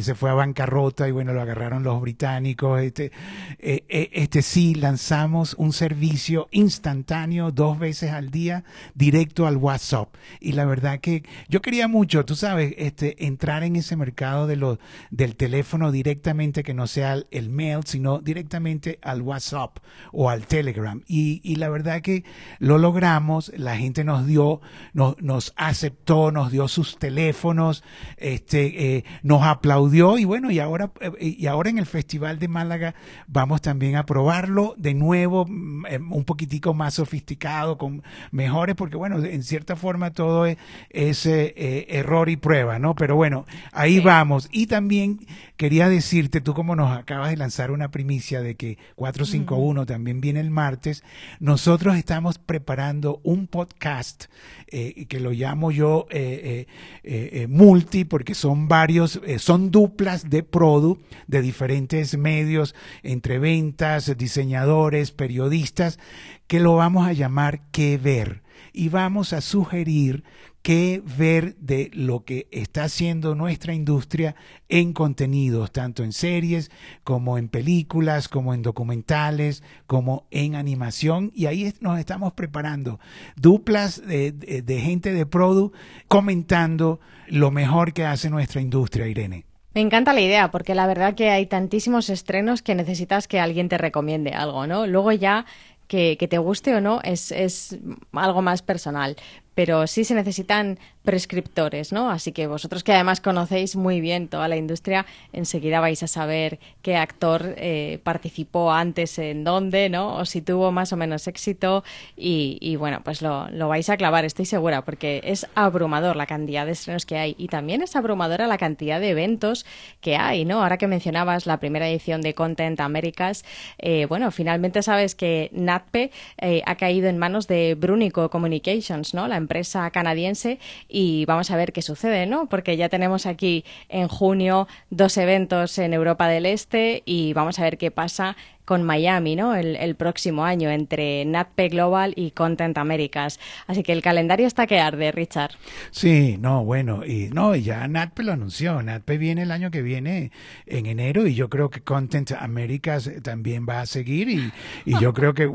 se 0.00 0.14
fue 0.14 0.30
a 0.30 0.34
bancarrota 0.34 1.08
y 1.08 1.12
bueno, 1.12 1.32
lo 1.32 1.40
agarraron 1.40 1.82
los 1.82 2.00
británicos, 2.00 2.80
este, 2.80 3.10
este 3.58 4.42
sí, 4.42 4.74
lanzamos 4.74 5.54
un 5.54 5.72
servicio 5.72 6.48
instantáneo 6.52 7.50
dos 7.50 7.78
veces 7.78 8.12
al 8.12 8.30
día, 8.30 8.64
directo 8.94 9.46
al 9.46 9.56
WhatsApp. 9.56 10.14
Y 10.40 10.52
la 10.52 10.64
verdad 10.64 11.00
que 11.00 11.24
yo 11.48 11.60
quería 11.60 11.88
mucho, 11.88 12.24
tú 12.24 12.36
sabes, 12.36 12.74
este, 12.76 13.26
entrar 13.26 13.64
en 13.64 13.76
ese 13.76 13.96
mercado 13.96 14.46
de 14.46 14.56
los, 14.56 14.78
del 15.10 15.34
teléfono 15.36 15.57
directamente, 15.92 16.62
que 16.62 16.74
no 16.74 16.86
sea 16.86 17.22
el, 17.30 17.50
mail, 17.50 17.80
sino 17.84 18.18
directamente 18.18 18.98
al 19.02 19.22
WhatsApp 19.22 19.78
o 20.12 20.30
al 20.30 20.46
Telegram. 20.46 21.02
Y, 21.06 21.40
y 21.44 21.56
la 21.56 21.68
verdad 21.68 22.02
que 22.02 22.24
lo 22.58 22.78
logramos 22.78 23.52
la 23.56 23.76
gente 23.76 24.04
nos 24.04 24.26
dio, 24.26 24.60
nos, 24.92 25.20
nos 25.20 25.52
aceptó, 25.56 26.30
nos 26.32 26.50
dio 26.50 26.68
sus 26.68 26.98
teléfonos, 26.98 27.84
este, 28.16 28.96
eh, 28.96 29.04
nos 29.22 29.42
aplaudió 29.42 30.18
y 30.18 30.24
bueno, 30.24 30.50
y 30.50 30.58
ahora, 30.58 30.90
eh, 31.00 31.36
y 31.38 31.46
ahora 31.46 31.70
en 31.70 31.78
el 31.78 31.86
Festival 31.86 32.38
de 32.38 32.48
Málaga 32.48 32.94
vamos 33.26 33.62
también 33.62 33.96
a 33.96 34.06
probarlo 34.06 34.74
de 34.76 34.94
nuevo, 34.94 35.46
mm, 35.46 35.86
eh, 35.86 35.98
un 35.98 36.24
poquitico 36.24 36.74
más 36.74 36.94
sofisticado, 36.94 37.78
con 37.78 38.02
mejores, 38.30 38.74
porque 38.74 38.96
bueno, 38.96 39.22
en 39.24 39.42
cierta 39.42 39.76
forma 39.76 40.10
todo 40.12 40.46
es, 40.46 41.26
error 41.28 42.28
y 42.28 42.36
prueba, 42.36 42.78
¿no? 42.78 42.94
Pero 42.94 43.16
bueno, 43.16 43.44
ahí 43.72 44.00
vamos. 44.00 44.48
Y 44.52 44.66
también 44.66 45.20
quería 45.56 45.88
decirte, 45.88 46.40
tú 46.40 46.54
como 46.54 46.76
nos 46.76 46.96
acabas 46.96 47.30
de 47.30 47.36
lanzar 47.36 47.70
una 47.70 47.90
primicia 47.90 48.40
de 48.40 48.54
que 48.54 48.78
451 48.96 49.86
también 49.86 50.20
viene 50.20 50.40
el 50.40 50.50
martes, 50.50 51.02
nosotros 51.40 51.96
estamos 51.96 52.38
preparando 52.38 53.20
un 53.22 53.46
podcast 53.46 54.26
eh, 54.68 55.06
que 55.06 55.20
lo 55.20 55.32
llamo 55.32 55.70
yo 55.70 56.06
eh, 56.10 56.66
eh, 57.02 57.46
multi 57.48 58.04
porque 58.04 58.34
son 58.34 58.68
varios, 58.68 59.20
son 59.38 59.70
duplas 59.70 60.30
de 60.30 60.42
product 60.42 61.02
de 61.26 61.42
diferentes 61.42 62.16
medios, 62.16 62.74
entre 63.02 63.38
ventas, 63.38 64.16
diseñadores, 64.16 65.10
periodistas, 65.10 65.98
que 66.46 66.60
lo 66.60 66.76
vamos 66.76 67.06
a 67.06 67.12
llamar 67.12 67.60
que 67.70 67.98
ver. 67.98 68.42
Y 68.72 68.88
vamos 68.88 69.32
a 69.32 69.40
sugerir 69.40 70.24
qué 70.62 71.02
ver 71.16 71.56
de 71.56 71.90
lo 71.94 72.24
que 72.24 72.46
está 72.50 72.84
haciendo 72.84 73.34
nuestra 73.34 73.74
industria 73.74 74.34
en 74.68 74.92
contenidos, 74.92 75.72
tanto 75.72 76.02
en 76.02 76.12
series 76.12 76.70
como 77.04 77.38
en 77.38 77.48
películas, 77.48 78.28
como 78.28 78.54
en 78.54 78.62
documentales, 78.62 79.62
como 79.86 80.26
en 80.30 80.54
animación. 80.54 81.32
Y 81.34 81.46
ahí 81.46 81.72
nos 81.80 81.98
estamos 81.98 82.32
preparando 82.32 82.98
duplas 83.36 84.02
de, 84.06 84.80
gente 84.82 85.12
de 85.12 85.26
Produ 85.26 85.72
comentando 86.08 87.00
lo 87.28 87.50
mejor 87.50 87.92
que 87.92 88.04
hace 88.04 88.30
nuestra 88.30 88.60
industria, 88.60 89.06
Irene. 89.06 89.44
Me 89.74 89.80
encanta 89.80 90.12
la 90.12 90.20
idea, 90.20 90.50
porque 90.50 90.74
la 90.74 90.86
verdad 90.86 91.14
que 91.14 91.30
hay 91.30 91.46
tantísimos 91.46 92.10
estrenos 92.10 92.62
que 92.62 92.74
necesitas 92.74 93.28
que 93.28 93.38
alguien 93.38 93.68
te 93.68 93.78
recomiende 93.78 94.32
algo, 94.32 94.66
¿no? 94.66 94.86
Luego 94.86 95.12
ya 95.12 95.46
que, 95.86 96.16
que, 96.18 96.26
te 96.26 96.38
guste 96.38 96.74
o 96.74 96.80
no 96.80 97.00
es 97.02 97.78
algo 98.12 98.42
más 98.42 98.60
personal 98.62 99.16
pero 99.58 99.88
sí 99.88 100.04
se 100.04 100.14
necesitan 100.14 100.78
prescriptores, 101.02 101.92
¿no? 101.92 102.10
Así 102.10 102.30
que 102.30 102.46
vosotros 102.46 102.84
que 102.84 102.92
además 102.92 103.20
conocéis 103.20 103.74
muy 103.74 104.00
bien 104.00 104.28
toda 104.28 104.46
la 104.46 104.56
industria, 104.56 105.04
enseguida 105.32 105.80
vais 105.80 106.00
a 106.04 106.06
saber 106.06 106.60
qué 106.80 106.96
actor 106.96 107.54
eh, 107.56 107.98
participó 108.04 108.70
antes 108.70 109.18
en 109.18 109.42
dónde, 109.42 109.88
¿no? 109.88 110.14
O 110.14 110.26
si 110.26 110.42
tuvo 110.42 110.70
más 110.70 110.92
o 110.92 110.96
menos 110.96 111.26
éxito 111.26 111.82
y, 112.16 112.76
bueno, 112.76 113.00
pues 113.02 113.20
lo, 113.20 113.50
lo, 113.50 113.66
vais 113.66 113.90
a 113.90 113.96
clavar, 113.96 114.24
estoy 114.24 114.44
segura, 114.44 114.84
porque 114.84 115.22
es 115.24 115.44
abrumador 115.56 116.14
la 116.14 116.26
cantidad 116.26 116.64
de 116.64 116.72
estrenos 116.72 117.04
que 117.04 117.18
hay 117.18 117.34
y 117.36 117.48
también 117.48 117.82
es 117.82 117.96
abrumadora 117.96 118.46
la 118.46 118.58
cantidad 118.58 119.00
de 119.00 119.10
eventos 119.10 119.66
que 120.00 120.16
hay, 120.16 120.44
¿no? 120.44 120.62
Ahora 120.62 120.78
que 120.78 120.86
mencionabas 120.86 121.46
la 121.46 121.58
primera 121.58 121.88
edición 121.88 122.20
de 122.20 122.34
Content 122.34 122.78
Americas, 122.78 123.44
eh, 123.78 124.06
bueno, 124.06 124.30
finalmente 124.30 124.84
sabes 124.84 125.16
que 125.16 125.50
NatPe 125.52 126.12
eh, 126.40 126.62
ha 126.64 126.76
caído 126.76 127.08
en 127.08 127.18
manos 127.18 127.48
de 127.48 127.74
Brunico 127.74 128.30
Communications, 128.30 129.14
¿no? 129.14 129.26
Empresa 129.48 129.90
canadiense 129.90 130.58
y 130.88 131.24
vamos 131.24 131.50
a 131.50 131.56
ver 131.56 131.72
qué 131.72 131.80
sucede, 131.80 132.26
¿no? 132.26 132.50
Porque 132.50 132.76
ya 132.76 132.90
tenemos 132.90 133.24
aquí 133.24 133.64
en 133.88 134.06
junio 134.06 134.68
dos 134.90 135.16
eventos 135.16 135.78
en 135.78 135.94
Europa 135.94 136.28
del 136.28 136.44
Este 136.44 137.02
y 137.06 137.32
vamos 137.32 137.58
a 137.58 137.62
ver 137.62 137.78
qué 137.78 137.90
pasa 137.90 138.36
con 138.68 138.82
Miami, 138.82 139.34
¿no? 139.34 139.54
El, 139.54 139.94
próximo 139.94 140.44
año 140.44 140.68
entre 140.68 141.24
NatPe 141.24 141.70
Global 141.70 142.12
y 142.16 142.32
Content 142.32 142.76
Americas. 142.76 143.40
Así 143.66 143.82
que 143.82 143.94
el 143.94 144.02
calendario 144.02 144.46
está 144.46 144.66
que 144.66 144.78
arde, 144.78 145.10
Richard. 145.10 145.52
Sí, 145.90 146.36
no, 146.38 146.66
bueno, 146.66 147.02
y 147.02 147.30
no, 147.32 147.56
ya 147.56 147.88
NatPe 147.88 148.24
lo 148.24 148.32
anunció. 148.34 148.82
NatPe 148.82 149.16
viene 149.16 149.44
el 149.44 149.52
año 149.52 149.70
que 149.70 149.80
viene 149.80 150.32
en 150.66 150.84
enero 150.84 151.26
y 151.26 151.34
yo 151.34 151.48
creo 151.48 151.70
que 151.70 151.80
Content 151.80 152.32
Americas 152.32 153.10
también 153.22 153.64
va 153.66 153.80
a 153.80 153.86
seguir 153.86 154.28
y, 154.28 154.52
yo 155.00 155.14
creo 155.14 155.32
que 155.32 155.50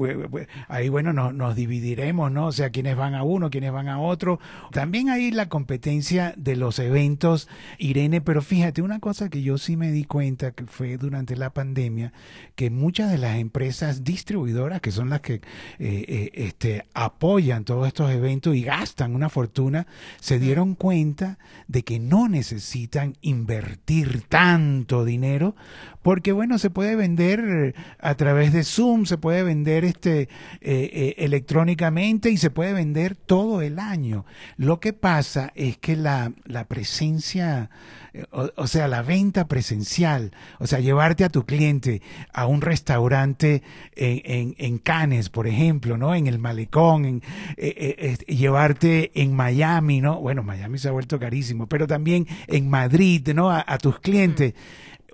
ahí, 0.68 0.90
bueno, 0.90 1.14
nos 1.14 1.56
dividiremos, 1.56 2.32
¿no? 2.32 2.48
O 2.48 2.52
sea, 2.52 2.72
quiénes 2.72 2.96
van 2.96 3.14
a 3.14 3.22
uno, 3.22 3.52
quiénes 3.52 3.72
van 3.72 3.90
a 3.90 4.00
otro. 4.00 4.40
También 4.72 5.10
hay 5.10 5.30
la 5.30 5.50
competencia 5.50 6.34
de 6.36 6.56
los 6.56 6.80
eventos, 6.80 7.48
Irene, 7.78 8.22
pero 8.22 8.42
fíjate, 8.42 8.82
una 8.82 9.00
cosa 9.00 9.30
que 9.30 9.44
yo 9.44 9.60
sí 9.60 9.78
me 9.78 9.92
di 9.92 10.04
cuenta 10.04 10.52
que 10.52 10.66
fue 10.66 10.98
durante 10.98 11.36
la 11.36 11.52
pandemia, 11.52 12.12
que 12.56 12.72
muchas 12.72 13.03
de 13.08 13.18
las 13.18 13.38
empresas 13.38 14.04
distribuidoras, 14.04 14.82
que 14.82 14.92
son 14.92 15.10
las 15.10 15.22
que 15.22 15.36
eh, 15.36 15.42
eh, 15.80 16.32
este, 16.34 16.86
apoyan 16.94 17.66
todos 17.66 17.88
estos 17.88 18.12
eventos 18.12 18.56
y 18.56 18.64
gastan 18.64 19.16
una 19.16 19.30
fortuna, 19.30 19.88
se 20.20 20.40
dieron 20.40 20.76
cuenta 20.76 21.38
de 21.68 21.84
que 21.84 22.00
no 22.00 22.28
necesitan 22.28 23.16
invertir 23.22 24.24
tanto 24.30 25.06
dinero, 25.06 25.56
porque 26.02 26.32
bueno, 26.32 26.58
se 26.58 26.70
puede 26.70 26.96
vender 26.96 27.76
a 28.00 28.16
través 28.16 28.52
de 28.54 28.64
Zoom, 28.64 29.06
se 29.06 29.18
puede 29.18 29.44
vender 29.44 29.86
este, 29.86 30.28
eh, 30.62 31.16
electrónicamente 31.18 32.30
y 32.30 32.38
se 32.38 32.50
puede 32.50 32.74
vender 32.74 33.16
todo 33.16 33.62
el 33.62 33.80
año. 33.80 34.26
Lo 34.58 34.80
que 34.80 34.94
pasa 34.94 35.52
es 35.56 35.78
que 35.78 35.96
la, 35.96 36.34
la 36.46 36.66
presencia 36.68 37.70
o, 38.32 38.68
sea, 38.68 38.88
la 38.88 39.02
venta 39.02 39.48
presencial, 39.48 40.32
o 40.60 40.68
sea, 40.68 40.80
llevarte 40.80 41.24
a 41.24 41.30
tu 41.30 41.46
cliente 41.46 42.02
a 42.32 42.46
un 42.46 42.62
restaurante 42.62 42.93
en, 43.96 44.56
en, 44.58 44.78
Cannes, 44.80 45.30
por 45.30 45.48
ejemplo, 45.48 45.98
¿no? 45.98 46.16
En 46.16 46.28
el 46.28 46.40
malecón, 46.40 47.06
en, 47.06 47.24
eh, 47.58 48.18
eh, 48.28 48.34
llevarte 48.34 49.12
en 49.16 49.36
Miami, 49.36 50.02
¿no? 50.02 50.20
Bueno, 50.20 50.44
Miami 50.44 50.78
se 50.78 50.90
ha 50.90 50.92
vuelto 50.92 51.20
carísimo, 51.20 51.68
pero 51.68 51.88
también 51.88 52.28
en 52.48 52.70
Madrid, 52.70 53.28
¿no? 53.34 53.52
A, 53.52 53.78
tus 53.78 54.00
clientes. 54.00 54.54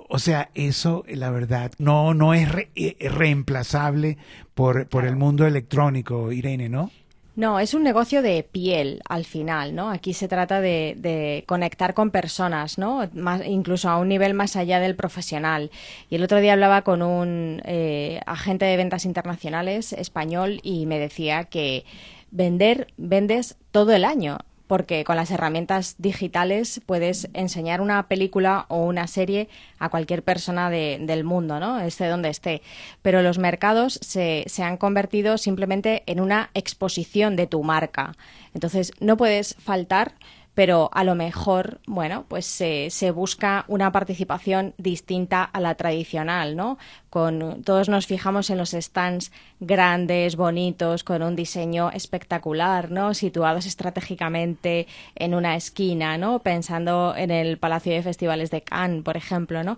O 0.09 0.19
sea, 0.19 0.49
eso, 0.55 1.03
la 1.07 1.29
verdad, 1.29 1.71
no, 1.77 2.13
no 2.13 2.33
es 2.33 2.49
eh, 2.75 2.95
reemplazable 3.09 4.17
por, 4.53 4.87
por 4.87 5.05
el 5.05 5.15
mundo 5.15 5.45
electrónico, 5.45 6.31
Irene, 6.31 6.69
¿no? 6.69 6.91
No, 7.39 7.57
es 7.61 7.73
un 7.73 7.83
negocio 7.83 8.21
de 8.21 8.43
piel 8.43 9.01
al 9.07 9.23
final, 9.23 9.73
¿no? 9.73 9.91
Aquí 9.91 10.13
se 10.13 10.27
trata 10.27 10.59
de, 10.59 11.45
conectar 11.47 11.93
con 11.93 12.11
personas, 12.11 12.77
¿no? 12.77 13.09
Incluso 13.45 13.87
a 13.89 13.97
un 13.97 14.09
nivel 14.09 14.33
más 14.33 14.57
allá 14.57 14.81
del 14.81 14.97
profesional. 14.97 15.71
Y 16.09 16.15
el 16.15 16.23
otro 16.23 16.41
día 16.41 16.51
hablaba 16.51 16.81
con 16.81 17.01
un 17.01 17.61
eh, 17.63 18.19
agente 18.25 18.65
de 18.65 18.75
ventas 18.75 19.05
internacionales 19.05 19.93
español 19.93 20.59
y 20.63 20.85
me 20.85 20.99
decía 20.99 21.45
que 21.45 21.85
vender, 22.29 22.87
vendes 22.97 23.55
todo 23.71 23.93
el 23.93 24.03
año 24.03 24.39
porque 24.69 25.03
con 25.03 25.15
las 25.15 25.31
herramientas 25.31 25.95
digitales 25.97 26.79
puedes 26.85 27.27
enseñar 27.33 27.81
una 27.81 28.07
película 28.07 28.67
o 28.67 28.85
una 28.85 29.07
serie 29.07 29.49
a 29.79 29.89
cualquier 29.89 30.21
persona 30.21 30.69
del 30.69 31.23
mundo, 31.23 31.59
¿no? 31.59 31.79
Esté 31.79 32.05
donde 32.05 32.29
esté. 32.29 32.61
Pero 33.01 33.23
los 33.23 33.39
mercados 33.39 33.97
se, 34.03 34.43
se 34.45 34.61
han 34.61 34.77
convertido 34.77 35.39
simplemente 35.39 36.03
en 36.05 36.19
una 36.19 36.51
exposición 36.53 37.35
de 37.35 37.47
tu 37.47 37.63
marca. 37.63 38.15
Entonces, 38.53 38.91
no 38.99 39.17
puedes 39.17 39.55
faltar 39.55 40.13
pero 40.59 40.89
a 40.91 41.05
lo 41.05 41.15
mejor, 41.15 41.79
bueno, 41.87 42.25
pues 42.27 42.45
se, 42.45 43.11
busca 43.11 43.63
una 43.69 43.93
participación 43.93 44.73
distinta 44.77 45.41
a 45.41 45.61
la 45.61 45.75
tradicional, 45.75 46.57
¿no? 46.57 46.77
Con, 47.09 47.63
todos 47.63 47.87
nos 47.87 48.07
fijamos 48.07 48.49
en 48.49 48.57
los 48.57 48.71
stands 48.71 49.31
grandes, 49.61 50.35
bonitos, 50.35 51.05
con 51.05 51.21
un 51.21 51.37
diseño 51.37 51.91
espectacular, 51.91 52.91
¿no? 52.91 53.13
Situados 53.13 53.65
estratégicamente 53.65 54.85
en 55.15 55.33
una 55.33 55.55
esquina, 55.55 56.17
¿no? 56.17 56.39
Pensando 56.39 57.15
en 57.15 57.31
el 57.31 57.57
Palacio 57.57 57.93
de 57.93 58.03
Festivales 58.03 58.51
de 58.51 58.61
Cannes, 58.61 59.03
por 59.03 59.15
ejemplo, 59.15 59.63
¿no? 59.63 59.77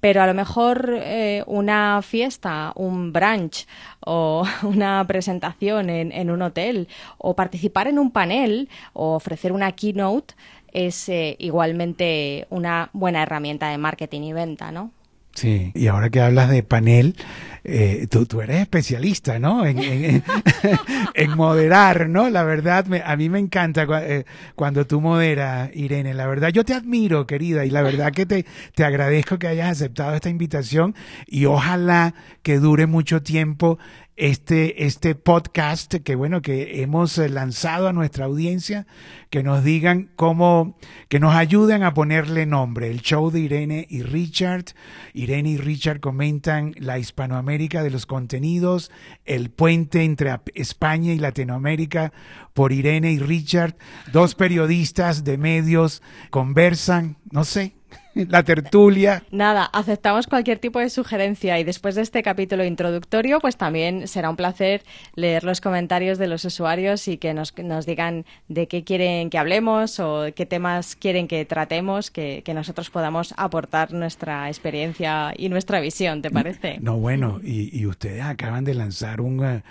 Pero 0.00 0.22
a 0.22 0.26
lo 0.26 0.34
mejor 0.34 0.98
eh, 1.02 1.44
una 1.46 2.00
fiesta, 2.02 2.72
un 2.74 3.12
brunch 3.12 3.66
o 4.00 4.44
una 4.62 5.04
presentación 5.06 5.90
en, 5.90 6.30
un 6.30 6.42
hotel 6.42 6.88
o 7.18 7.34
participar 7.34 7.86
en 7.88 7.98
un 7.98 8.10
panel 8.10 8.68
o 8.92 9.14
ofrecer 9.14 9.52
una 9.52 9.72
keynote 9.72 10.34
es 10.72 11.08
eh, 11.08 11.36
igualmente 11.38 12.46
una 12.50 12.90
buena 12.92 13.22
herramienta 13.22 13.68
de 13.68 13.78
marketing 13.78 14.22
y 14.22 14.32
venta, 14.32 14.70
¿no? 14.70 14.92
Sí, 15.40 15.72
y 15.74 15.86
ahora 15.86 16.10
que 16.10 16.20
hablas 16.20 16.50
de 16.50 16.62
panel, 16.62 17.16
eh, 17.64 18.06
tú, 18.10 18.42
eres 18.42 18.60
especialista, 18.60 19.38
¿no? 19.38 19.64
En, 19.64 19.78
en, 19.78 20.22
en, 21.14 21.30
moderar, 21.34 22.10
¿no? 22.10 22.28
La 22.28 22.44
verdad, 22.44 22.84
me, 22.84 23.00
a 23.00 23.16
mí 23.16 23.30
me 23.30 23.38
encanta 23.38 23.86
eh, 24.02 24.26
cuando 24.54 24.86
tú 24.86 25.00
moderas, 25.00 25.70
Irene. 25.72 26.12
La 26.12 26.26
verdad, 26.26 26.50
yo 26.50 26.62
te 26.62 26.74
admiro, 26.74 27.26
querida, 27.26 27.64
y 27.64 27.70
la 27.70 27.80
verdad 27.80 28.12
que 28.12 28.26
te, 28.26 28.44
te 28.74 28.84
agradezco 28.84 29.38
que 29.38 29.46
hayas 29.46 29.70
aceptado 29.70 30.14
esta 30.14 30.28
invitación 30.28 30.94
y 31.26 31.46
ojalá 31.46 32.12
que 32.42 32.58
dure 32.58 32.84
mucho 32.84 33.22
tiempo 33.22 33.78
este, 34.20 34.84
este 34.84 35.14
podcast 35.14 35.94
que 35.94 36.14
bueno, 36.14 36.42
que 36.42 36.82
hemos 36.82 37.16
eh, 37.16 37.30
lanzado 37.30 37.88
a 37.88 37.94
nuestra 37.94 38.26
audiencia, 38.26 38.86
que 39.30 39.42
nos 39.42 39.64
digan 39.64 40.10
cómo, 40.14 40.76
que 41.08 41.18
nos 41.18 41.34
ayuden 41.34 41.82
a 41.82 41.94
ponerle 41.94 42.44
nombre. 42.44 42.90
El 42.90 43.00
show 43.00 43.30
de 43.30 43.40
Irene 43.40 43.86
y 43.88 44.02
Richard. 44.02 44.66
Irene 45.14 45.50
y 45.50 45.56
Richard 45.56 46.00
comentan 46.00 46.74
la 46.76 46.98
Hispanoamérica 46.98 47.82
de 47.82 47.90
los 47.90 48.04
contenidos, 48.04 48.90
el 49.24 49.50
puente 49.50 50.04
entre 50.04 50.38
España 50.54 51.14
y 51.14 51.18
Latinoamérica 51.18 52.12
por 52.52 52.72
Irene 52.72 53.12
y 53.12 53.18
Richard. 53.18 53.76
Dos 54.12 54.34
periodistas 54.34 55.24
de 55.24 55.38
medios 55.38 56.02
conversan, 56.28 57.16
no 57.30 57.44
sé, 57.44 57.74
la 58.28 58.42
tertulia. 58.42 59.22
Nada, 59.30 59.64
aceptamos 59.64 60.26
cualquier 60.26 60.58
tipo 60.58 60.78
de 60.78 60.90
sugerencia 60.90 61.58
y 61.58 61.64
después 61.64 61.94
de 61.94 62.02
este 62.02 62.22
capítulo 62.22 62.64
introductorio, 62.64 63.40
pues 63.40 63.56
también 63.56 64.08
será 64.08 64.30
un 64.30 64.36
placer 64.36 64.82
leer 65.14 65.44
los 65.44 65.60
comentarios 65.60 66.18
de 66.18 66.26
los 66.26 66.44
usuarios 66.44 67.08
y 67.08 67.18
que 67.18 67.34
nos, 67.34 67.56
nos 67.58 67.86
digan 67.86 68.24
de 68.48 68.66
qué 68.68 68.84
quieren 68.84 69.30
que 69.30 69.38
hablemos 69.38 70.00
o 70.00 70.26
qué 70.34 70.46
temas 70.46 70.96
quieren 70.96 71.28
que 71.28 71.44
tratemos, 71.44 72.10
que, 72.10 72.42
que 72.44 72.54
nosotros 72.54 72.90
podamos 72.90 73.34
aportar 73.36 73.92
nuestra 73.92 74.48
experiencia 74.48 75.32
y 75.36 75.48
nuestra 75.48 75.80
visión, 75.80 76.22
¿te 76.22 76.30
parece? 76.30 76.78
No, 76.80 76.96
bueno, 76.96 77.40
y, 77.42 77.78
y 77.78 77.86
ustedes 77.86 78.22
acaban 78.22 78.64
de 78.64 78.74
lanzar 78.74 79.20
un... 79.20 79.62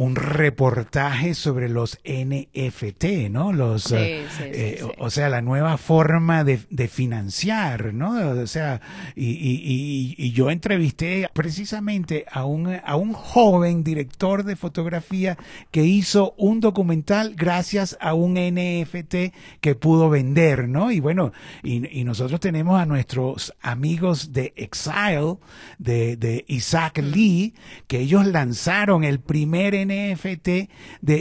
Un 0.00 0.14
reportaje 0.14 1.34
sobre 1.34 1.68
los 1.68 1.98
NFT, 2.04 3.30
¿no? 3.32 3.52
Los, 3.52 3.82
sí, 3.82 3.96
sí, 3.96 4.24
sí, 4.36 4.42
eh, 4.44 4.82
o 4.96 5.10
sea, 5.10 5.28
la 5.28 5.42
nueva 5.42 5.76
forma 5.76 6.44
de, 6.44 6.60
de, 6.70 6.86
financiar, 6.86 7.92
¿no? 7.92 8.12
O 8.40 8.46
sea, 8.46 8.80
y, 9.16 9.26
y, 9.26 10.14
y, 10.16 10.30
yo 10.30 10.52
entrevisté 10.52 11.28
precisamente 11.32 12.26
a 12.30 12.44
un, 12.44 12.78
a 12.84 12.94
un 12.94 13.12
joven 13.12 13.82
director 13.82 14.44
de 14.44 14.54
fotografía 14.54 15.36
que 15.72 15.82
hizo 15.82 16.32
un 16.36 16.60
documental 16.60 17.34
gracias 17.34 17.98
a 18.00 18.14
un 18.14 18.34
NFT 18.34 19.34
que 19.60 19.74
pudo 19.74 20.10
vender, 20.10 20.68
¿no? 20.68 20.92
Y 20.92 21.00
bueno, 21.00 21.32
y, 21.64 22.04
nosotros 22.04 22.38
tenemos 22.38 22.80
a 22.80 22.86
nuestros 22.86 23.52
amigos 23.60 24.32
de 24.32 24.52
Exile, 24.54 25.38
de, 25.78 26.16
de 26.16 26.44
Isaac 26.46 26.98
Lee, 26.98 27.54
que 27.88 27.98
ellos 27.98 28.24
lanzaron 28.26 29.02
el 29.02 29.18
primer 29.18 29.74
NFT 29.74 29.87
de, 29.88 30.68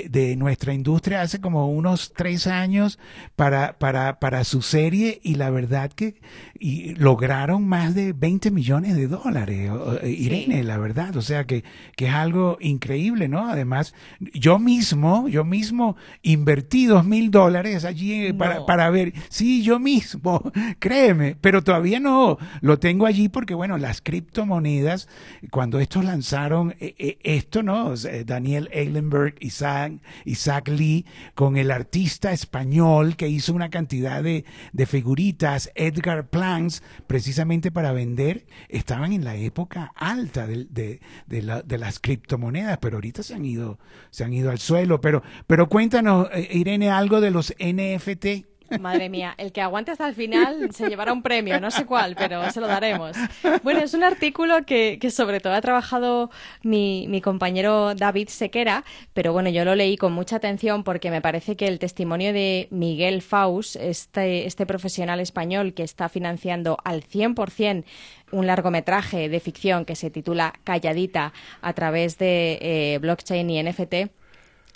de 0.09 0.35
nuestra 0.35 0.73
industria 0.73 1.21
hace 1.21 1.41
como 1.41 1.69
unos 1.69 2.13
tres 2.15 2.47
años 2.47 2.99
para, 3.35 3.77
para, 3.77 4.19
para 4.19 4.43
su 4.43 4.61
serie 4.61 5.19
y 5.23 5.35
la 5.35 5.49
verdad 5.49 5.91
que 5.91 6.15
y 6.59 6.95
lograron 6.95 7.67
más 7.67 7.93
de 7.93 8.13
20 8.13 8.51
millones 8.51 8.95
de 8.95 9.07
dólares, 9.07 9.71
Irene, 10.03 10.63
la 10.63 10.77
verdad, 10.77 11.15
o 11.15 11.21
sea 11.21 11.45
que, 11.45 11.63
que 11.95 12.07
es 12.07 12.13
algo 12.13 12.57
increíble, 12.59 13.27
¿no? 13.27 13.47
Además, 13.47 13.93
yo 14.19 14.59
mismo, 14.59 15.27
yo 15.27 15.43
mismo 15.43 15.95
invertí 16.23 16.85
dos 16.85 17.05
mil 17.05 17.31
dólares 17.31 17.85
allí 17.85 18.33
para, 18.33 18.55
no. 18.55 18.65
para 18.65 18.89
ver, 18.89 19.13
sí, 19.29 19.61
yo 19.63 19.79
mismo, 19.79 20.51
créeme, 20.79 21.35
pero 21.39 21.63
todavía 21.63 21.99
no, 21.99 22.37
lo 22.61 22.79
tengo 22.79 23.05
allí 23.05 23.29
porque, 23.29 23.53
bueno, 23.53 23.77
las 23.77 24.01
criptomonedas, 24.01 25.07
cuando 25.51 25.79
estos 25.79 26.05
lanzaron 26.05 26.75
eh, 26.79 27.19
esto, 27.23 27.63
¿no? 27.63 27.93
Daniel 28.25 28.56
Eilenberg, 28.71 29.35
Isaac, 29.39 29.93
Isaac 30.25 30.67
Lee, 30.69 31.05
con 31.35 31.57
el 31.57 31.71
artista 31.71 32.31
español 32.31 33.15
que 33.15 33.27
hizo 33.27 33.53
una 33.53 33.69
cantidad 33.69 34.23
de, 34.23 34.45
de 34.73 34.85
figuritas, 34.85 35.71
Edgar 35.75 36.29
Plans, 36.29 36.83
precisamente 37.07 37.71
para 37.71 37.91
vender, 37.91 38.45
estaban 38.69 39.13
en 39.13 39.23
la 39.23 39.35
época 39.35 39.91
alta 39.95 40.47
de, 40.47 40.99
de, 41.27 41.41
la, 41.41 41.61
de, 41.61 41.77
las 41.77 41.99
criptomonedas, 41.99 42.77
pero 42.79 42.97
ahorita 42.97 43.23
se 43.23 43.35
han 43.35 43.45
ido, 43.45 43.79
se 44.09 44.23
han 44.23 44.33
ido 44.33 44.49
al 44.49 44.59
suelo. 44.59 45.01
Pero, 45.01 45.23
pero 45.45 45.69
cuéntanos, 45.69 46.27
Irene, 46.51 46.89
algo 46.89 47.21
de 47.21 47.31
los 47.31 47.53
NFT. 47.59 48.56
Madre 48.79 49.09
mía, 49.09 49.33
el 49.37 49.51
que 49.51 49.61
aguante 49.61 49.91
hasta 49.91 50.07
el 50.07 50.15
final 50.15 50.69
se 50.73 50.89
llevará 50.89 51.13
un 51.13 51.21
premio, 51.21 51.59
no 51.59 51.71
sé 51.71 51.85
cuál, 51.85 52.15
pero 52.15 52.49
se 52.51 52.59
lo 52.59 52.67
daremos. 52.67 53.15
Bueno, 53.63 53.79
es 53.79 53.93
un 53.93 54.03
artículo 54.03 54.65
que, 54.65 54.97
que 54.99 55.11
sobre 55.11 55.39
todo 55.39 55.53
ha 55.53 55.61
trabajado 55.61 56.29
mi, 56.63 57.07
mi, 57.09 57.21
compañero 57.21 57.95
David 57.95 58.29
Sequera, 58.29 58.83
pero 59.13 59.33
bueno, 59.33 59.49
yo 59.49 59.65
lo 59.65 59.75
leí 59.75 59.97
con 59.97 60.13
mucha 60.13 60.37
atención 60.37 60.83
porque 60.83 61.11
me 61.11 61.21
parece 61.21 61.55
que 61.55 61.67
el 61.67 61.79
testimonio 61.79 62.33
de 62.33 62.67
Miguel 62.71 63.21
Faust, 63.21 63.75
este, 63.77 64.45
este 64.45 64.65
profesional 64.65 65.19
español 65.19 65.73
que 65.73 65.83
está 65.83 66.09
financiando 66.09 66.77
al 66.83 67.03
100% 67.03 67.83
un 68.31 68.47
largometraje 68.47 69.29
de 69.29 69.39
ficción 69.39 69.85
que 69.85 69.95
se 69.95 70.09
titula 70.09 70.53
Calladita 70.63 71.33
a 71.61 71.73
través 71.73 72.17
de 72.17 72.59
eh, 72.61 72.97
blockchain 72.99 73.49
y 73.49 73.63
NFT, 73.63 74.11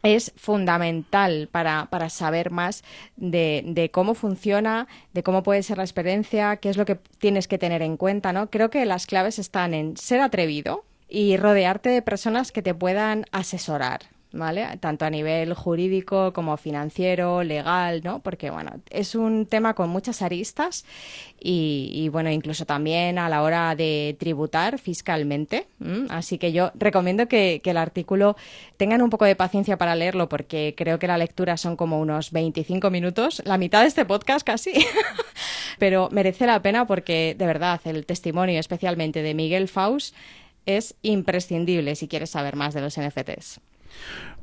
es 0.03 0.33
fundamental 0.35 1.49
para, 1.51 1.87
para 1.89 2.09
saber 2.09 2.51
más 2.51 2.83
de, 3.17 3.63
de, 3.65 3.91
cómo 3.91 4.13
funciona, 4.13 4.87
de 5.13 5.23
cómo 5.23 5.43
puede 5.43 5.63
ser 5.63 5.77
la 5.77 5.83
experiencia, 5.83 6.57
qué 6.57 6.69
es 6.69 6.77
lo 6.77 6.85
que 6.85 6.95
tienes 6.95 7.47
que 7.47 7.57
tener 7.57 7.81
en 7.81 7.97
cuenta, 7.97 8.33
¿no? 8.33 8.49
Creo 8.49 8.69
que 8.69 8.85
las 8.85 9.05
claves 9.05 9.39
están 9.39 9.73
en 9.73 9.97
ser 9.97 10.21
atrevido 10.21 10.83
y 11.07 11.37
rodearte 11.37 11.89
de 11.89 12.01
personas 12.01 12.51
que 12.51 12.61
te 12.61 12.73
puedan 12.73 13.25
asesorar. 13.31 14.10
¿Vale? 14.33 14.77
Tanto 14.79 15.05
a 15.05 15.09
nivel 15.09 15.53
jurídico 15.53 16.33
como 16.33 16.57
financiero, 16.57 17.43
legal, 17.43 18.01
¿no? 18.03 18.19
Porque, 18.19 18.49
bueno, 18.49 18.71
es 18.89 19.15
un 19.15 19.45
tema 19.45 19.73
con 19.73 19.89
muchas 19.89 20.21
aristas 20.21 20.85
y, 21.39 22.09
bueno, 22.09 22.29
incluso 22.29 22.65
también 22.65 23.17
a 23.17 23.27
la 23.27 23.41
hora 23.41 23.75
de 23.75 24.15
tributar 24.19 24.79
fiscalmente. 24.79 25.67
Así 26.09 26.37
que 26.37 26.51
yo 26.51 26.71
recomiendo 26.75 27.27
que, 27.27 27.61
que, 27.63 27.71
el 27.71 27.77
artículo 27.77 28.35
tengan 28.77 29.01
un 29.01 29.09
poco 29.09 29.25
de 29.25 29.35
paciencia 29.35 29.77
para 29.77 29.95
leerlo 29.95 30.29
porque 30.29 30.75
creo 30.77 30.99
que 30.99 31.07
la 31.07 31.17
lectura 31.17 31.57
son 31.57 31.75
como 31.75 31.99
unos 31.99 32.31
25 32.31 32.89
minutos, 32.91 33.41
la 33.45 33.57
mitad 33.57 33.81
de 33.81 33.87
este 33.87 34.05
podcast 34.05 34.45
casi. 34.45 34.71
Pero 35.79 36.09
merece 36.11 36.45
la 36.45 36.61
pena 36.61 36.85
porque, 36.85 37.35
de 37.37 37.45
verdad, 37.45 37.81
el 37.85 38.05
testimonio 38.05 38.59
especialmente 38.59 39.23
de 39.23 39.33
Miguel 39.33 39.67
Faust 39.67 40.15
es 40.65 40.95
imprescindible 41.01 41.95
si 41.95 42.07
quieres 42.07 42.29
saber 42.29 42.55
más 42.55 42.73
de 42.73 42.81
los 42.81 42.99
NFTs. 42.99 43.59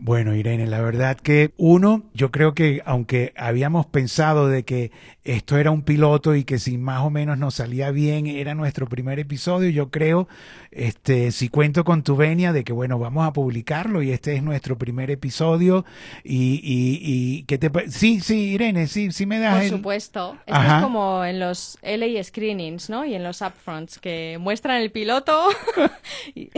Bueno, 0.01 0.33
Irene, 0.37 0.69
la 0.69 0.81
verdad 0.81 1.17
que 1.17 1.53
uno, 1.57 2.05
yo 2.15 2.31
creo 2.31 2.55
que 2.55 2.83
aunque 2.85 3.33
habíamos 3.37 3.85
pensado 3.87 4.47
de 4.47 4.65
que 4.65 4.93
esto 5.25 5.59
era 5.59 5.73
un 5.73 5.83
piloto 5.83 6.37
y 6.37 6.45
que 6.45 6.61
si 6.61 6.79
más 6.79 7.01
o 7.01 7.11
menos 7.11 7.37
nos 7.37 7.57
salía 7.57 7.91
bien 7.91 8.29
era 8.29 8.55
nuestro 8.55 8.87
primer 8.87 9.19
episodio, 9.19 9.69
yo 9.71 9.91
creo, 9.91 10.29
este, 10.71 11.33
si 11.33 11.49
cuento 11.49 11.85
con 11.85 12.05
tu 12.05 12.15
venia 12.15 12.53
de 12.53 12.63
que 12.63 12.73
bueno, 12.73 12.99
vamos 13.01 13.27
a 13.27 13.33
publicarlo 13.33 14.01
y 14.01 14.13
este 14.13 14.37
es 14.37 14.43
nuestro 14.43 14.79
primer 14.79 15.11
episodio 15.11 15.85
y, 16.23 16.61
y, 16.63 17.01
y 17.03 17.43
que 17.43 17.59
te, 17.59 17.91
sí, 17.91 18.21
sí, 18.21 18.51
Irene, 18.53 18.87
sí, 18.87 19.11
sí 19.11 19.27
me 19.27 19.41
das. 19.41 19.55
Por 19.55 19.63
el... 19.65 19.71
supuesto, 19.71 20.37
esto 20.47 20.61
Ajá. 20.61 20.77
es 20.77 20.85
como 20.85 21.25
en 21.25 21.41
los 21.41 21.77
LA 21.83 22.23
screenings, 22.23 22.89
¿no? 22.89 23.05
Y 23.05 23.15
en 23.15 23.25
los 23.25 23.43
upfronts 23.43 23.99
que 23.99 24.39
muestran 24.41 24.81
el 24.81 24.93
piloto 24.93 25.49
y, 26.37 26.51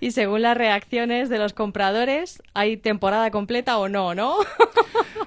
y 0.00 0.10
según 0.10 0.42
las 0.42 0.56
reacciones 0.56 1.30
de 1.30 1.38
los 1.38 1.54
compradores 1.54 1.91
hay 2.54 2.76
temporada 2.76 3.30
completa 3.30 3.78
o 3.78 3.88
no, 3.88 4.14
¿no? 4.14 4.36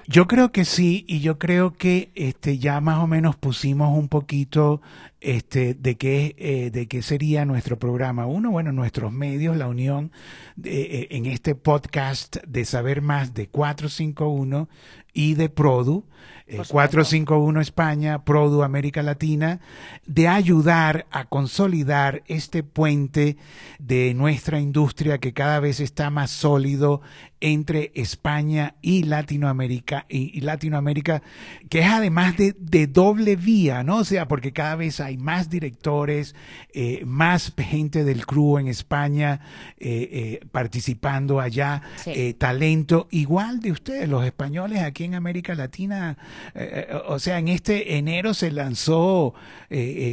yo 0.06 0.26
creo 0.26 0.52
que 0.52 0.64
sí, 0.64 1.04
y 1.08 1.20
yo 1.20 1.38
creo 1.38 1.74
que 1.74 2.10
este 2.14 2.58
ya 2.58 2.80
más 2.80 2.98
o 2.98 3.06
menos 3.06 3.36
pusimos 3.36 3.96
un 3.96 4.08
poquito 4.08 4.80
este 5.20 5.74
de 5.74 5.96
qué 5.96 6.34
eh, 6.38 6.70
de 6.70 6.86
qué 6.88 7.02
sería 7.02 7.44
nuestro 7.44 7.78
programa. 7.78 8.26
Uno, 8.26 8.50
bueno, 8.50 8.72
nuestros 8.72 9.12
medios, 9.12 9.56
la 9.56 9.68
unión 9.68 10.12
de, 10.56 10.82
eh, 10.82 11.08
en 11.10 11.26
este 11.26 11.54
podcast 11.54 12.36
de 12.46 12.64
saber 12.64 13.02
más 13.02 13.34
de 13.34 13.48
451 13.48 14.68
y 15.12 15.34
de 15.34 15.48
Produ. 15.48 16.04
Eh, 16.48 16.62
451 16.68 17.60
España, 17.60 18.24
Produ 18.24 18.62
América 18.62 19.02
Latina, 19.02 19.58
de 20.06 20.28
ayudar 20.28 21.06
a 21.10 21.24
consolidar 21.24 22.22
este 22.28 22.62
puente 22.62 23.36
de 23.80 24.14
nuestra 24.14 24.60
industria 24.60 25.18
que 25.18 25.32
cada 25.32 25.58
vez 25.58 25.80
está 25.80 26.08
más 26.08 26.30
sólido 26.30 27.00
entre 27.40 27.90
España 27.94 28.76
y 28.80 29.02
Latinoamérica, 29.02 30.06
y, 30.08 30.38
y 30.38 30.40
Latinoamérica, 30.40 31.22
que 31.68 31.80
es 31.80 31.88
además 31.88 32.36
de, 32.36 32.54
de, 32.58 32.86
doble 32.86 33.34
vía, 33.36 33.82
¿no? 33.82 33.98
O 33.98 34.04
sea, 34.04 34.28
porque 34.28 34.52
cada 34.52 34.76
vez 34.76 35.00
hay 35.00 35.05
más 35.16 35.48
directores, 35.48 36.34
eh, 36.72 37.02
más 37.06 37.52
gente 37.56 38.04
del 38.04 38.26
crew 38.26 38.58
en 38.58 38.68
España 38.68 39.40
eh, 39.78 40.08
eh, 40.12 40.46
participando 40.50 41.40
allá, 41.40 41.82
talento 42.38 43.08
igual 43.10 43.60
de 43.60 43.72
ustedes, 43.72 44.08
los 44.08 44.24
españoles 44.24 44.82
aquí 44.82 45.04
en 45.04 45.14
América 45.14 45.54
Latina. 45.54 46.18
o 47.08 47.18
sea, 47.18 47.38
en 47.38 47.48
este 47.48 47.96
enero 47.96 48.34
se 48.34 48.50
lanzó 48.50 49.34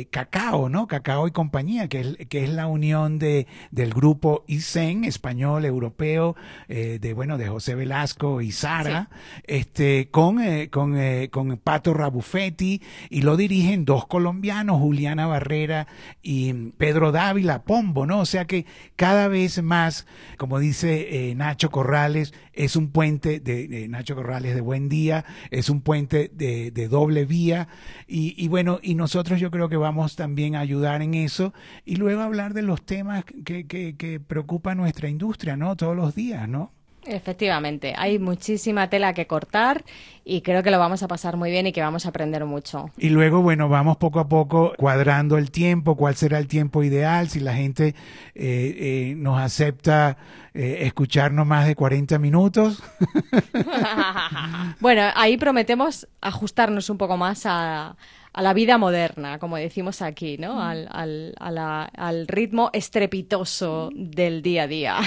Cacao, 0.10 0.70
¿no? 0.70 0.88
Cacao 0.88 1.28
y 1.28 1.32
compañía, 1.32 1.88
que 1.88 2.02
es, 2.02 2.28
que 2.28 2.44
es 2.44 2.50
la 2.50 2.68
unión 2.68 3.20
de, 3.20 3.48
del 3.72 3.94
grupo 3.94 4.44
ISEN, 4.48 5.06
español, 5.06 5.66
europeo, 5.66 6.36
de, 6.68 7.14
bueno, 7.16 7.38
de 7.38 7.48
José 7.48 7.76
Velasco 7.76 8.42
y 8.42 8.52
Sara, 8.52 9.10
este, 9.46 10.10
con, 10.12 10.40
con, 10.68 10.98
con 11.30 11.58
Pato 11.58 11.94
Rabuffetti, 11.94 12.82
y 13.10 13.22
lo 13.22 13.38
dirigen 13.38 13.86
dos 13.86 14.06
colombianos, 14.08 14.82
Juliana 14.84 15.28
Barrera 15.28 15.88
y 16.22 16.54
Pedro 16.78 17.12
Dávila 17.12 17.64
Pombo, 17.64 18.06
¿no? 18.06 18.20
O 18.20 18.26
sea 18.26 18.46
que 18.46 18.66
cada 18.96 19.28
vez 19.28 19.64
más, 19.64 20.06
como 20.38 20.60
dice 20.60 21.30
eh, 21.30 21.36
Nacho 21.36 21.72
Corrales, 21.72 22.34
es 22.54 22.76
un 22.76 22.90
puente 22.90 23.40
de, 23.40 23.88
Nacho 23.88 24.16
Corrales 24.16 24.56
de 24.56 24.62
Buen 24.62 24.90
Día, 24.90 25.26
es 25.52 25.70
un 25.70 25.82
puente 25.82 26.30
de, 26.34 26.72
doble 26.88 27.26
vía 27.26 27.70
y, 28.08 28.48
bueno, 28.50 28.80
y 28.84 28.96
nosotros 28.96 29.40
yo 29.40 29.50
creo 29.50 29.70
que 29.70 29.78
vamos 29.78 30.16
también 30.16 30.56
a 30.56 30.60
ayudar 30.60 31.02
en 31.02 31.14
eso 31.14 31.54
y 31.86 31.96
luego 31.96 32.22
hablar 32.22 32.54
de 32.54 32.62
los 32.62 32.86
temas 32.86 33.24
que, 33.24 33.66
que, 33.66 33.96
que 33.96 34.20
nuestra 34.76 35.10
industria, 35.10 35.56
¿no? 35.56 35.76
Todos 35.76 35.96
los 35.96 36.14
días, 36.14 36.48
¿no? 36.48 36.72
Efectivamente, 37.06 37.94
hay 37.98 38.20
muchísima 38.20 38.90
tela 38.90 39.14
que 39.14 39.28
cortar 39.28 39.84
y 40.26 40.42
creo 40.42 40.64
que 40.64 40.72
lo 40.72 40.80
vamos 40.80 41.04
a 41.04 41.08
pasar 41.08 41.36
muy 41.36 41.52
bien 41.52 41.68
y 41.68 41.74
que 41.74 41.82
vamos 41.82 42.06
a 42.06 42.10
aprender 42.10 42.46
mucho. 42.46 42.90
Y 42.98 43.10
luego, 43.10 43.42
bueno, 43.42 43.68
vamos 43.68 43.98
poco 43.98 44.20
a 44.20 44.28
poco 44.30 44.74
cuadrando 44.78 45.38
el 45.38 45.52
tiempo, 45.52 45.98
cuál 45.98 46.16
será 46.16 46.38
el 46.40 46.48
tiempo 46.48 46.84
ideal, 46.84 47.30
si 47.30 47.42
la 47.42 47.54
gente 47.54 47.90
eh, 47.90 47.96
eh, 48.36 49.14
nos 49.18 49.40
acepta 49.40 50.18
eh, 50.54 50.80
escucharnos 50.82 51.46
más 51.46 51.68
de 51.68 51.76
40 51.76 52.20
minutos. 52.20 52.82
bueno, 54.80 55.02
ahí 55.16 55.38
prometemos 55.38 56.08
ajustarnos 56.22 56.90
un 56.90 56.98
poco 56.98 57.18
más 57.18 57.46
a, 57.46 57.98
a 58.34 58.42
la 58.42 58.54
vida 58.54 58.80
moderna, 58.80 59.38
como 59.38 59.58
decimos 59.58 60.02
aquí, 60.02 60.38
¿no? 60.40 60.60
Al, 60.60 60.88
al, 60.92 61.36
al, 61.38 62.28
ritmo 62.28 62.72
estrepitoso 62.74 63.92
del 63.94 64.42
día 64.42 64.64
a 64.64 64.68
día. 64.68 64.98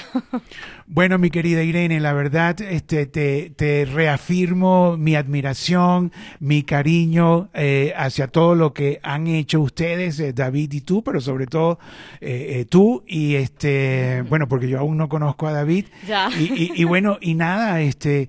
bueno, 0.86 1.18
mi 1.18 1.30
querida 1.30 1.64
Irene, 1.64 1.98
la 1.98 2.12
verdad, 2.12 2.60
este, 2.60 3.06
te, 3.06 3.50
te 3.50 3.84
reafirmo 3.84 4.96
mi 4.96 5.16
admiración, 5.16 6.12
mi 6.38 6.62
cariño 6.62 7.48
eh, 7.52 7.92
hacia 7.96 8.28
todo 8.28 8.54
lo 8.54 8.72
que 8.72 9.00
han 9.02 9.26
hecho 9.26 9.60
ustedes, 9.60 10.20
eh, 10.20 10.32
David 10.32 10.72
y 10.74 10.80
tú, 10.82 11.02
pero 11.02 11.20
sobre 11.20 11.48
todo 11.48 11.80
eh, 12.20 12.64
tú 12.68 13.02
y 13.08 13.34
este, 13.34 14.22
bueno, 14.28 14.46
porque 14.46 14.68
yo 14.68 14.78
aún 14.78 14.98
no 14.98 15.08
conozco 15.08 15.48
a 15.48 15.52
David. 15.52 15.86
Ya. 16.06 16.30
Y, 16.38 16.80
y, 16.80 16.84
bueno, 16.84 17.18
y 17.20 17.34
nada, 17.34 17.80
este, 17.80 18.28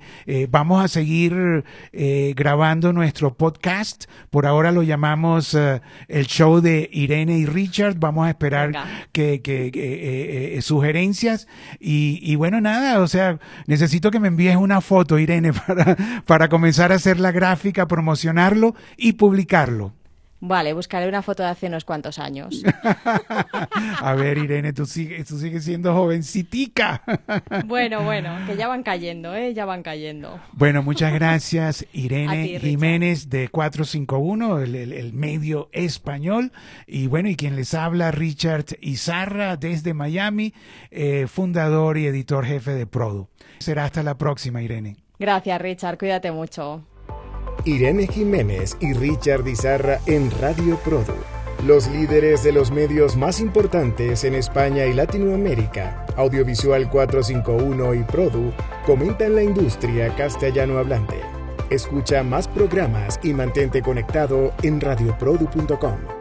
vamos 0.49 0.83
a 0.83 0.87
seguir 0.87 1.63
grabando 1.91 2.93
nuestro 2.93 3.35
podcast. 3.35 4.05
Por 4.31 4.47
ahora 4.47 4.71
lo 4.71 4.86
llamamos 4.87 5.53
eh, 5.53 5.81
el 6.07 6.25
show 6.25 6.61
de 6.61 6.89
Irene 6.91 7.37
y 7.37 7.45
Richard. 7.45 7.97
Vamos 7.99 8.25
a 8.25 8.29
esperar 8.29 8.71
que, 9.11 9.41
que, 9.41 9.67
eh, 9.67 10.57
eh, 10.57 10.61
sugerencias. 10.61 11.47
Y, 11.79 12.19
y, 12.23 12.35
bueno, 12.35 12.59
nada, 12.61 12.99
o 12.99 13.07
sea, 13.07 13.39
necesito 13.67 14.09
que 14.09 14.19
me 14.19 14.29
envíes 14.29 14.55
una 14.55 14.81
foto, 14.81 15.19
Irene, 15.19 15.53
para, 15.67 15.95
para 16.25 16.49
comenzar 16.49 16.91
a 16.91 16.95
hacer 16.95 17.19
la 17.19 17.31
gráfica, 17.31 17.87
promocionarlo 17.87 18.75
y 18.97 19.13
publicarlo. 19.13 19.93
Vale, 20.39 20.73
buscaré 20.73 21.07
una 21.07 21.23
foto 21.23 21.41
de 21.41 21.49
hace 21.49 21.65
unos 21.65 21.83
cuantos 21.83 22.19
años. 22.19 22.63
a 24.01 24.13
ver, 24.13 24.37
Irene, 24.37 24.71
tú 24.71 24.85
sigues, 24.85 25.27
tú 25.27 25.39
sigues 25.39 25.63
siendo 25.63 25.93
jovencitica. 25.95 27.01
bueno, 27.65 28.03
bueno, 28.03 28.37
que 28.45 28.55
ya 28.55 28.67
van 28.67 28.83
cayendo, 28.83 29.33
¿eh? 29.35 29.55
Ya 29.55 29.65
van 29.65 29.81
cayendo. 29.81 30.39
Bueno, 30.53 30.83
muchas 30.83 31.11
gracias, 31.13 31.87
Irene 31.93 32.59
Jiménez 32.59 33.29
de 33.29 33.49
451, 33.49 34.59
el, 34.59 34.75
el, 34.75 35.13
medio 35.13 35.69
español. 35.71 36.51
Y 36.85 37.07
bueno, 37.07 37.29
y 37.29 37.35
quien 37.35 37.55
les 37.55 37.73
habla, 37.73 38.11
Richard 38.11 38.65
Izarra 38.79 39.57
desde 39.57 39.95
Miami, 39.95 40.53
eh, 40.91 41.25
fundador 41.27 41.97
y 41.97 42.05
editor 42.05 42.45
jefe 42.45 42.71
de 42.71 42.85
Produ. 42.85 43.27
Será 43.57 43.85
hasta 43.85 44.03
la 44.03 44.19
próxima, 44.19 44.61
Irene. 44.61 44.97
Gracias, 45.17 45.59
Richard. 45.59 45.97
Cuídate 45.97 46.31
mucho. 46.31 46.83
Irene 47.65 48.07
Jiménez 48.07 48.77
y 48.79 48.93
Richard 48.93 49.47
Izarra 49.47 49.99
en 50.05 50.31
Radio 50.39 50.77
Produ, 50.77 51.13
los 51.65 51.87
líderes 51.87 52.43
de 52.43 52.51
los 52.51 52.71
medios 52.71 53.15
más 53.15 53.39
importantes 53.39 54.23
en 54.23 54.35
España 54.35 54.85
y 54.85 54.93
Latinoamérica, 54.93 56.05
Audiovisual 56.15 56.89
451 56.89 57.93
y 57.95 58.03
Produ, 58.03 58.53
comentan 58.85 59.35
la 59.35 59.43
industria 59.43 60.15
castellano 60.15 60.77
hablante. 60.77 61.21
Escucha 61.69 62.23
más 62.23 62.47
programas 62.47 63.19
y 63.23 63.33
mantente 63.33 63.81
conectado 63.81 64.53
en 64.63 64.79
radioprodu.com. 64.79 66.16